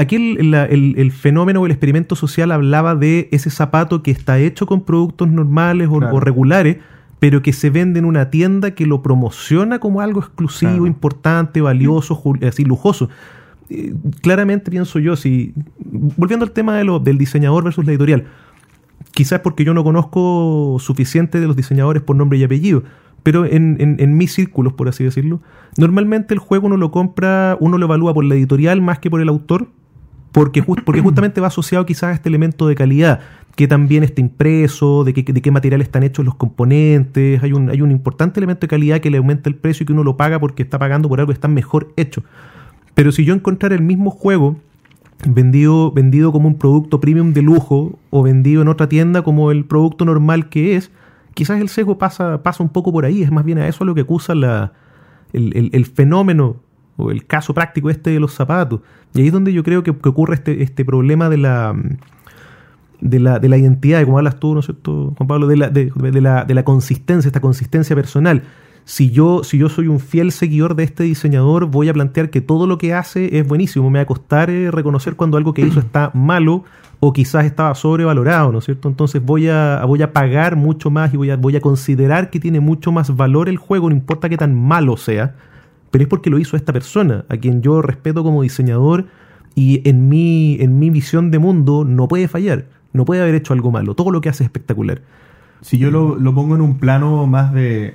[0.00, 4.80] aquí el, fenómeno o el experimento social hablaba de ese zapato que está hecho con
[4.82, 6.78] productos normales o, regulares,
[7.18, 12.20] pero que se vende en una tienda que lo promociona como algo exclusivo, importante, valioso,
[12.48, 13.10] así lujoso.
[13.68, 18.24] Eh, claramente pienso yo, si volviendo al tema de lo, del diseñador versus la editorial,
[19.12, 22.84] quizás porque yo no conozco suficiente de los diseñadores por nombre y apellido,
[23.22, 25.42] pero en, en, mis círculos, por así decirlo,
[25.76, 29.20] normalmente el juego uno lo compra, uno lo evalúa por la editorial más que por
[29.20, 29.68] el autor,
[30.32, 33.20] porque, porque justamente va asociado quizás a este elemento de calidad,
[33.56, 37.82] que también está impreso, de, de qué material están hechos los componentes, hay un, hay
[37.82, 40.38] un importante elemento de calidad que le aumenta el precio y que uno lo paga
[40.38, 42.22] porque está pagando por algo que está mejor hecho.
[42.94, 44.56] Pero si yo encontrara el mismo juego
[45.26, 49.64] vendido, vendido como un producto premium de lujo o vendido en otra tienda como el
[49.64, 50.90] producto normal que es,
[51.34, 53.86] quizás el sesgo pasa, pasa un poco por ahí, es más bien a eso a
[53.86, 54.72] lo que acusa la,
[55.32, 56.56] el, el fenómeno
[57.00, 58.80] o el caso práctico este de los zapatos.
[59.14, 61.74] Y ahí es donde yo creo que, ocurre este, este problema de la,
[63.00, 65.46] de la, de la identidad, como hablas tú, ¿no es cierto, Juan Pablo?
[65.46, 65.90] De la, de,
[66.20, 68.42] la, de la consistencia, esta consistencia personal.
[68.84, 72.40] Si yo, si yo soy un fiel seguidor de este diseñador, voy a plantear que
[72.40, 73.90] todo lo que hace es buenísimo.
[73.90, 76.64] Me va a costar eh, reconocer cuando algo que hizo está malo
[77.00, 78.88] o quizás estaba sobrevalorado, ¿no es cierto?
[78.88, 82.38] Entonces voy a, voy a pagar mucho más y voy a, voy a considerar que
[82.38, 85.34] tiene mucho más valor el juego, no importa qué tan malo sea,
[85.90, 89.06] pero es porque lo hizo esta persona, a quien yo respeto como diseñador
[89.54, 93.52] y en mi, en mi visión de mundo no puede fallar, no puede haber hecho
[93.52, 95.02] algo malo, todo lo que hace es espectacular.
[95.60, 97.94] Si yo lo, pongo en un plano más de,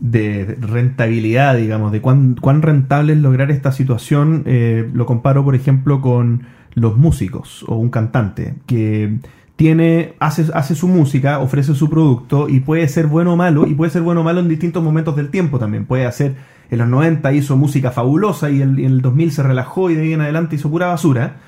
[0.00, 5.54] de rentabilidad, digamos, de cuán, cuán rentable es lograr esta situación, eh, lo comparo, por
[5.54, 9.18] ejemplo, con los músicos o un cantante que
[9.58, 13.74] tiene, hace, hace su música, ofrece su producto y puede ser bueno o malo, y
[13.74, 15.84] puede ser bueno o malo en distintos momentos del tiempo también.
[15.84, 16.36] Puede hacer,
[16.70, 20.12] en los 90 hizo música fabulosa y en el 2000 se relajó y de ahí
[20.12, 21.38] en adelante hizo pura basura.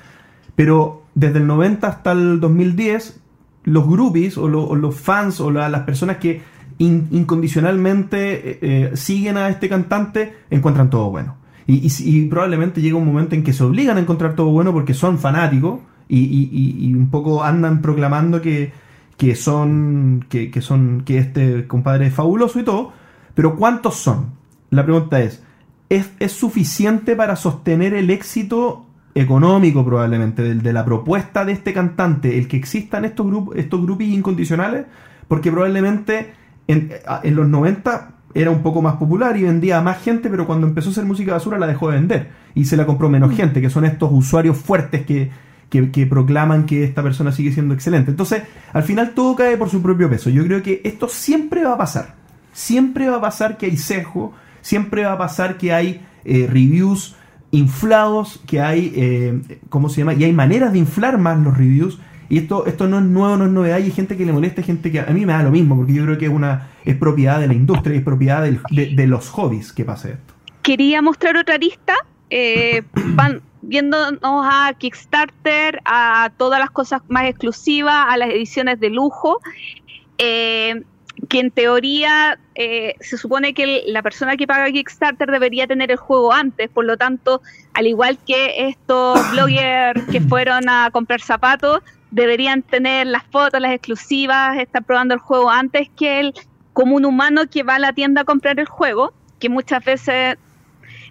[0.57, 3.21] Pero desde el 90 hasta el 2010,
[3.63, 6.41] los groupies o, los fans o las personas que
[6.79, 11.37] incondicionalmente eh, eh, siguen a este cantante encuentran todo bueno.
[11.65, 14.93] Y, y probablemente llega un momento en que se obligan a encontrar todo bueno porque
[14.93, 15.79] son fanáticos
[16.11, 18.71] y, un poco andan proclamando que,
[19.35, 22.91] son, que, son, que este compadre es fabuloso y todo,
[23.33, 24.31] pero ¿cuántos son?
[24.69, 25.43] La pregunta es,
[25.89, 32.47] ¿es, suficiente para sostener el éxito económico probablemente de, la propuesta de este cantante, el
[32.47, 34.85] que existan estos, grupos estos grupos incondicionales?
[35.27, 36.33] Porque probablemente
[36.67, 36.91] en,
[37.23, 40.67] en, los 90 era un poco más popular y vendía a más gente, pero cuando
[40.67, 43.35] empezó a hacer música basura la dejó de vender y se la compró menos mm.
[43.35, 45.29] gente, que son estos usuarios fuertes que,
[45.71, 48.11] que, proclaman que esta persona sigue siendo excelente.
[48.11, 48.43] Entonces,
[48.73, 50.29] al final todo cae por su propio peso.
[50.29, 52.15] Yo creo que esto siempre va a pasar.
[52.51, 57.15] Siempre va a pasar que hay sesgo, siempre va a pasar que hay eh, reviews
[57.51, 60.13] inflados, que hay, eh, ¿cómo se llama?
[60.13, 61.99] Y hay maneras de inflar más los reviews.
[62.27, 64.61] Y esto, esto no es nuevo, no es novedad, y hay gente que le molesta,
[64.61, 66.69] hay gente que a mí me da lo mismo, porque yo creo que es una
[66.85, 70.33] es propiedad de la industria, es propiedad de, de los hobbies que pase esto.
[70.61, 71.93] Quería mostrar otra lista,
[72.29, 78.89] eh, van viéndonos a Kickstarter, a todas las cosas más exclusivas, a las ediciones de
[78.89, 79.39] lujo,
[80.17, 80.83] eh,
[81.29, 85.91] que en teoría eh, se supone que el- la persona que paga Kickstarter debería tener
[85.91, 87.41] el juego antes, por lo tanto,
[87.73, 91.81] al igual que estos bloggers que fueron a comprar zapatos,
[92.11, 96.33] deberían tener las fotos, las exclusivas, estar probando el juego antes que el
[96.73, 100.37] común humano que va a la tienda a comprar el juego, que muchas veces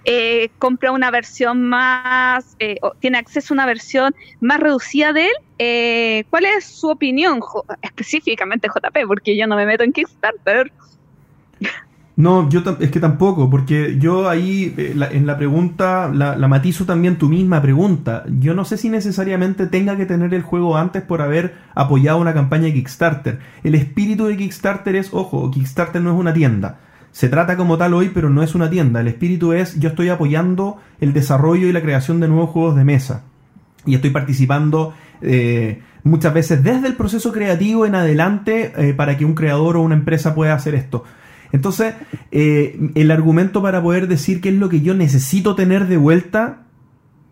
[0.04, 5.26] eh, compra una versión más, eh, o tiene acceso a una versión más reducida de
[5.26, 5.32] él.
[5.58, 9.06] Eh, ¿Cuál es su opinión Jo- específicamente JP?
[9.06, 10.72] Porque yo no me meto en Kickstarter.
[12.16, 16.48] No, yo es que tampoco, porque yo ahí eh, la- en la pregunta la, la
[16.48, 18.24] matizo también tu misma pregunta.
[18.40, 22.34] Yo no sé si necesariamente tenga que tener el juego antes por haber apoyado una
[22.34, 23.38] campaña de Kickstarter.
[23.64, 26.80] El espíritu de Kickstarter es, ojo, Kickstarter no es una tienda.
[27.12, 29.00] Se trata como tal hoy, pero no es una tienda.
[29.00, 32.84] El espíritu es, yo estoy apoyando el desarrollo y la creación de nuevos juegos de
[32.84, 33.24] mesa.
[33.84, 39.24] Y estoy participando eh, muchas veces desde el proceso creativo en adelante eh, para que
[39.24, 41.04] un creador o una empresa pueda hacer esto.
[41.52, 41.94] Entonces,
[42.30, 46.62] eh, el argumento para poder decir qué es lo que yo necesito tener de vuelta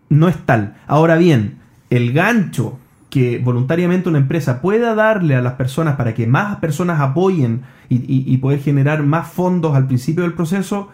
[0.09, 0.75] no es tal.
[0.87, 2.79] Ahora bien, el gancho
[3.09, 7.97] que voluntariamente una empresa pueda darle a las personas para que más personas apoyen y,
[8.31, 10.89] y- poder generar más fondos al principio del proceso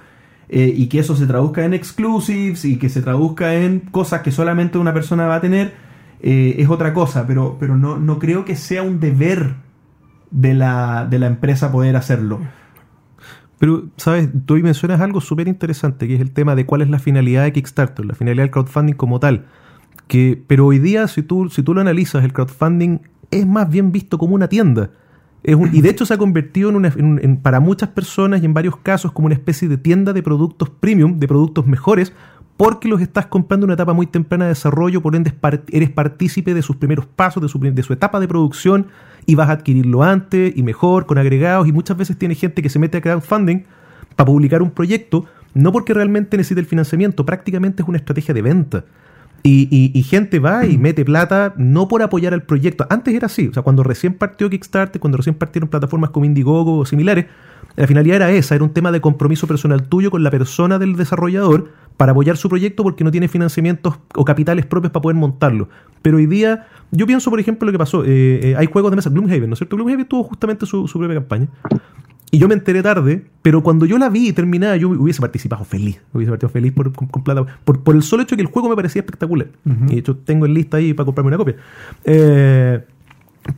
[0.47, 4.31] eh, y que eso se traduzca en exclusives y que se traduzca en cosas que
[4.31, 5.73] solamente una persona va a tener
[6.21, 9.55] eh, es otra cosa, pero, pero no, no creo que sea un deber
[10.31, 12.39] de la, de la empresa poder hacerlo.
[13.59, 14.29] Pero, ¿sabes?
[14.45, 17.53] Tú mencionas algo súper interesante, que es el tema de cuál es la finalidad de
[17.53, 19.45] Kickstarter, la finalidad del crowdfunding como tal.
[20.07, 22.99] Que, pero hoy día, si tú, si tú lo analizas, el crowdfunding
[23.31, 24.91] es más bien visto como una tienda.
[25.43, 28.45] Es un- y de hecho se ha convertido en una, en para muchas personas y
[28.45, 32.13] en varios casos como una especie de tienda de productos premium, de productos mejores,
[32.57, 35.33] porque los estás comprando en una etapa muy temprana de desarrollo, por ende
[35.71, 38.87] eres partícipe de sus primeros pasos, de su, de su etapa de producción
[39.25, 42.69] y vas a adquirirlo antes y mejor, con agregados, y muchas veces tiene gente que
[42.69, 43.63] se mete a crowdfunding
[44.15, 48.41] para publicar un proyecto, no porque realmente necesite el financiamiento, prácticamente es una estrategia de
[48.41, 48.85] venta.
[49.47, 52.87] Y, y- y gente va y mete plata no por apoyar al proyecto.
[52.89, 56.79] Antes era así, o sea, cuando recién partió Kickstarter, cuando recién partieron plataformas como Indiegogo
[56.79, 57.27] o similares,
[57.75, 60.95] la finalidad era esa, era un tema de compromiso personal tuyo con la persona del
[60.95, 65.69] desarrollador para apoyar su proyecto porque no tiene financiamientos o capitales propios para poder montarlo.
[66.01, 68.03] Pero hoy día, yo pienso, por ejemplo, lo que pasó.
[68.03, 69.75] eh, eh, hay juegos de mesa, Gloomhaven, ¿no es cierto?
[69.75, 71.47] Gloomhaven tuvo justamente su, su propia campaña.
[72.31, 76.01] Y yo me enteré tarde, pero cuando yo la vi terminada, yo hubiese participado feliz.
[76.11, 77.45] Hubiese participado feliz por, con, con plata.
[77.63, 79.47] Por, por el solo hecho de que el juego me parecía espectacular.
[79.87, 81.55] Y de hecho, tengo en lista ahí para comprarme una copia.
[82.03, 82.83] Eh,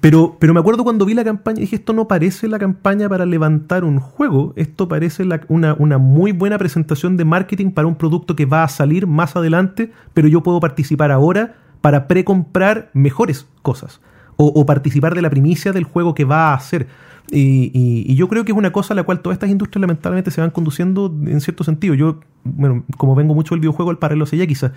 [0.01, 3.25] pero, pero me acuerdo cuando vi la campaña, dije, esto no parece la campaña para
[3.25, 7.95] levantar un juego, esto parece la- una, una muy buena presentación de marketing para un
[7.95, 13.47] producto que va a salir más adelante, pero yo puedo participar ahora para precomprar mejores
[13.61, 14.01] cosas
[14.35, 16.87] o, o participar de la primicia del juego que va a hacer.
[17.31, 19.81] Y, y- y yo creo que es una cosa a la cual todas estas industrias
[19.81, 21.93] lamentablemente se van conduciendo en cierto sentido.
[21.93, 24.71] Yo, bueno, como vengo mucho del videojuego, el paralelo sería quizás.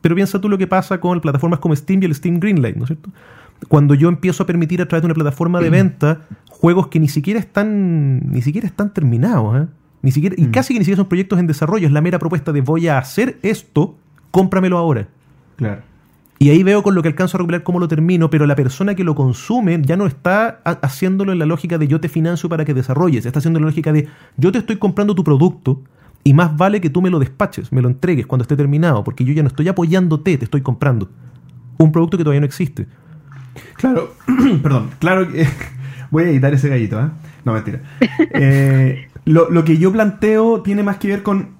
[0.00, 2.84] Pero piensa tú lo que pasa con plataformas como Steam y el Steam Greenlight, ¿no
[2.84, 3.10] es cierto?
[3.68, 7.08] Cuando yo empiezo a permitir a través de una plataforma de venta juegos que ni
[7.08, 9.66] siquiera están ni siquiera están terminados, ¿eh?
[10.02, 12.52] Ni siquiera, y casi que ni siquiera son proyectos en desarrollo, es la mera propuesta
[12.52, 13.96] de voy a hacer esto,
[14.30, 15.08] cómpramelo ahora.
[15.56, 15.82] Claro.
[16.42, 18.94] Y ahí veo con lo que alcanzo a regular cómo lo termino, pero la persona
[18.94, 22.48] que lo consume ya no está ha- haciéndolo en la lógica de yo te financio
[22.48, 24.08] para que desarrolles, está haciendo la lógica de
[24.38, 25.82] yo te estoy comprando tu producto
[26.24, 29.22] y más vale que tú me lo despaches, me lo entregues cuando esté terminado, porque
[29.22, 31.10] yo ya no estoy apoyándote, te estoy comprando
[31.76, 32.86] un producto que todavía no existe.
[33.74, 34.14] Claro,
[34.62, 35.46] perdón, claro que
[36.10, 37.08] voy a editar ese gallito, ¿eh?
[37.44, 37.82] No, mentira.
[38.32, 41.50] Eh, lo, lo que yo planteo tiene más que ver con,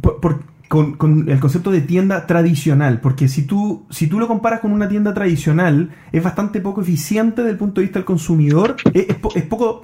[0.00, 4.26] por- por- con, con el concepto de tienda tradicional, porque si tú, si tú lo
[4.26, 8.06] comparas con una tienda tradicional, es bastante poco eficiente desde el punto de vista del
[8.06, 9.82] consumidor, es, es po- es poco,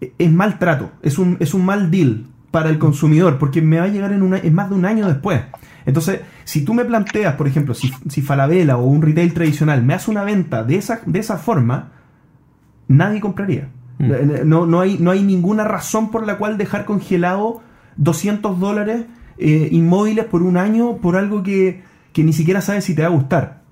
[0.00, 3.86] es mal trato, es un, es un mal deal para el consumidor, porque me va
[3.86, 5.40] a llegar en una, en más de un año después.
[5.86, 9.94] Entonces, si tú me planteas, por ejemplo, si, si Falabella o un retail tradicional me
[9.94, 11.88] hace una venta de esa, de esa forma,
[12.86, 13.70] nadie compraría.
[13.98, 14.12] Mm.
[14.12, 17.60] Eh, No, no, hay, no hay ninguna razón por la cual dejar congelado
[17.96, 19.06] 200 dólares
[19.38, 21.82] eh, inmóviles por un año por algo que,
[22.12, 23.62] que ni siquiera sabes si te va a gustar.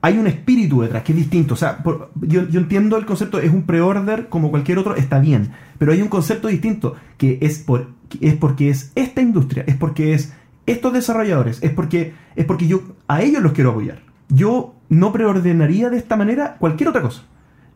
[0.00, 1.54] Hay un espíritu detrás que es distinto.
[1.54, 5.18] O sea, por- yo, yo entiendo el concepto, es un pre-order como cualquier otro, está
[5.18, 5.52] bien.
[5.78, 7.88] Pero hay un concepto distinto que es, por,
[8.20, 10.34] es porque es esta industria, es porque es
[10.66, 14.02] estos desarrolladores, es porque, es porque yo a ellos los quiero apoyar.
[14.28, 17.22] Yo no preordenaría de esta manera cualquier otra cosa.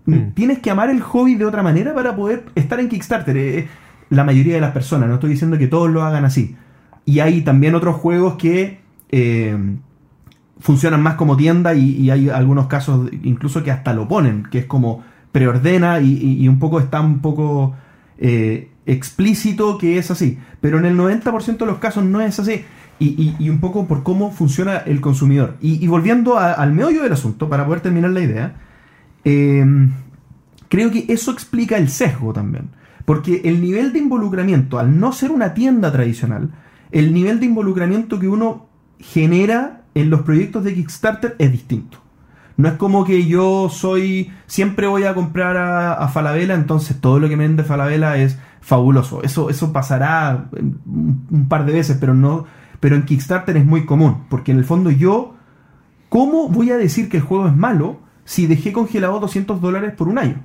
[0.04, 0.30] Mm.
[0.34, 3.36] Tienes que amar el hobby de otra manera para poder estar en Kickstarter.
[3.36, 3.68] Eh, eh,
[4.10, 6.56] la mayoría de las personas, no estoy diciendo que todos lo hagan así.
[7.08, 9.56] Y hay también otros juegos que eh,
[10.60, 14.66] funcionan más como tienda y, hay algunos casos incluso que hasta lo ponen, que es
[14.66, 15.02] como
[15.32, 17.74] preordena y, un poco está un poco
[18.18, 20.38] eh, explícito que es así.
[20.60, 22.66] Pero en el 90% de los casos no es así.
[22.98, 25.56] Y, un poco por cómo funciona el consumidor.
[25.62, 28.56] Y, volviendo al meollo del asunto, para poder terminar la idea,
[29.24, 29.64] eh,
[30.68, 32.68] creo que eso explica el sesgo también.
[33.06, 36.50] Porque el nivel de involucramiento, al no ser una tienda tradicional,
[36.90, 41.98] el nivel de involucramiento que uno genera en los proyectos de Kickstarter es distinto.
[42.56, 47.20] No es como que yo soy, siempre voy a comprar a, a Falabella, entonces todo
[47.20, 49.22] lo que me vende Falabella es fabuloso.
[49.22, 52.46] Eso, eso pasará un, un par de veces, pero no,
[52.80, 55.34] pero en Kickstarter es muy común, porque en el fondo yo,
[56.08, 60.08] ¿cómo voy a decir que el juego es malo si dejé congelado 200 dólares por
[60.08, 60.42] un año?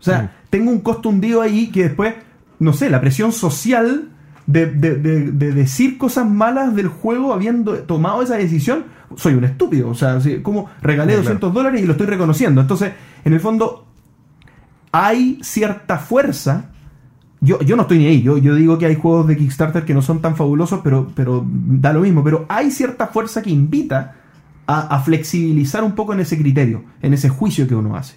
[0.00, 2.14] O sea, tengo un costo hundido ahí que después,
[2.58, 4.11] no sé, la presión social
[4.46, 8.84] de, de- de- de decir cosas malas del juego habiendo tomado esa decisión,
[9.16, 9.88] soy un estúpido.
[9.90, 11.22] O sea, como regalé Sí, claro.
[11.38, 12.60] 200 dólares y lo estoy reconociendo.
[12.60, 12.92] Entonces,
[13.24, 13.86] en el fondo,
[14.90, 16.66] hay cierta fuerza.
[17.40, 18.22] Yo, yo no estoy ni ahí.
[18.22, 21.44] Yo, yo digo que hay juegos de Kickstarter que no son tan fabulosos, pero, pero
[21.46, 22.22] da lo mismo.
[22.22, 24.14] Pero hay cierta fuerza que invita
[24.66, 28.14] a, a flexibilizar un poco en ese criterio, en ese juicio que uno hace.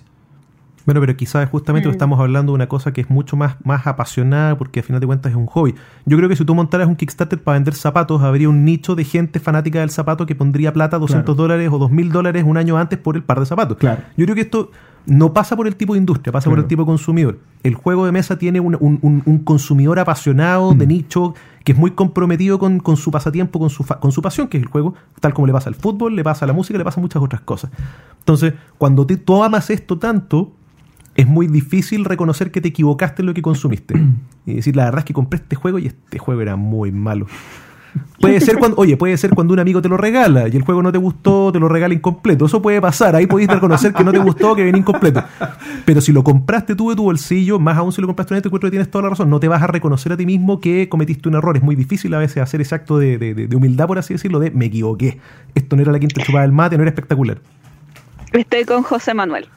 [0.85, 1.91] Bueno, pero quizás justamente Mm.
[1.91, 5.07] estamos hablando de una cosa que es mucho más, más apasionada porque al final de
[5.07, 5.73] cuentas es un hobby.
[6.05, 9.03] Yo creo que si tú montaras un Kickstarter para vender zapatos, habría un nicho de
[9.03, 11.41] gente fanática del zapato que pondría plata 200 Claro.
[11.47, 13.77] dólares o 2000 dólares un año antes por el par de zapatos.
[13.77, 14.01] Claro.
[14.15, 14.69] Yo creo que esto
[15.07, 16.61] no pasa por el tipo de industria, pasa por Claro.
[16.65, 17.39] el tipo de consumidor.
[17.63, 20.77] El juego de mesa tiene un, un- un- un consumidor apasionado Mm.
[20.77, 21.33] de nicho
[21.63, 24.57] que es muy comprometido con, con su pasatiempo, con su, fa- con su pasión, que
[24.57, 26.83] es el juego, tal como le pasa al fútbol, le pasa a la música, le
[26.85, 27.71] pasa muchas otras cosas.
[28.19, 30.53] Entonces, cuando te- tú amas esto tanto,
[31.15, 33.95] es muy difícil reconocer que te equivocaste en lo que consumiste.
[34.47, 37.25] Y decir, la verdad es que compré este juego y este juego era muy malo.
[38.19, 40.83] Puede ser cuando, oye, puede ser cuando un amigo te lo regala y el juego
[40.83, 42.45] no te gustó, te lo regala incompleto.
[42.45, 45.23] Eso puede pasar, ahí podéis reconocer que no te gustó, que viene incompleto.
[45.85, 48.49] Pero si lo compraste tú de tu bolsillo, más aún si lo compraste en este
[48.49, 49.29] encuentro, tienes toda la razón.
[49.29, 51.55] No te vas a reconocer a ti mismo que cometiste un error.
[51.55, 54.13] Es muy difícil a veces hacer ese acto de, de- de- de humildad, por así
[54.13, 55.19] decirlo, de me equivoqué.
[55.55, 57.39] Esto no era la quinta chupada del mate, no era espectacular.
[58.33, 59.47] Estoy con José Manuel.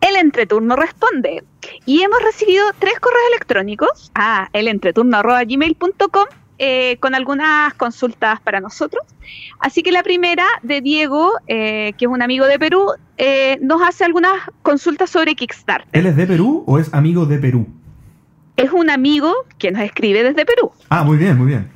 [0.00, 1.44] El entreturno responde.
[1.84, 6.26] Y hemos recibido tres correos electrónicos a elentreturno.gmail.com
[6.58, 9.04] eh, con algunas consultas para nosotros.
[9.60, 13.82] Así que la primera de Diego, eh, que es un amigo de Perú, eh, nos
[13.82, 14.32] hace algunas
[14.62, 15.88] consultas sobre Kickstarter.
[15.92, 17.66] ¿Él es de Perú o es amigo de Perú?
[18.56, 20.72] Es un amigo que nos escribe desde Perú.
[20.88, 21.70] Ah, muy bien, muy bien.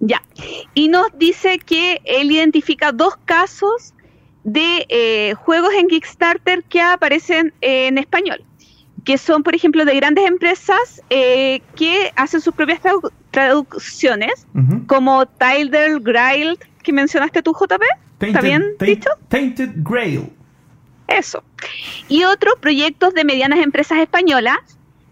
[0.00, 0.22] Ya.
[0.74, 3.94] Y nos dice que él identifica dos casos
[4.44, 8.44] de eh, juegos en Kickstarter que aparecen en español,
[9.04, 14.46] que son, por ejemplo, de grandes empresas eh, que hacen sus propias tradu- traducciones,
[14.86, 17.82] como Tyler Grail, que mencionaste tú, JP.
[18.20, 19.10] ¿Está bien dicho?
[19.28, 20.30] Tainted Grail.
[21.08, 21.42] Eso.
[22.08, 24.56] Y otros proyectos de medianas empresas españolas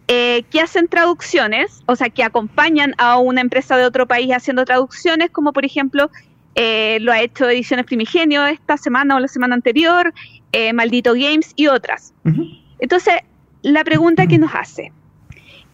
[0.09, 4.65] eh, que hacen traducciones, o sea, que acompañan a una empresa de otro país haciendo
[4.65, 6.11] traducciones, como por ejemplo
[6.55, 10.13] eh, lo ha hecho Ediciones Primigenio esta semana o la semana anterior,
[10.53, 12.13] eh, Maldito Games y otras.
[12.79, 13.15] Entonces,
[13.63, 14.93] la pregunta que nos hace,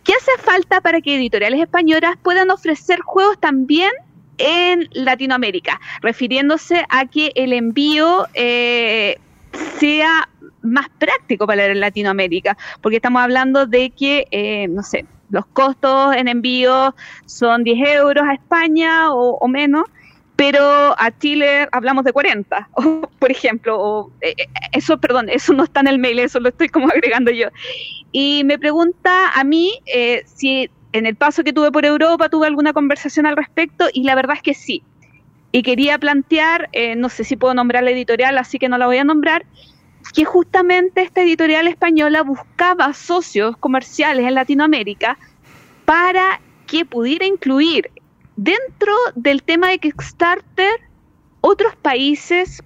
[0.04, 3.90] ¿qué hace falta para que editoriales españolas puedan ofrecer juegos también
[4.38, 5.80] en Latinoamérica?
[6.00, 9.18] Refiriéndose a que el envío eh,
[9.78, 10.28] sea
[10.62, 16.28] más práctico para Latinoamérica, porque estamos hablando de que, eh, no sé, los costos en
[16.28, 16.94] envío
[17.26, 19.84] son 10 euros a España o, o menos,
[20.38, 23.76] pero a Chile hablamos de 40, o, por ejemplo.
[23.76, 26.88] O, eh, eh, eso, perdón, eso no está en el mail, eso lo estoy como
[26.88, 27.48] agregando yo.
[28.12, 32.46] Y me pregunta a mí eh, si en el paso que tuve por Europa tuve
[32.46, 34.84] alguna conversación al respecto y la verdad es que sí.
[35.50, 38.86] Y quería plantear, eh, no sé si puedo nombrar la editorial, así que no la
[38.86, 39.44] voy a nombrar,
[40.14, 45.18] que justamente esta editorial española buscaba socios comerciales en Latinoamérica
[45.84, 47.90] para que pudiera incluir
[48.38, 50.70] dentro del tema de Kickstarter
[51.40, 52.62] otros países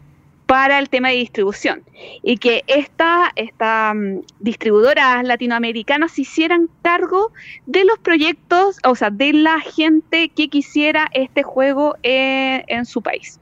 [0.46, 1.82] para el tema de distribución
[2.22, 7.32] y que esta, esta mm, distribuidoras latinoamericanas se hicieran cargo
[7.64, 13.00] de los proyectos, o sea, de la gente que quisiera este juego eh, en su
[13.00, 13.40] país.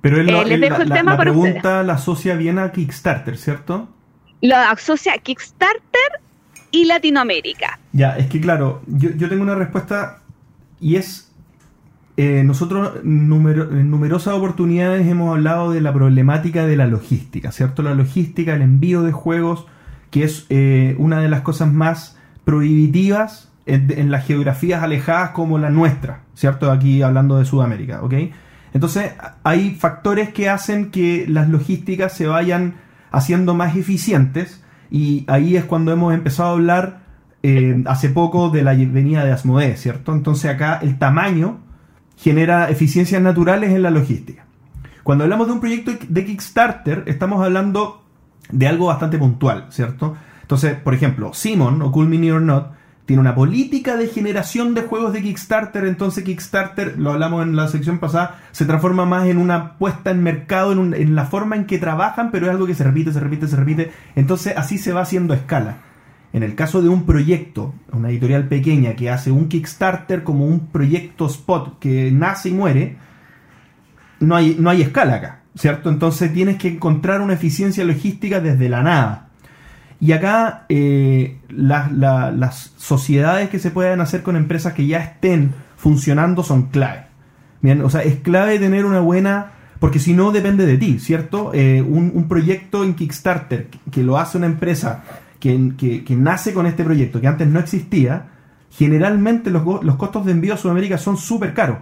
[0.00, 3.36] Pero él, Eh, él- la, el la- tema la pregunta la asocia bien a Kickstarter,
[3.36, 3.88] ¿cierto?
[4.40, 6.10] Lo asocia Kickstarter
[6.70, 7.78] y Latinoamérica.
[7.92, 10.22] Ya, es que claro, yo, yo tengo una respuesta
[10.80, 11.27] y es
[12.20, 17.84] eh, nosotros en numerosas oportunidades hemos hablado de la problemática de la logística, ¿cierto?
[17.84, 19.66] La logística, el envío de juegos,
[20.10, 25.58] que es eh, una de las cosas más prohibitivas en, en las geografías alejadas como
[25.58, 26.72] la nuestra, ¿cierto?
[26.72, 28.14] Aquí hablando de Sudamérica, ¿ok?
[28.74, 29.12] Entonces
[29.44, 32.74] hay factores que hacen que las logísticas se vayan
[33.12, 37.00] haciendo más eficientes y ahí es cuando hemos empezado a hablar
[37.44, 40.12] eh, hace poco de la venida de Asmodee, ¿cierto?
[40.12, 41.67] Entonces acá el tamaño
[42.18, 44.44] genera eficiencias naturales en la logística.
[45.02, 48.02] Cuando hablamos de un proyecto de Kickstarter, estamos hablando
[48.50, 50.16] de algo bastante puntual, ¿cierto?
[50.42, 52.72] Entonces, por ejemplo, Simon o Cool Mini or Not
[53.06, 57.68] tiene una política de generación de juegos de Kickstarter, entonces Kickstarter, lo hablamos en la
[57.68, 61.64] sección pasada, se transforma más en una puesta en mercado, en, en la forma en
[61.64, 64.92] que trabajan, pero es algo que se repite, se repite, se repite, entonces así se
[64.92, 65.78] va haciendo escala.
[66.32, 70.66] En el caso de un proyecto, una editorial pequeña que hace un Kickstarter como un
[70.68, 72.96] proyecto spot que nace y muere,
[74.20, 75.88] no hay, no hay escala acá, ¿cierto?
[75.88, 79.28] Entonces tienes que encontrar una eficiencia logística desde la nada.
[80.00, 84.98] Y acá eh, las, la- las sociedades que se puedan hacer con empresas que ya
[84.98, 87.06] estén funcionando son clave.
[87.62, 89.52] Bien, o sea, es clave tener una buena...
[89.80, 91.52] Porque si no, depende de ti, ¿cierto?
[91.54, 95.04] Eh, un, proyecto en Kickstarter que lo hace una empresa
[95.40, 98.28] que, nace con este proyecto, que antes no existía,
[98.70, 101.78] generalmente los, los costos de envío a Sudamérica son súper caros.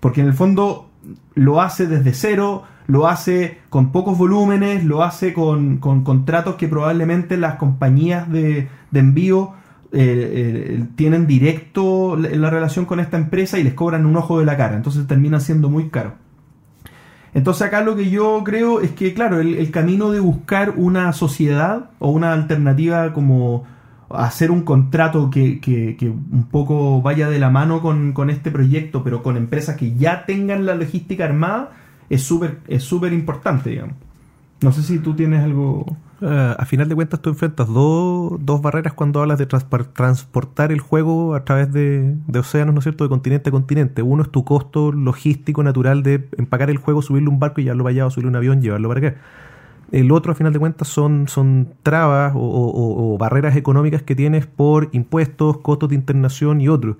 [0.00, 0.90] Porque en el fondo
[1.34, 6.68] lo hace desde cero, lo hace con pocos volúmenes, lo hace con, con contratos que
[6.68, 9.54] probablemente las compañías de, de envío
[9.92, 14.38] eh, eh, tienen directo la, la relación con esta empresa y les cobran un ojo
[14.38, 14.76] de la cara.
[14.76, 16.25] Entonces termina siendo muy caro.
[17.36, 21.90] Entonces acá lo que yo creo es que, claro, el, camino de buscar una sociedad
[21.98, 23.64] o una alternativa como
[24.08, 28.50] hacer un contrato que, que- que un poco vaya de la mano con, con este
[28.50, 31.72] proyecto, pero con empresas que ya tengan la logística armada,
[32.08, 33.96] es súper es súper importante, digamos.
[34.62, 35.84] No sé si tú tienes algo...
[36.22, 41.34] Eh, a final de cuentas tú enfrentas dos, barreras cuando hablas de transportar el juego
[41.34, 44.00] a través de, océanos, ¿no es cierto?, de continente a continente.
[44.00, 47.84] Uno es tu costo logístico natural de empacar el juego, subirle un barco y llevarlo
[47.84, 49.20] para allá, o subirle un avión, llevarlo para acá.
[49.92, 54.88] El otro, a final de cuentas, son, son trabas o barreras económicas que tienes por
[54.92, 56.96] impuestos, costos de internación y otros.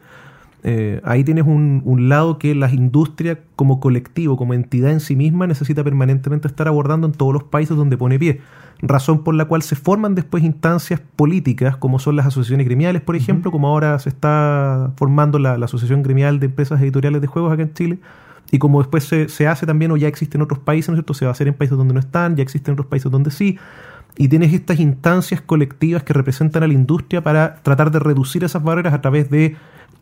[0.68, 5.14] Eh, ahí tienes un, un lado que la industria como colectivo, como entidad en sí
[5.14, 8.40] misma, necesita permanentemente estar abordando en todos los países donde pone pie.
[8.82, 13.14] Razón por la cual se forman después instancias políticas, como son las asociaciones gremiales, por
[13.14, 17.52] ejemplo, como ahora se está formando la, la Asociación Gremial de Empresas Editoriales de Juegos
[17.52, 17.98] acá en Chile,
[18.50, 20.98] y como después se, se hace también, o ya existe en otros países, ¿no es
[20.98, 21.14] cierto?
[21.14, 23.30] Se va a hacer en países donde no están, ya existen en otros países donde
[23.30, 23.56] sí,
[24.18, 28.64] y tienes estas instancias colectivas que representan a la industria para tratar de reducir esas
[28.64, 29.54] barreras a través de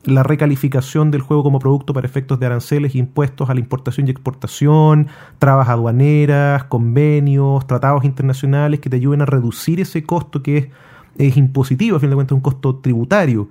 [0.04, 4.10] la recalificación del juego como producto para efectos de aranceles impuestos a la importación y
[4.10, 5.08] exportación,
[5.38, 10.68] trabas aduaneras, convenios, tratados internacionales que te ayuden a reducir ese costo que es,
[11.16, 13.48] es impositivo, a fin de cuentas, un costo tributario.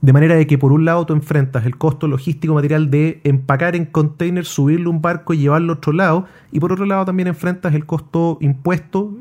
[0.00, 3.74] De manera de que por un lado tú enfrentas el costo logístico material de empacar
[3.74, 7.06] en container, subirlo a un barco y llevarlo a otro lado, y por otro lado
[7.06, 9.14] también enfrentas el costo impuesto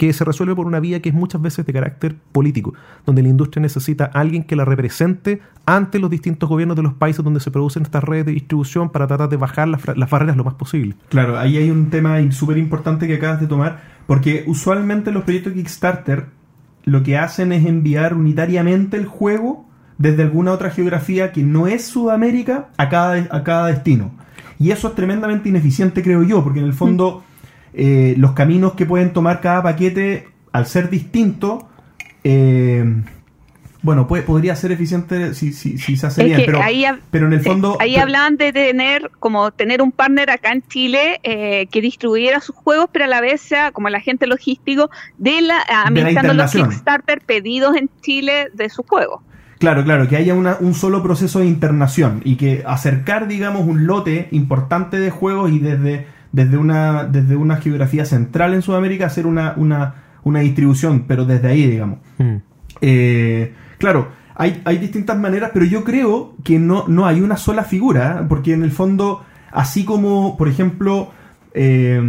[0.00, 2.72] que se resuelve por una vía que es muchas veces de carácter político,
[3.04, 6.94] donde la industria necesita a alguien que la represente ante los distintos gobiernos de los
[6.94, 10.38] países donde se producen estas redes de distribución para tratar de bajar las, las barreras
[10.38, 10.94] lo más posible.
[11.10, 15.52] Claro, ahí hay un tema súper importante que acabas de tomar, porque usualmente los proyectos
[15.52, 16.28] Kickstarter
[16.84, 19.68] lo que hacen es enviar unitariamente el juego
[19.98, 24.12] desde alguna otra geografía que no es Sudamérica a cada, a cada destino.
[24.58, 27.22] Y eso es tremendamente ineficiente, creo yo, porque en el fondo
[27.74, 31.68] eh, los caminos que pueden tomar cada paquete, al ser distinto,
[32.24, 32.84] eh,
[33.82, 37.26] bueno, puede- podría ser eficiente si, si, si se hace Es bien, pero, ahí, pero
[37.28, 37.78] en el eh, fondo...
[37.80, 42.40] ahí pero- hablaban de tener como tener un partner acá en Chile eh, que distribuyera
[42.40, 46.52] sus juegos, pero a la vez sea como el agente logístico de la administrando los.
[46.52, 49.22] Kickstarter pedidos en Chile de sus juegos.
[49.58, 53.86] Claro, claro, que haya una- un solo proceso de internación y que acercar, digamos, un
[53.86, 59.26] lote importante de juegos y desde, desde, una, desde una geografía central en Sudamérica hacer
[59.26, 61.98] una, una, una distribución, pero desde ahí, digamos.
[62.80, 67.64] Eh, claro, hay, hay distintas maneras, pero yo creo que no, no hay una sola
[67.64, 68.26] figura, ¿eh?
[68.28, 71.10] porque en el fondo, así como, por ejemplo,
[71.52, 72.00] eh,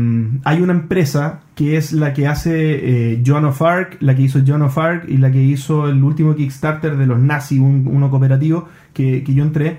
[0.43, 4.39] hay una empresa que es la que hace eh, Joan of Arc, la que hizo
[4.45, 8.09] Joan of Arc y la que hizo el último Kickstarter de los Nazi, un- uno
[8.09, 9.77] cooperativo que, que yo entré,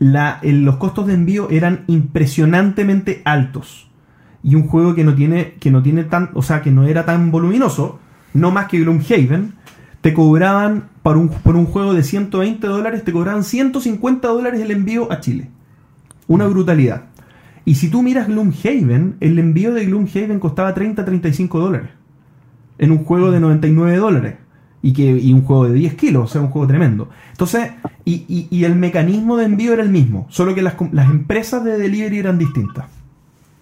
[0.00, 3.88] los costos de envío eran impresionantemente altos.
[4.42, 7.04] Y un juego que no tiene, que no tiene tan, o sea, que no era
[7.04, 8.00] tan voluminoso,
[8.32, 9.54] no más que Gloomhaven,
[10.00, 14.70] te cobraban por un, por un juego de 120 dólares, te cobraban 150 dólares el
[14.70, 15.50] envío a Chile.
[16.26, 17.04] Una brutalidad.
[17.66, 21.90] Y si tú miras Gloomhaven, el envío de Gloomhaven costaba 30-35 dólares.
[22.78, 24.34] En un juego de 99 dólares.
[24.82, 27.10] Y, que, y un juego de 10 kilos, o sea, un juego tremendo.
[27.32, 27.72] Entonces,
[28.04, 31.78] y, y- el mecanismo de envío era el mismo, solo que las, las empresas de
[31.78, 32.86] delivery eran distintas.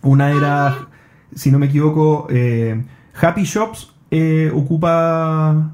[0.02, 0.88] Una era,
[1.34, 2.82] si no me equivoco, eh,
[3.20, 5.72] Happy Shops eh, ocupa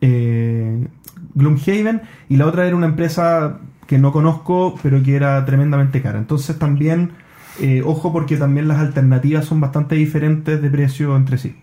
[0.00, 0.86] eh,
[1.34, 6.18] Gloomhaven y la otra era una empresa que no conozco pero que era tremendamente cara.
[6.18, 7.12] Entonces también,
[7.84, 11.56] ojo porque también las alternativas son bastante diferentes de precio entre sí.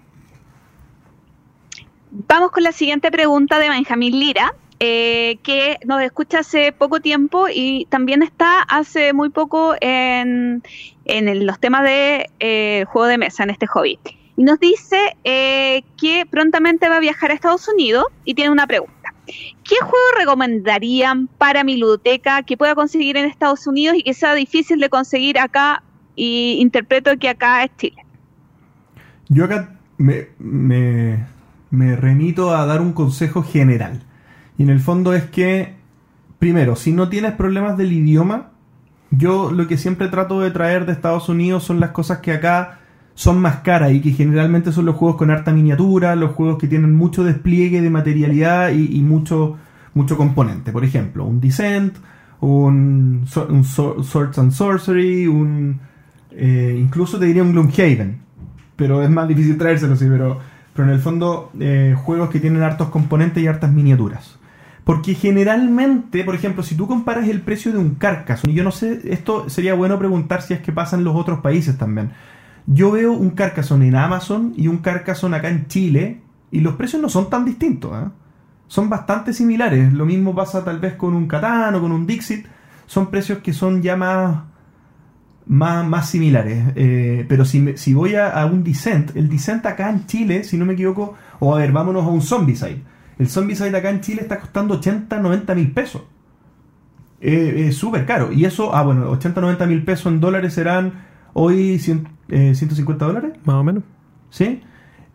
[2.12, 7.48] Vamos con la siguiente pregunta de Benjamín Lira, eh, que nos escucha hace poco tiempo
[7.54, 10.64] y también está hace muy poco en,
[11.06, 14.00] en los temas de eh, juego de mesa, en este hobby.
[14.38, 18.66] Y nos dice eh, que prontamente va a viajar a Estados Unidos y tiene una
[18.66, 19.14] pregunta.
[19.28, 24.34] ¿Qué juego recomendarían para mi ludoteca que pueda conseguir en Estados Unidos y que sea
[24.34, 25.84] difícil de conseguir acá?
[26.16, 28.04] Y interpreto que acá es Chile.
[29.28, 31.20] Yo acá me, me,
[31.72, 34.02] me remito a dar un consejo general.
[34.58, 35.76] Y en el fondo es que,
[36.40, 38.52] primero, si no tienes problemas del idioma,
[39.12, 42.80] yo lo que siempre trato de traer de Estados Unidos son las cosas que acá
[43.16, 46.68] son más caras y que generalmente son los juegos con harta miniatura, los juegos que
[46.68, 49.58] tienen mucho despliegue de materialidad y, mucho,
[49.94, 50.72] mucho componente.
[50.72, 51.98] Por ejemplo, un Descent,
[52.40, 55.82] un, un Swords and Sorcery, un...
[56.32, 58.30] eh, incluso te diría un Gloomhaven
[58.80, 60.40] pero es más difícil traérselo, sí, pero,
[60.74, 64.40] pero en el fondo eh, juegos que tienen hartos componentes y hartas miniaturas.
[64.84, 68.72] Porque generalmente, por ejemplo, si tú comparas el precio de un Carcassonne, y yo no
[68.72, 72.12] sé, esto sería bueno preguntar si es que pasa en los otros países también.
[72.66, 76.22] Yo veo un Carcassonne en Amazon y un Carcassonne acá en Chile,
[76.52, 78.10] y los precios no son tan distintos, ¿eh?
[78.68, 79.92] son bastante similares.
[79.94, 82.48] Lo mismo pasa tal vez con un Catán o con un Dixit,
[82.86, 84.44] son precios que son ya más,
[85.48, 86.64] más, más similares.
[86.76, 90.44] Eh, pero si, me- si voy a, a un Descent, el Descent acá en Chile,
[90.44, 92.82] si no me equivoco, o a ver, vámonos a un Zombicide.
[93.18, 96.04] El Zombicide acá en Chile está costando 80, 90 mil pesos.
[97.22, 98.32] Eh, es súper caro.
[98.32, 100.94] Y eso, ah, bueno, 80, 90 mil pesos en dólares serán
[101.34, 103.32] hoy 100, eh, 150 dólares.
[103.44, 103.84] Más o menos.
[104.30, 104.62] ¿Sí?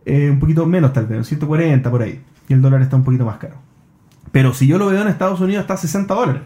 [0.04, 2.20] Eh, un poquito menos tal vez, 140 por ahí.
[2.48, 3.54] Y el dólar está un poquito más caro.
[4.32, 6.42] Pero si yo lo veo en Estados Unidos está a 60 dólares.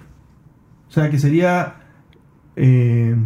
[0.88, 1.74] O sea que sería
[2.54, 3.16] eh,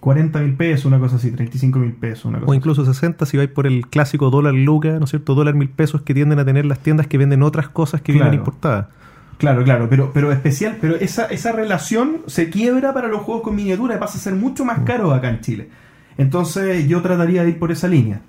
[0.00, 3.36] 40 mil pesos, una cosa así, 35 mil pesos, una cosa O incluso 60 si
[3.36, 5.34] vais por el clásico dólar luca, ¿no es cierto?
[5.34, 8.30] Dólar mil pesos que tienden a tener las tiendas que venden otras cosas que vienen
[8.30, 8.42] Claro.
[8.42, 8.86] importadas.
[8.86, 8.96] así.
[9.38, 13.54] Claro, claro, pero, pero especial, pero esa, esa relación se quiebra para los juegos con
[13.54, 15.68] miniatura y pasa a ser mucho más caro acá en Chile.
[16.16, 18.22] Entonces yo trataría de ir por esa línea.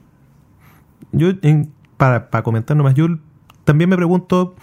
[1.13, 3.07] Yo, en- para, para comentar nomás, yo
[3.63, 4.55] también me pregunto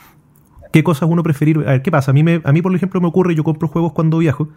[0.73, 1.59] qué cosas uno preferir.
[1.61, 2.11] A ver, ¿qué pasa?
[2.11, 4.49] A mí, me, a mí por ejemplo, me ocurre, yo compro juegos cuando viajo,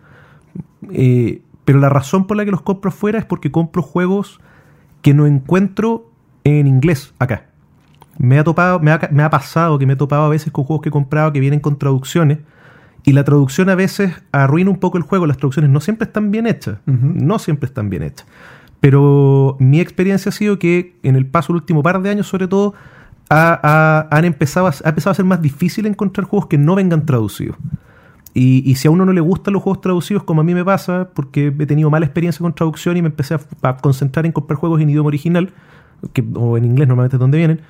[0.91, 4.39] eh, pero la razón por la que los compro afuera es porque compro juegos
[5.01, 6.09] que no encuentro
[6.45, 7.47] en inglés acá.
[8.17, 10.63] Me ha, topado, me, ha, me ha pasado que me he topado a veces con
[10.63, 12.37] juegos que he comprado que vienen con traducciones
[13.03, 15.27] y la traducción a veces arruina un poco el juego.
[15.27, 16.77] Las traducciones no siempre están bien hechas.
[16.85, 18.25] No siempre están bien hechas.
[18.79, 22.47] Pero mi experiencia ha sido que en el paso del último par de años, sobre
[22.47, 22.73] todo,
[23.29, 26.75] ha, ha- han empezado a, ha empezado a ser más difícil encontrar juegos que no
[26.75, 27.57] vengan traducidos.
[28.39, 31.09] Y, si a uno no le gustan los juegos traducidos, como a mí me pasa,
[31.15, 34.79] porque he tenido mala experiencia con traducción y me empecé a, concentrar en comprar juegos
[34.79, 35.49] en idioma original,
[36.13, 37.61] que, o en inglés normalmente es donde vienen,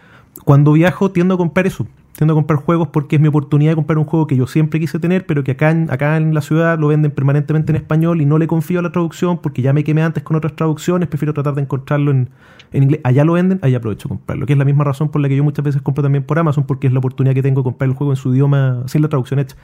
[0.44, 1.88] cuando viajo tiendo a comprar eso.
[2.18, 4.78] Tiendo a comprar juegos porque es mi oportunidad de comprar un juego que yo siempre
[4.78, 5.72] quise tener, pero que acá
[6.18, 9.38] en, la ciudad lo venden permanentemente en español y no le confío a la traducción
[9.38, 12.30] porque ya me quemé antes con otras traducciones, prefiero tratar de encontrarlo en,
[12.74, 13.02] en inglés.
[13.06, 15.38] Allá lo venden, allá aprovecho a comprarlo, que es la misma razón por la que
[15.38, 17.90] yo muchas veces compro también por Amazon, porque es la oportunidad que tengo de comprar
[17.90, 19.56] el juego en su idioma sin la traducción hecha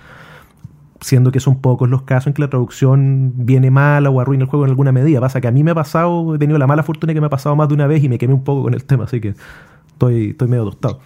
[1.03, 4.49] siendo que son pocos los casos en que la traducción viene mala o arruina el
[4.49, 5.19] juego en alguna medida.
[5.21, 7.29] Pasa que a mí me ha pasado, he tenido la mala fortuna que me ha
[7.29, 9.35] pasado más de una vez y me quemé un poco con el tema, así que
[9.87, 10.99] estoy, estoy medio tostado.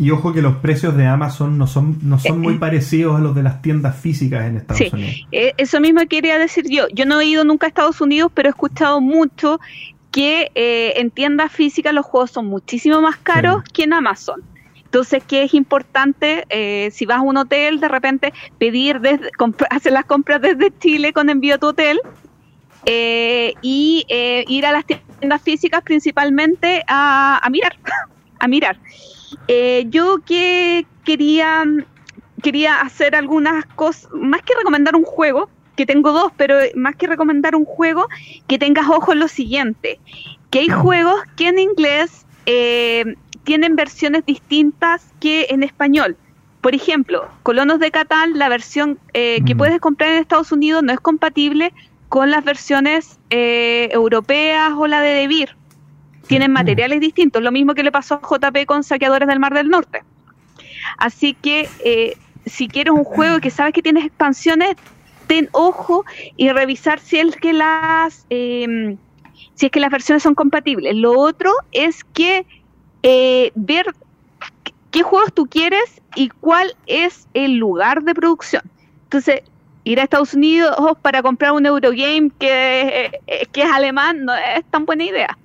[0.00, 3.34] Y ojo que los precios de Amazon no son, no son muy parecidos a los
[3.34, 5.14] de las tiendas físicas en Estados Sí, Unidos.
[5.32, 6.84] eh, eso mismo quería decir yo.
[6.94, 9.58] Yo no he ido nunca a Estados Unidos, pero he escuchado mucho
[10.12, 14.40] que eh, en tiendas físicas los juegos son muchísimo más caros que en Amazon.
[14.88, 19.30] Entonces, que es importante, eh, si vas a un hotel, de repente pedir, desde,
[19.70, 22.00] hacer las compras desde Chile con envío a tu hotel
[22.86, 27.76] eh, y eh, ir a las tiendas físicas principalmente a, a mirar,
[28.38, 28.78] a mirar.
[29.46, 31.64] Eh, yo que quería
[32.42, 37.06] quería hacer algunas cosas, más que recomendar un juego, que tengo dos, pero más que
[37.06, 38.06] recomendar un juego,
[38.46, 40.00] que tengas ojo en lo siguiente,
[40.50, 43.16] que hay juegos que en inglés eh,
[43.48, 46.18] tienen versiones distintas que en español.
[46.60, 49.58] Por ejemplo, Colonos de Catán, la versión eh, que Mm.
[49.58, 51.72] puedes comprar en Estados Unidos no es compatible
[52.10, 55.56] con las versiones eh, europeas o la de Devir.
[56.26, 59.70] Tienen materiales distintos, lo mismo que le pasó a JP con Saqueadores del Mar del
[59.70, 60.02] Norte.
[60.98, 64.76] Así que eh, si quieres un juego que sabes que tienes expansiones,
[65.26, 66.04] ten ojo
[66.36, 68.98] y revisar si es que las em,
[69.54, 70.94] si es que las versiones son compatibles.
[70.96, 72.44] Lo otro es que
[73.02, 73.86] eh, ver
[74.90, 78.62] qué juegos tú quieres y cuál es el lugar de producción.
[79.04, 79.42] Entonces,
[79.84, 84.64] ir a Estados Unidos para comprar un Eurogame que, eh, que es alemán no es
[84.70, 85.38] tan buena idea.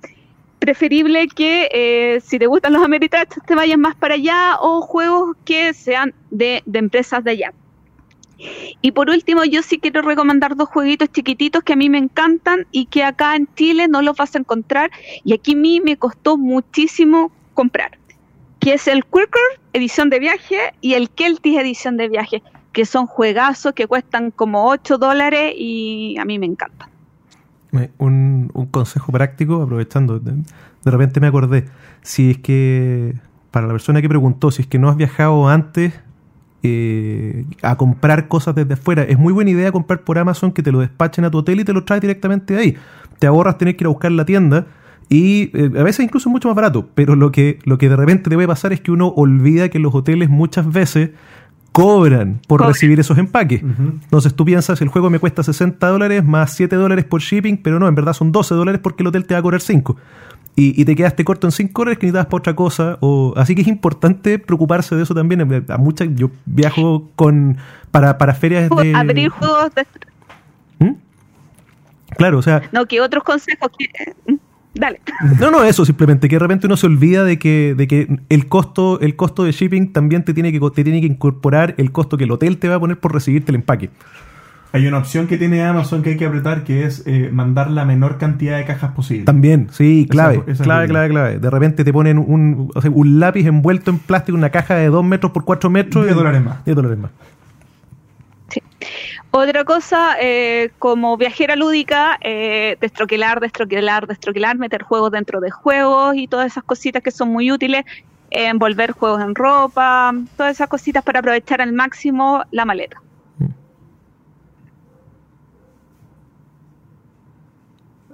[0.58, 5.36] Preferible que eh, si te gustan los americanos te vayan más para allá o juegos
[5.44, 7.52] que sean de, de empresas de allá.
[8.82, 12.66] Y por último, yo sí quiero recomendar dos jueguitos chiquititos que a mí me encantan
[12.72, 14.90] y que acá en Chile no los vas a encontrar
[15.22, 17.98] y aquí a mí me costó muchísimo comprar,
[18.60, 23.06] que es el Quirker edición de viaje y el Keltis edición de viaje, que son
[23.06, 26.88] juegazos que cuestan como 8 dólares y a mí me encantan.
[27.98, 30.42] Un, un consejo práctico, aprovechando, de,
[30.84, 31.66] repente me acordé,
[32.02, 33.14] si es que,
[33.50, 35.92] para la persona que preguntó, si es que no has viajado antes
[36.62, 39.02] eh, a comprar cosas desde afuera.
[39.02, 41.64] Es muy buena idea comprar por Amazon que te lo despachen a tu hotel y
[41.64, 42.76] te lo traes directamente de ahí.
[43.18, 44.66] Te ahorras tener que ir a buscar la tienda
[45.08, 46.88] y eh, a veces incluso es mucho más barato.
[46.94, 49.78] Pero lo que, lo que de repente te puede pasar es que uno olvida que
[49.78, 51.10] los hoteles muchas veces
[51.72, 53.62] cobran por recibir esos empaques.
[53.62, 57.80] Entonces tú piensas, el juego me cuesta 60 dólares más 7 dólares por shipping, pero
[57.80, 59.96] no, en verdad son 12 dólares porque el hotel te va a cobrar 5.
[60.56, 62.98] Y, y te quedaste corto en 5 dólares que necesitabas para otra cosa.
[63.00, 65.64] O, así que es importante preocuparse de eso también.
[65.68, 67.56] A muchas, yo viajo con
[67.90, 68.94] para, para ferias de...
[68.94, 69.86] Abrir juegos de...
[70.78, 70.94] ¿Mm?
[72.16, 73.88] Claro, o sea, No, que otros consejos que...
[74.74, 75.00] Dale.
[75.40, 78.46] no, no, eso, simplemente que de repente uno se olvida de que, de que el
[78.48, 82.16] costo, el costo de shipping también te tiene que te tiene que incorporar el costo
[82.16, 83.90] que el hotel te va a poner por recibirte el empaque.
[84.72, 87.84] Hay una opción que tiene Amazon que hay que apretar que es eh, mandar la
[87.84, 89.22] menor cantidad de cajas posible.
[89.24, 91.38] También, sí, clave, Esa- esa es clave, la clave, clave.
[91.38, 94.88] De repente te ponen un, o sea, un lápiz envuelto en plástico, una caja de
[94.88, 96.02] 2 metros por 4 metros.
[96.04, 96.64] 10 y- dólares más.
[96.64, 97.12] 10 dólares más.
[99.36, 106.14] Otra cosa, eh, como viajera lúdica, eh, destroquelar, destroquelar, destroquelar, meter juegos dentro de juegos
[106.14, 107.84] y todas esas cositas que son muy útiles,
[108.30, 113.02] eh, envolver juegos en ropa, todas esas cositas para aprovechar al máximo la maleta.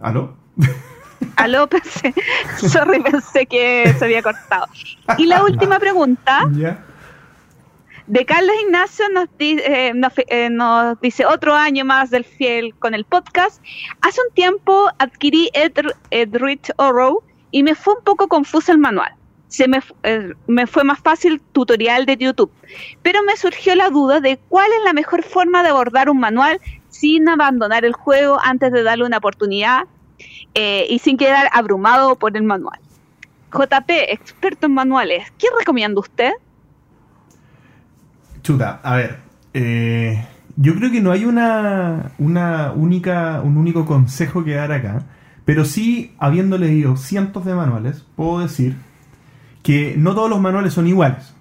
[0.00, 0.34] ¿Aló?
[1.36, 2.14] Aló, pensé,
[2.56, 4.68] sorry, pensé que se había cortado.
[5.18, 6.82] Y la última pregunta ¿Ya?
[8.10, 9.92] De Carlos Ignacio nos, di- eh,
[10.26, 13.62] eh, nos dice otro año más del fiel con el podcast.
[14.02, 17.22] Hace un tiempo adquirí Ed- Edrich Oro
[17.52, 19.12] y me fue un poco confuso el manual.
[19.46, 22.50] Se me, eh, me fue más fácil tutorial de YouTube,
[23.02, 26.60] pero me surgió la duda de cuál es la mejor forma de abordar un manual
[26.88, 29.84] sin abandonar el juego antes de darle una oportunidad
[30.54, 32.80] eh, y sin quedar abrumado por el manual.
[33.52, 36.32] JP, experto en manuales, ¿qué recomienda usted?
[38.42, 39.18] Chuta, a ver.
[39.54, 40.24] eh,
[40.56, 45.04] yo creo que no hay una, una única, un único consejo que dar acá.
[45.44, 48.76] Pero sí, habiendo leído cientos de manuales, puedo decir
[49.62, 51.34] que no todos los manuales son iguales.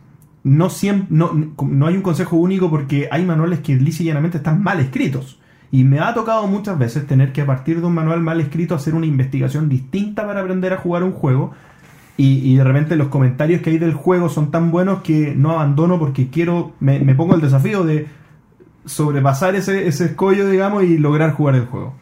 [0.44, 1.32] No, siem- no,
[1.64, 5.40] no hay un consejo único porque hay manuales que lisa y llanamente están mal escritos.
[5.72, 8.74] Y me ha tocado muchas veces tener que a partir de un manual mal escrito
[8.74, 11.52] hacer una investigación distinta para aprender a jugar un juego.
[12.22, 15.98] Y, de repente los comentarios que hay del juego son tan buenos que no abandono
[15.98, 18.08] porque quiero, me, pongo el desafío de
[18.84, 21.96] sobrepasar ese, ese escollo, digamos, y lograr jugar el juego.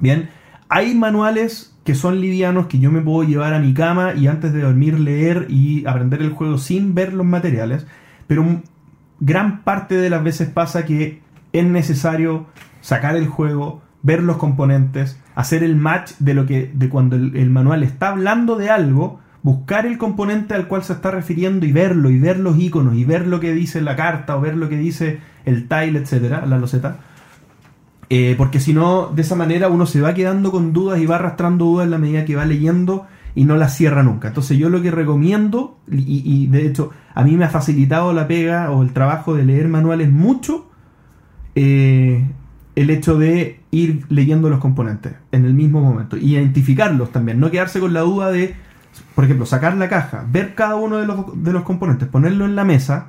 [0.00, 0.28] Bien,
[0.68, 4.52] hay manuales que son livianos que yo me puedo llevar a mi cama y antes
[4.52, 7.86] de dormir leer y aprender el juego sin ver los materiales,
[8.26, 8.60] pero
[9.20, 11.20] gran parte de las veces pasa que
[11.52, 12.46] es necesario
[12.80, 17.50] sacar el juego, ver los componentes, hacer el match de lo que de cuando el
[17.50, 22.08] manual está hablando de algo, buscar el componente al cual se está refiriendo y verlo
[22.08, 24.78] y ver los iconos y ver lo que dice la carta o ver lo que
[24.78, 26.96] dice el tile, etcétera, la loseta.
[28.08, 31.16] Eh, porque si no, de esa manera uno se va quedando con dudas y va
[31.16, 34.28] arrastrando dudas en la medida que va leyendo y no las cierra nunca.
[34.28, 38.70] Entonces yo lo que recomiendo, y, de hecho a mí me ha facilitado la pega
[38.70, 40.70] o el trabajo de leer manuales mucho,
[41.54, 42.24] eh,
[42.76, 46.16] el hecho de ir leyendo los componentes en el mismo momento.
[46.16, 48.56] Y identificarlos también, no quedarse con la duda de,
[49.14, 52.56] por ejemplo, sacar la caja, ver cada uno de los, de los componentes, ponerlo en
[52.56, 53.08] la mesa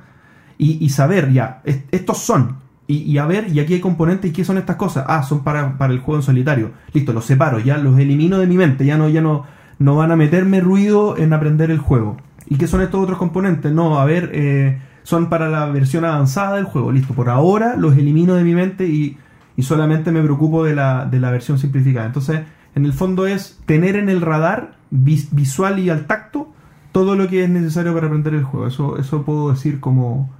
[0.58, 2.56] y, saber ya, es- estos son.
[2.86, 5.04] Y, y a ver, y aquí hay componentes y qué son estas cosas.
[5.08, 6.70] Ah, son para, para el juego en solitario.
[6.92, 9.44] Listo, los separo, ya los elimino de mi mente, ya no, ya no,
[9.78, 12.16] no van a meterme ruido en aprender el juego.
[12.48, 13.72] ¿Y qué son estos otros componentes?
[13.72, 16.92] No, a ver, eh, son para la versión avanzada del juego.
[16.92, 19.18] Listo, por ahora los elimino de mi mente y,
[19.56, 22.06] y solamente me preocupo de la, de la versión simplificada.
[22.06, 22.42] Entonces,
[22.76, 26.48] en el fondo es tener en el radar visual y al tacto
[26.92, 28.66] todo lo que es necesario para aprender el juego.
[28.66, 30.30] Eso, eso puedo decir como,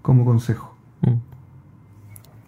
[0.00, 0.74] como consejo.
[1.02, 1.16] Mm.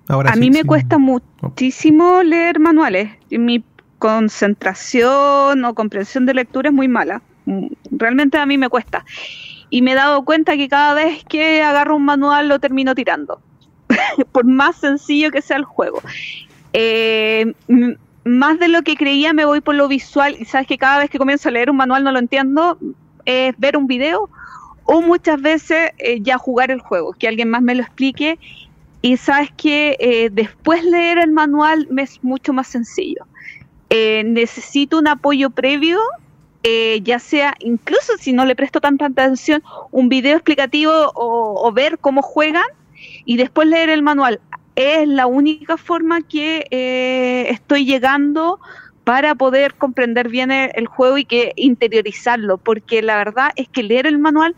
[0.09, 3.11] Ahora, a mí me cuesta muchísimo leer manuales.
[3.31, 3.63] Mi
[3.99, 7.21] concentración o comprensión de lectura es muy mala.
[7.45, 9.05] Mm, realmente a mí me cuesta.
[9.69, 13.43] Y me he dado cuenta que cada vez que agarro un manual lo termino tirando.
[14.33, 16.01] Por más sencillo que sea el juego.
[16.73, 17.53] Eh,
[18.29, 20.37] más de lo que creía me voy por lo visual.
[20.39, 22.79] Y sabes que cada vez que comienzo a leer un manual no lo entiendo,
[23.25, 24.31] es ver un video
[24.85, 28.39] o muchas veces eh, ya jugar el juego, que alguien más me lo explique.
[29.01, 33.27] Y sabes que eh, después leer el manual me es mucho más sencillo.
[33.91, 35.99] Eh, necesito un apoyo previo,
[37.03, 42.21] ya sea incluso si no le presto tanta atención, un video explicativo o ver cómo
[42.21, 42.67] juegan
[43.25, 44.41] y después leer el manual
[44.79, 48.61] es la única forma que eh, estoy llegando
[49.03, 54.07] para poder comprender bien el, juego y que interiorizarlo, porque la verdad es que leer
[54.07, 54.55] el manual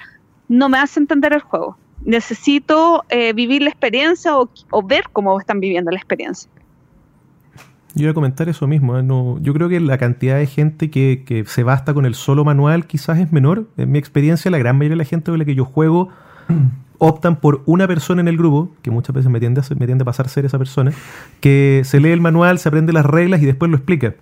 [0.49, 1.79] no me hace entender el juego.
[2.05, 4.51] Necesito eh, vivir la experiencia o,
[4.83, 6.51] ver cómo están viviendo la experiencia.
[7.95, 8.99] Yo iba a comentar eso mismo.
[8.99, 9.05] ¿eh?
[9.41, 12.87] Yo creo que la cantidad de gente que, que, se basta con el solo manual
[12.87, 13.69] quizás es menor.
[13.79, 16.11] En mi experiencia, la gran mayoría de la gente con la que yo juego
[17.01, 20.45] optan por una persona en el grupo, que muchas veces me tiende, a, pasar ser
[20.45, 20.93] esa persona,
[21.41, 24.15] que se lee el manual, se aprende las reglas y después lo explica.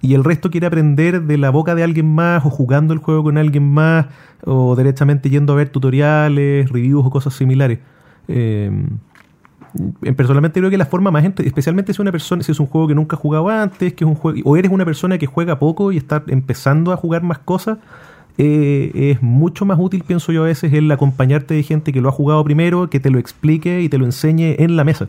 [0.00, 3.22] Y el resto quiere aprender de la boca de alguien más, o jugando el juego
[3.22, 4.06] con alguien más,
[4.44, 7.78] o derechamente yendo a ver tutoriales, reviews o cosas similares.
[8.26, 8.70] Eh,
[10.16, 12.94] personalmente creo que la forma más especialmente si una persona si es un juego que
[12.94, 15.92] nunca ha jugado antes que es un juego o eres una persona que juega poco
[15.92, 17.78] y está empezando a jugar más cosas
[18.38, 22.08] eh, es mucho más útil, pienso yo a veces, el acompañarte de gente que lo
[22.08, 25.08] ha jugado primero, que te lo explique y te lo enseñe en la mesa.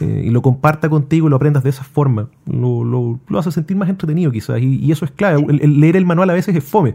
[0.00, 2.28] Eh, y lo comparta contigo y lo aprendas de esa forma.
[2.44, 4.60] Lo, lo, lo hace sentir más entretenido quizás.
[4.60, 5.42] Y, eso es clave.
[5.48, 6.94] El, leer el manual a veces es fome.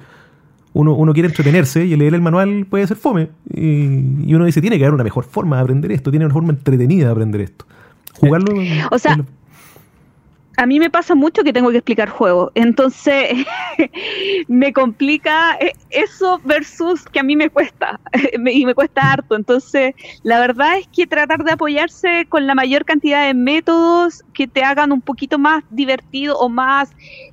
[0.73, 3.30] Uno, uno quiere entretenerse y el leer el manual puede ser fome.
[3.49, 6.34] Y, y, uno dice, tiene que haber una mejor forma de aprender esto, tiene una
[6.34, 7.65] forma entretenida de aprender esto.
[8.19, 8.53] Jugarlo...
[8.91, 9.18] O sea,
[10.61, 13.47] a mí me pasa mucho que tengo que explicar juegos, entonces
[14.47, 17.99] me complica eh, eso versus que a mí me cuesta
[18.45, 19.35] y me cuesta harto.
[19.35, 24.47] Entonces, la verdad es que tratar de apoyarse con la mayor cantidad de métodos que
[24.47, 26.91] te hagan un poquito más divertido o más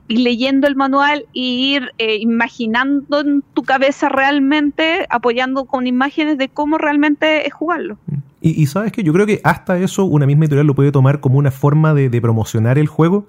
[0.09, 6.39] ir leyendo el manual e ir eh, imaginando en tu cabeza realmente, apoyando con imágenes
[6.39, 7.99] de cómo realmente es jugarlo.
[8.41, 11.39] Y, sabes que yo creo que hasta eso una misma editorial lo puede tomar como
[11.39, 13.27] una forma de, promocionar el juego.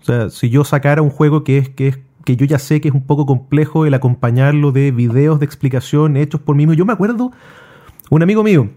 [0.00, 2.80] O sea, si yo sacara un juego que es, que es que yo ya sé
[2.80, 6.74] que es un poco complejo el acompañarlo de videos de explicación hechos por mí mismo.
[6.74, 7.32] Yo me acuerdo,
[8.10, 8.70] un amigo mío,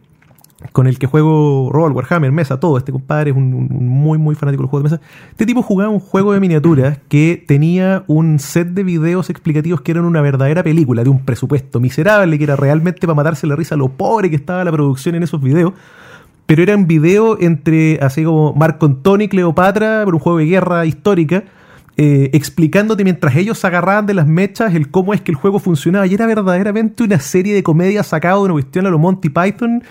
[0.72, 2.78] con el que juego Roll, Warhammer, Mesa, todo.
[2.78, 5.02] Este compadre es un, muy, muy fanático del juego de mesa.
[5.32, 9.92] Este tipo jugaba un juego de miniaturas que tenía un set de videos explicativos que
[9.92, 13.76] eran una verdadera película de un presupuesto miserable, que era realmente para matarse la risa
[13.76, 15.74] lo pobre que estaba la producción en esos videos.
[16.46, 20.86] Pero eran videos entre, así como Marco Antonio y Cleopatra, por un juego de guerra
[20.86, 21.44] histórica,
[21.98, 26.06] eh, explicándote mientras ellos agarraban de las mechas el cómo es que el juego funcionaba.
[26.06, 29.84] Y era verdaderamente una serie de comedia sacada de una cuestión a lo Monty Python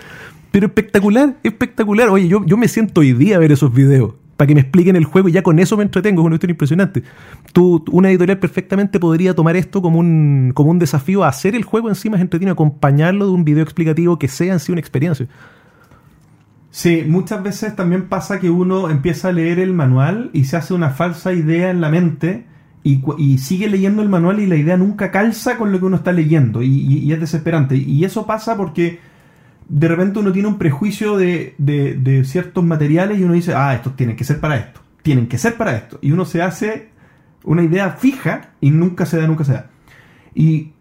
[0.55, 2.07] pero espectacular, espectacular.
[2.07, 4.95] Oye, yo, yo me siento hoy día a ver esos videos para que me expliquen
[4.95, 7.03] el juego y ya con eso me entretengo, es una cuestión impresionante.
[7.51, 11.65] Tú, una editorial perfectamente podría tomar esto como un, como un desafío a hacer el
[11.65, 15.27] juego encima es entretenido, acompañarlo de un video explicativo que sea en sí una experiencia.
[16.71, 20.73] Sí, muchas veces también pasa que uno empieza a leer el manual y se hace
[20.73, 22.45] una falsa idea en la mente
[22.81, 25.97] y, y sigue leyendo el manual y la idea nunca calza con lo que uno
[25.97, 27.75] está leyendo y, y es desesperante.
[27.75, 29.13] Y eso pasa porque
[29.67, 33.95] de repente uno tiene un prejuicio de, de, ciertos materiales y uno dice, ah, estos
[33.95, 35.99] tienen que ser para esto, tienen que ser para esto.
[36.01, 36.89] Y uno se hace
[37.43, 39.67] una idea fija y nunca se da, nunca se da.
[40.33, 40.71] Y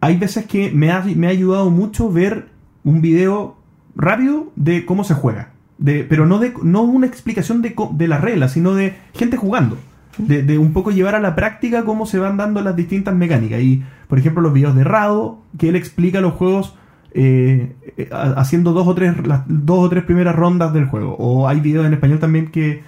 [0.00, 2.48] hay veces que me ha, me ha ayudado mucho ver
[2.82, 3.56] un video
[3.96, 5.50] rápido de cómo se juega.
[5.78, 9.78] De, pero no, de, no una explicación de, de las reglas, sino de gente jugando.
[10.18, 13.60] De, de, un poco llevar a la práctica cómo se van dando las distintas mecánicas.
[13.60, 16.76] Y, por ejemplo, los videos de Rado, que él explica los juegos
[17.16, 19.14] eh, eh, haciendo dos o tres
[19.46, 21.14] dos o tres primeras rondas del juego.
[21.18, 22.82] O hay videos en español también que,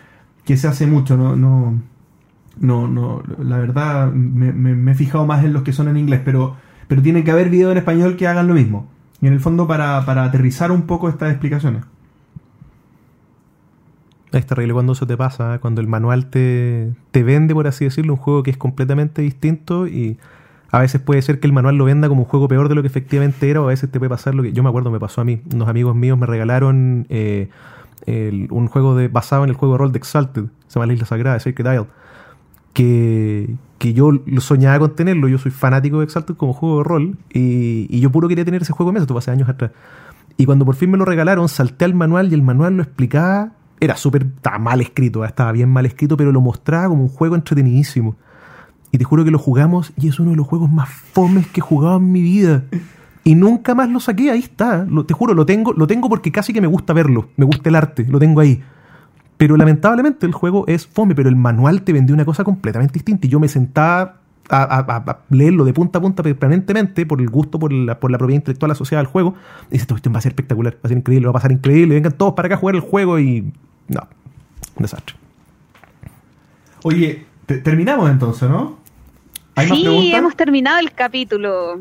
[0.44, 1.80] se hace mucho, no, no,
[2.58, 6.56] no, no la verdad me, he fijado más en los que son en inglés, pero,
[6.88, 8.88] pero tiene que haber videos en español que hagan lo mismo.
[9.22, 11.84] Y en el fondo para, para aterrizar un poco estas explicaciones.
[14.32, 15.58] Es terrible cuando eso te pasa, ¿eh?
[15.60, 19.86] cuando el manual te, te vende, por así decirlo, un juego que es completamente distinto
[19.86, 20.18] y
[20.70, 22.82] A veces puede ser que el manual lo venda como un juego peor de lo
[22.82, 24.98] que efectivamente era, o a veces te puede pasar lo que yo me acuerdo me
[24.98, 25.40] pasó a mí.
[25.52, 27.48] Unos amigos míos me regalaron eh,
[28.06, 31.06] un juego de, basado en el juego de rol de Exalted, se llama La Isla
[31.06, 31.86] Sagrada, Sacred Isle,
[32.72, 35.28] que, que yo soñaba con tenerlo.
[35.28, 38.62] Yo soy fanático de Exalted como juego de rol, y, y yo puro quería tener
[38.62, 39.70] ese juego en mesa, esto hace años atrás.
[40.36, 43.52] Y cuando por fin me lo regalaron, salté al manual y el manual lo explicaba.
[43.80, 45.28] Era súper, estaba mal escrito, ¿eh?
[45.28, 48.16] estaba bien mal escrito, pero lo mostraba como un juego entretenidísimo.
[48.96, 51.60] Y te juro que lo jugamos y es uno de los juegos más fomes que
[51.60, 52.64] he jugado en mi vida.
[53.24, 54.86] Y nunca más lo saqué, ahí está.
[55.06, 57.28] Te juro, lo tengo, lo tengo porque casi que me gusta verlo.
[57.36, 58.62] Me gusta el arte, lo tengo ahí.
[59.36, 63.26] Pero lamentablemente el juego es fome, pero el manual te vendió una cosa completamente distinta.
[63.26, 64.16] Y yo me sentaba
[64.48, 68.40] a, leerlo de punta a punta permanentemente por el gusto, por la, por la propiedad
[68.40, 69.34] intelectual asociada al juego.
[69.68, 71.52] Y dice, esta cuestión va a ser espectacular, va a ser increíble, va a pasar
[71.52, 71.96] increíble.
[71.96, 73.52] Vengan todos para acá a jugar el juego y...
[73.88, 74.08] No,
[74.74, 75.16] un desastre.
[76.82, 78.85] Oye, te- terminamos entonces, ¿no?
[79.56, 80.18] ¿Hay más Sí, preguntas?
[80.18, 81.80] hemos terminado el capítulo.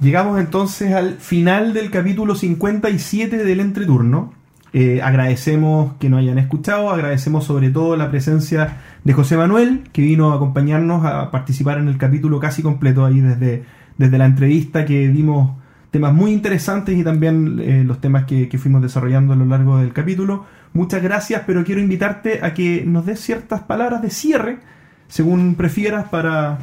[0.00, 4.32] Llegamos entonces al final del capítulo 57 del entreturno.
[4.72, 10.00] Eh, agradecemos que nos hayan escuchado, agradecemos sobre todo la presencia de José Manuel, que
[10.02, 13.64] vino a acompañarnos a participar en el capítulo casi completo ahí desde,
[13.98, 15.56] desde la entrevista que dimos
[15.90, 19.78] temas muy interesantes y también eh, los temas que, que fuimos desarrollando a lo largo
[19.78, 20.46] del capítulo.
[20.72, 24.60] Muchas gracias, pero quiero invitarte a que nos des ciertas palabras de cierre,
[25.08, 26.58] según prefieras, para,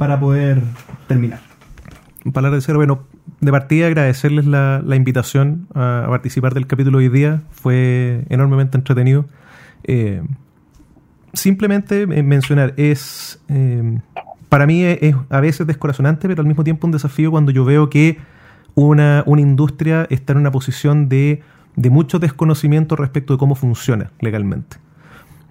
[0.00, 0.62] para poder
[1.08, 1.40] terminar.
[2.32, 3.02] palabra de cierre, bueno,
[3.42, 7.42] de partida agradecerles la, la invitación a, participar del capítulo de hoy día.
[7.50, 9.26] Fue enormemente entretenido.
[9.84, 10.22] Eh,
[11.34, 13.98] simplemente eh, mencionar, es eh,
[14.48, 17.90] para mí es, a veces descorazonante, pero al mismo tiempo un desafío cuando yo veo
[17.90, 18.16] que
[18.74, 21.42] una, una industria está en una posición de,
[21.76, 24.78] de mucho desconocimiento respecto de cómo funciona legalmente.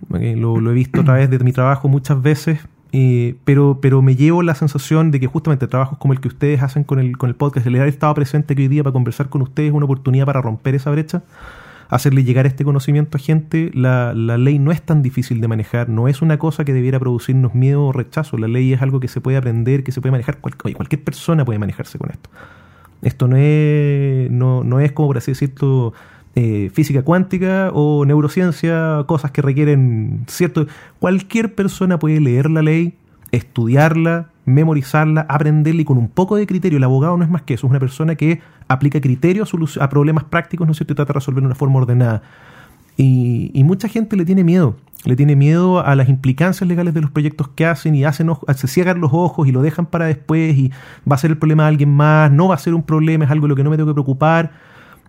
[0.09, 2.61] Lo he visto a través de mi trabajo muchas veces,
[2.91, 6.61] eh, pero, pero me llevo la sensación de que justamente trabajos como el que ustedes
[6.63, 9.29] hacen con el, con el podcast, el haber estado presente aquí hoy día para conversar
[9.29, 11.21] con ustedes es una oportunidad para romper esa brecha,
[11.89, 13.71] hacerle llegar este conocimiento a gente.
[13.73, 16.99] La, la ley no es tan difícil de manejar, no es una cosa que debiera
[16.99, 18.37] producirnos miedo o rechazo.
[18.37, 20.37] La ley es algo que se puede aprender, que se puede manejar.
[20.39, 22.29] Cual- oye, cualquier persona puede manejarse con esto.
[23.01, 25.93] Esto no es, no, no es como por así decirlo,
[26.35, 30.67] eh, física cuántica o neurociencia, cosas que requieren cierto...
[30.99, 32.95] Cualquier persona puede leer la ley,
[33.31, 36.77] estudiarla, memorizarla, aprenderla y con un poco de criterio.
[36.77, 39.43] El abogado no es más que eso, es una persona que aplica criterio
[39.79, 40.93] a, problemas prácticos, ¿no es cierto?
[40.93, 42.21] Y trata de resolver de una forma ordenada.
[42.97, 44.75] Y, y mucha gente le tiene miedo.
[45.05, 48.67] Le tiene miedo a las implicancias legales de los proyectos que hacen y hacen se
[48.67, 50.71] cierran los ojos y lo dejan para después y
[51.09, 53.31] va a ser el problema de alguien más, no va a ser un problema, es
[53.31, 54.51] algo de lo que no me tengo que preocupar.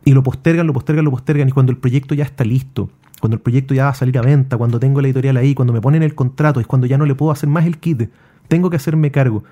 [0.05, 1.48] Y lo postergan, lo postergan, lo postergan.
[1.48, 2.90] Y cuando el proyecto ya está listo,
[3.20, 5.72] cuando el proyecto ya va a salir a venta, cuando tengo la editorial ahí, cuando
[5.72, 8.10] me ponen el contrato, es cuando ya no le puedo hacer más el kit.
[8.48, 9.44] Tengo que hacerme cargo.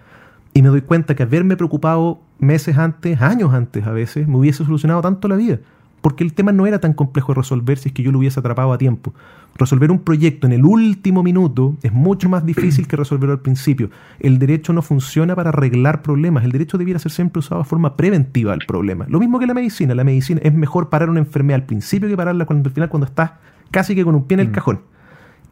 [0.55, 4.65] Y me doy cuenta que haberme preocupado meses antes, años antes a veces, me hubiese
[4.65, 5.59] solucionado tanto la vida.
[6.01, 8.39] Porque el tema no era tan complejo de resolver si es que yo lo hubiese
[8.39, 9.13] atrapado a tiempo.
[9.57, 13.91] Resolver un proyecto en el último minuto es mucho más difícil que resolverlo al principio.
[14.21, 16.45] El derecho no funciona para arreglar problemas.
[16.45, 19.07] El derecho debiera ser siempre usado de forma preventiva al problema.
[19.09, 19.97] Lo mismo que la medicina.
[19.97, 23.07] La medicina es mejor parar una enfermedad al principio que pararla cuando, al final cuando
[23.07, 23.33] estás
[23.73, 24.81] casi que con un pie en el cajón.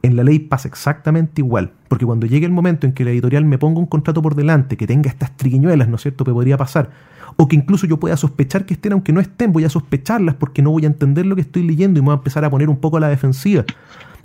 [0.02, 3.44] En la ley pasa exactamente igual, porque cuando llegue el momento en que la editorial
[3.44, 6.56] me ponga un contrato por delante que tenga estas triquiñuelas, ¿no es cierto?, que podría
[6.56, 6.90] pasar,
[7.36, 10.62] o que incluso yo pueda sospechar que estén, aunque no estén, voy a sospecharlas porque
[10.62, 12.68] no voy a entender lo que estoy leyendo y me voy a empezar a poner
[12.68, 13.64] un poco a la defensiva.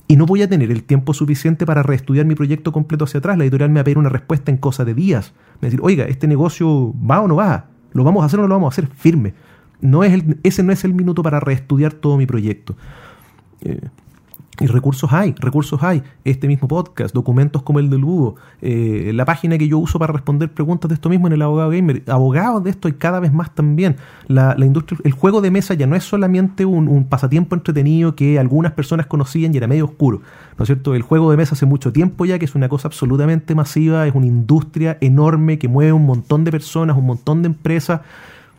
[0.07, 3.37] Y no voy a tener el tiempo suficiente para reestudiar mi proyecto completo hacia atrás.
[3.37, 5.33] La editorial me va a pedir una respuesta en cosa de días.
[5.55, 7.67] Me va a decir, oiga, ¿este negocio va o no va?
[7.93, 8.87] ¿Lo vamos a hacer o no lo vamos a hacer?
[8.95, 9.33] Firme.
[9.79, 12.75] No es el- ese no es el minuto para reestudiar todo mi proyecto.
[13.61, 13.79] Eh,
[14.61, 16.03] y recursos hay, recursos hay.
[16.23, 20.13] Este mismo podcast, documentos como el del Búho, eh, la página que yo uso para
[20.13, 22.03] responder preguntas de esto mismo en el Abogado Gamer.
[22.07, 23.95] Abogados de esto y cada vez más también.
[24.27, 28.15] La, la industria, el juego de mesa ya no es solamente un, un pasatiempo entretenido
[28.15, 30.21] que algunas personas conocían y era medio oscuro.
[30.57, 30.93] ¿No es cierto?
[30.93, 34.13] El juego de mesa hace mucho tiempo ya que es una cosa absolutamente masiva, es
[34.13, 38.01] una industria enorme que mueve un montón de personas, un montón de empresas.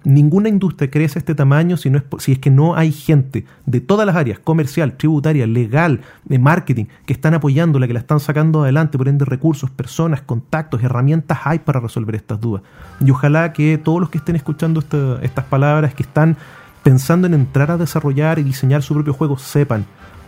[0.05, 3.45] Ninguna industria crece a este tamaño si, no es, si es que no hay gente
[3.67, 8.19] de todas las áreas, comercial, tributaria, legal, de marketing, que están apoyándola, que la están
[8.19, 12.63] sacando adelante, por ende recursos, personas, contactos, herramientas hay para resolver estas dudas.
[13.05, 16.37] Y ojalá que todos los que estén escuchando esta- estas palabras, que están
[16.83, 19.87] pensando en entrar a desarrollar y diseñar su propio juego, sepan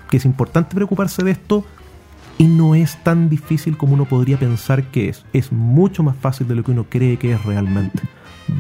[0.09, 1.65] que es importante preocuparse de esto
[2.39, 5.25] y no es tan difícil como uno podría pensar que es.
[5.33, 8.03] Es mucho más fácil de lo que uno cree que es realmente.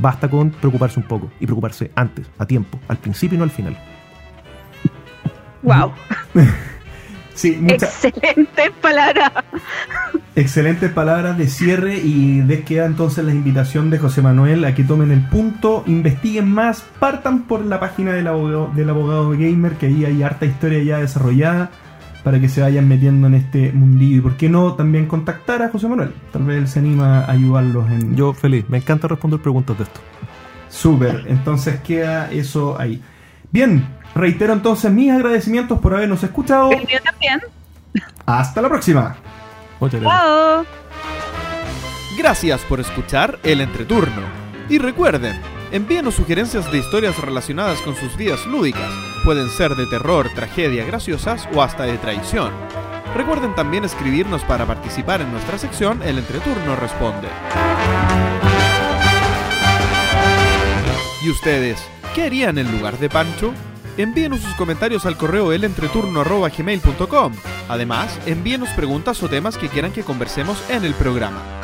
[0.01, 3.51] Basta con preocuparse un poco y preocuparse antes, a tiempo, al principio y no al
[3.51, 3.77] final.
[5.63, 5.93] Wow.
[7.35, 9.33] Sí, mucha- Excelente palabra.
[10.37, 14.85] Excelentes palabras de cierre y de queda entonces la invitación de José Manuel a que
[14.85, 19.87] tomen el punto, investiguen más, partan por la página del abogado, del abogado gamer, que
[19.87, 21.71] ahí hay harta historia ya desarrollada
[22.25, 24.17] para que se vayan metiendo en este mundillo.
[24.17, 27.31] Y por qué no también contactar a José Manuel, tal vez él se anima a
[27.31, 28.17] ayudarlos en...
[28.17, 30.01] Yo feliz, me encanta responder preguntas de esto.
[30.69, 33.01] Súper, entonces queda eso ahí.
[33.53, 36.73] Bien, reitero entonces mis agradecimientos por habernos escuchado.
[36.73, 37.41] El mío también.
[38.27, 39.17] Hasta la próxima.
[39.79, 40.23] Muchas gracias.
[40.23, 40.65] Chao.
[42.19, 44.23] Gracias por escuchar el entreturno.
[44.69, 45.37] Y recuerden,
[45.75, 48.93] envíenos sugerencias de historias relacionadas con sus vidas lúdicas.
[49.25, 52.53] Pueden ser de terror, tragedia, graciosas o hasta de traición.
[53.17, 57.27] Recuerden también escribirnos para participar en nuestra sección El Entreturno Responde.
[61.25, 61.81] ¿Y ustedes
[62.15, 63.53] qué harían en lugar de Pancho?
[63.97, 67.33] Envíenos sus comentarios al correo elentreturno.gmail.com.
[67.69, 71.64] Además, envíenos preguntas o temas que quieran que conversemos en el programa.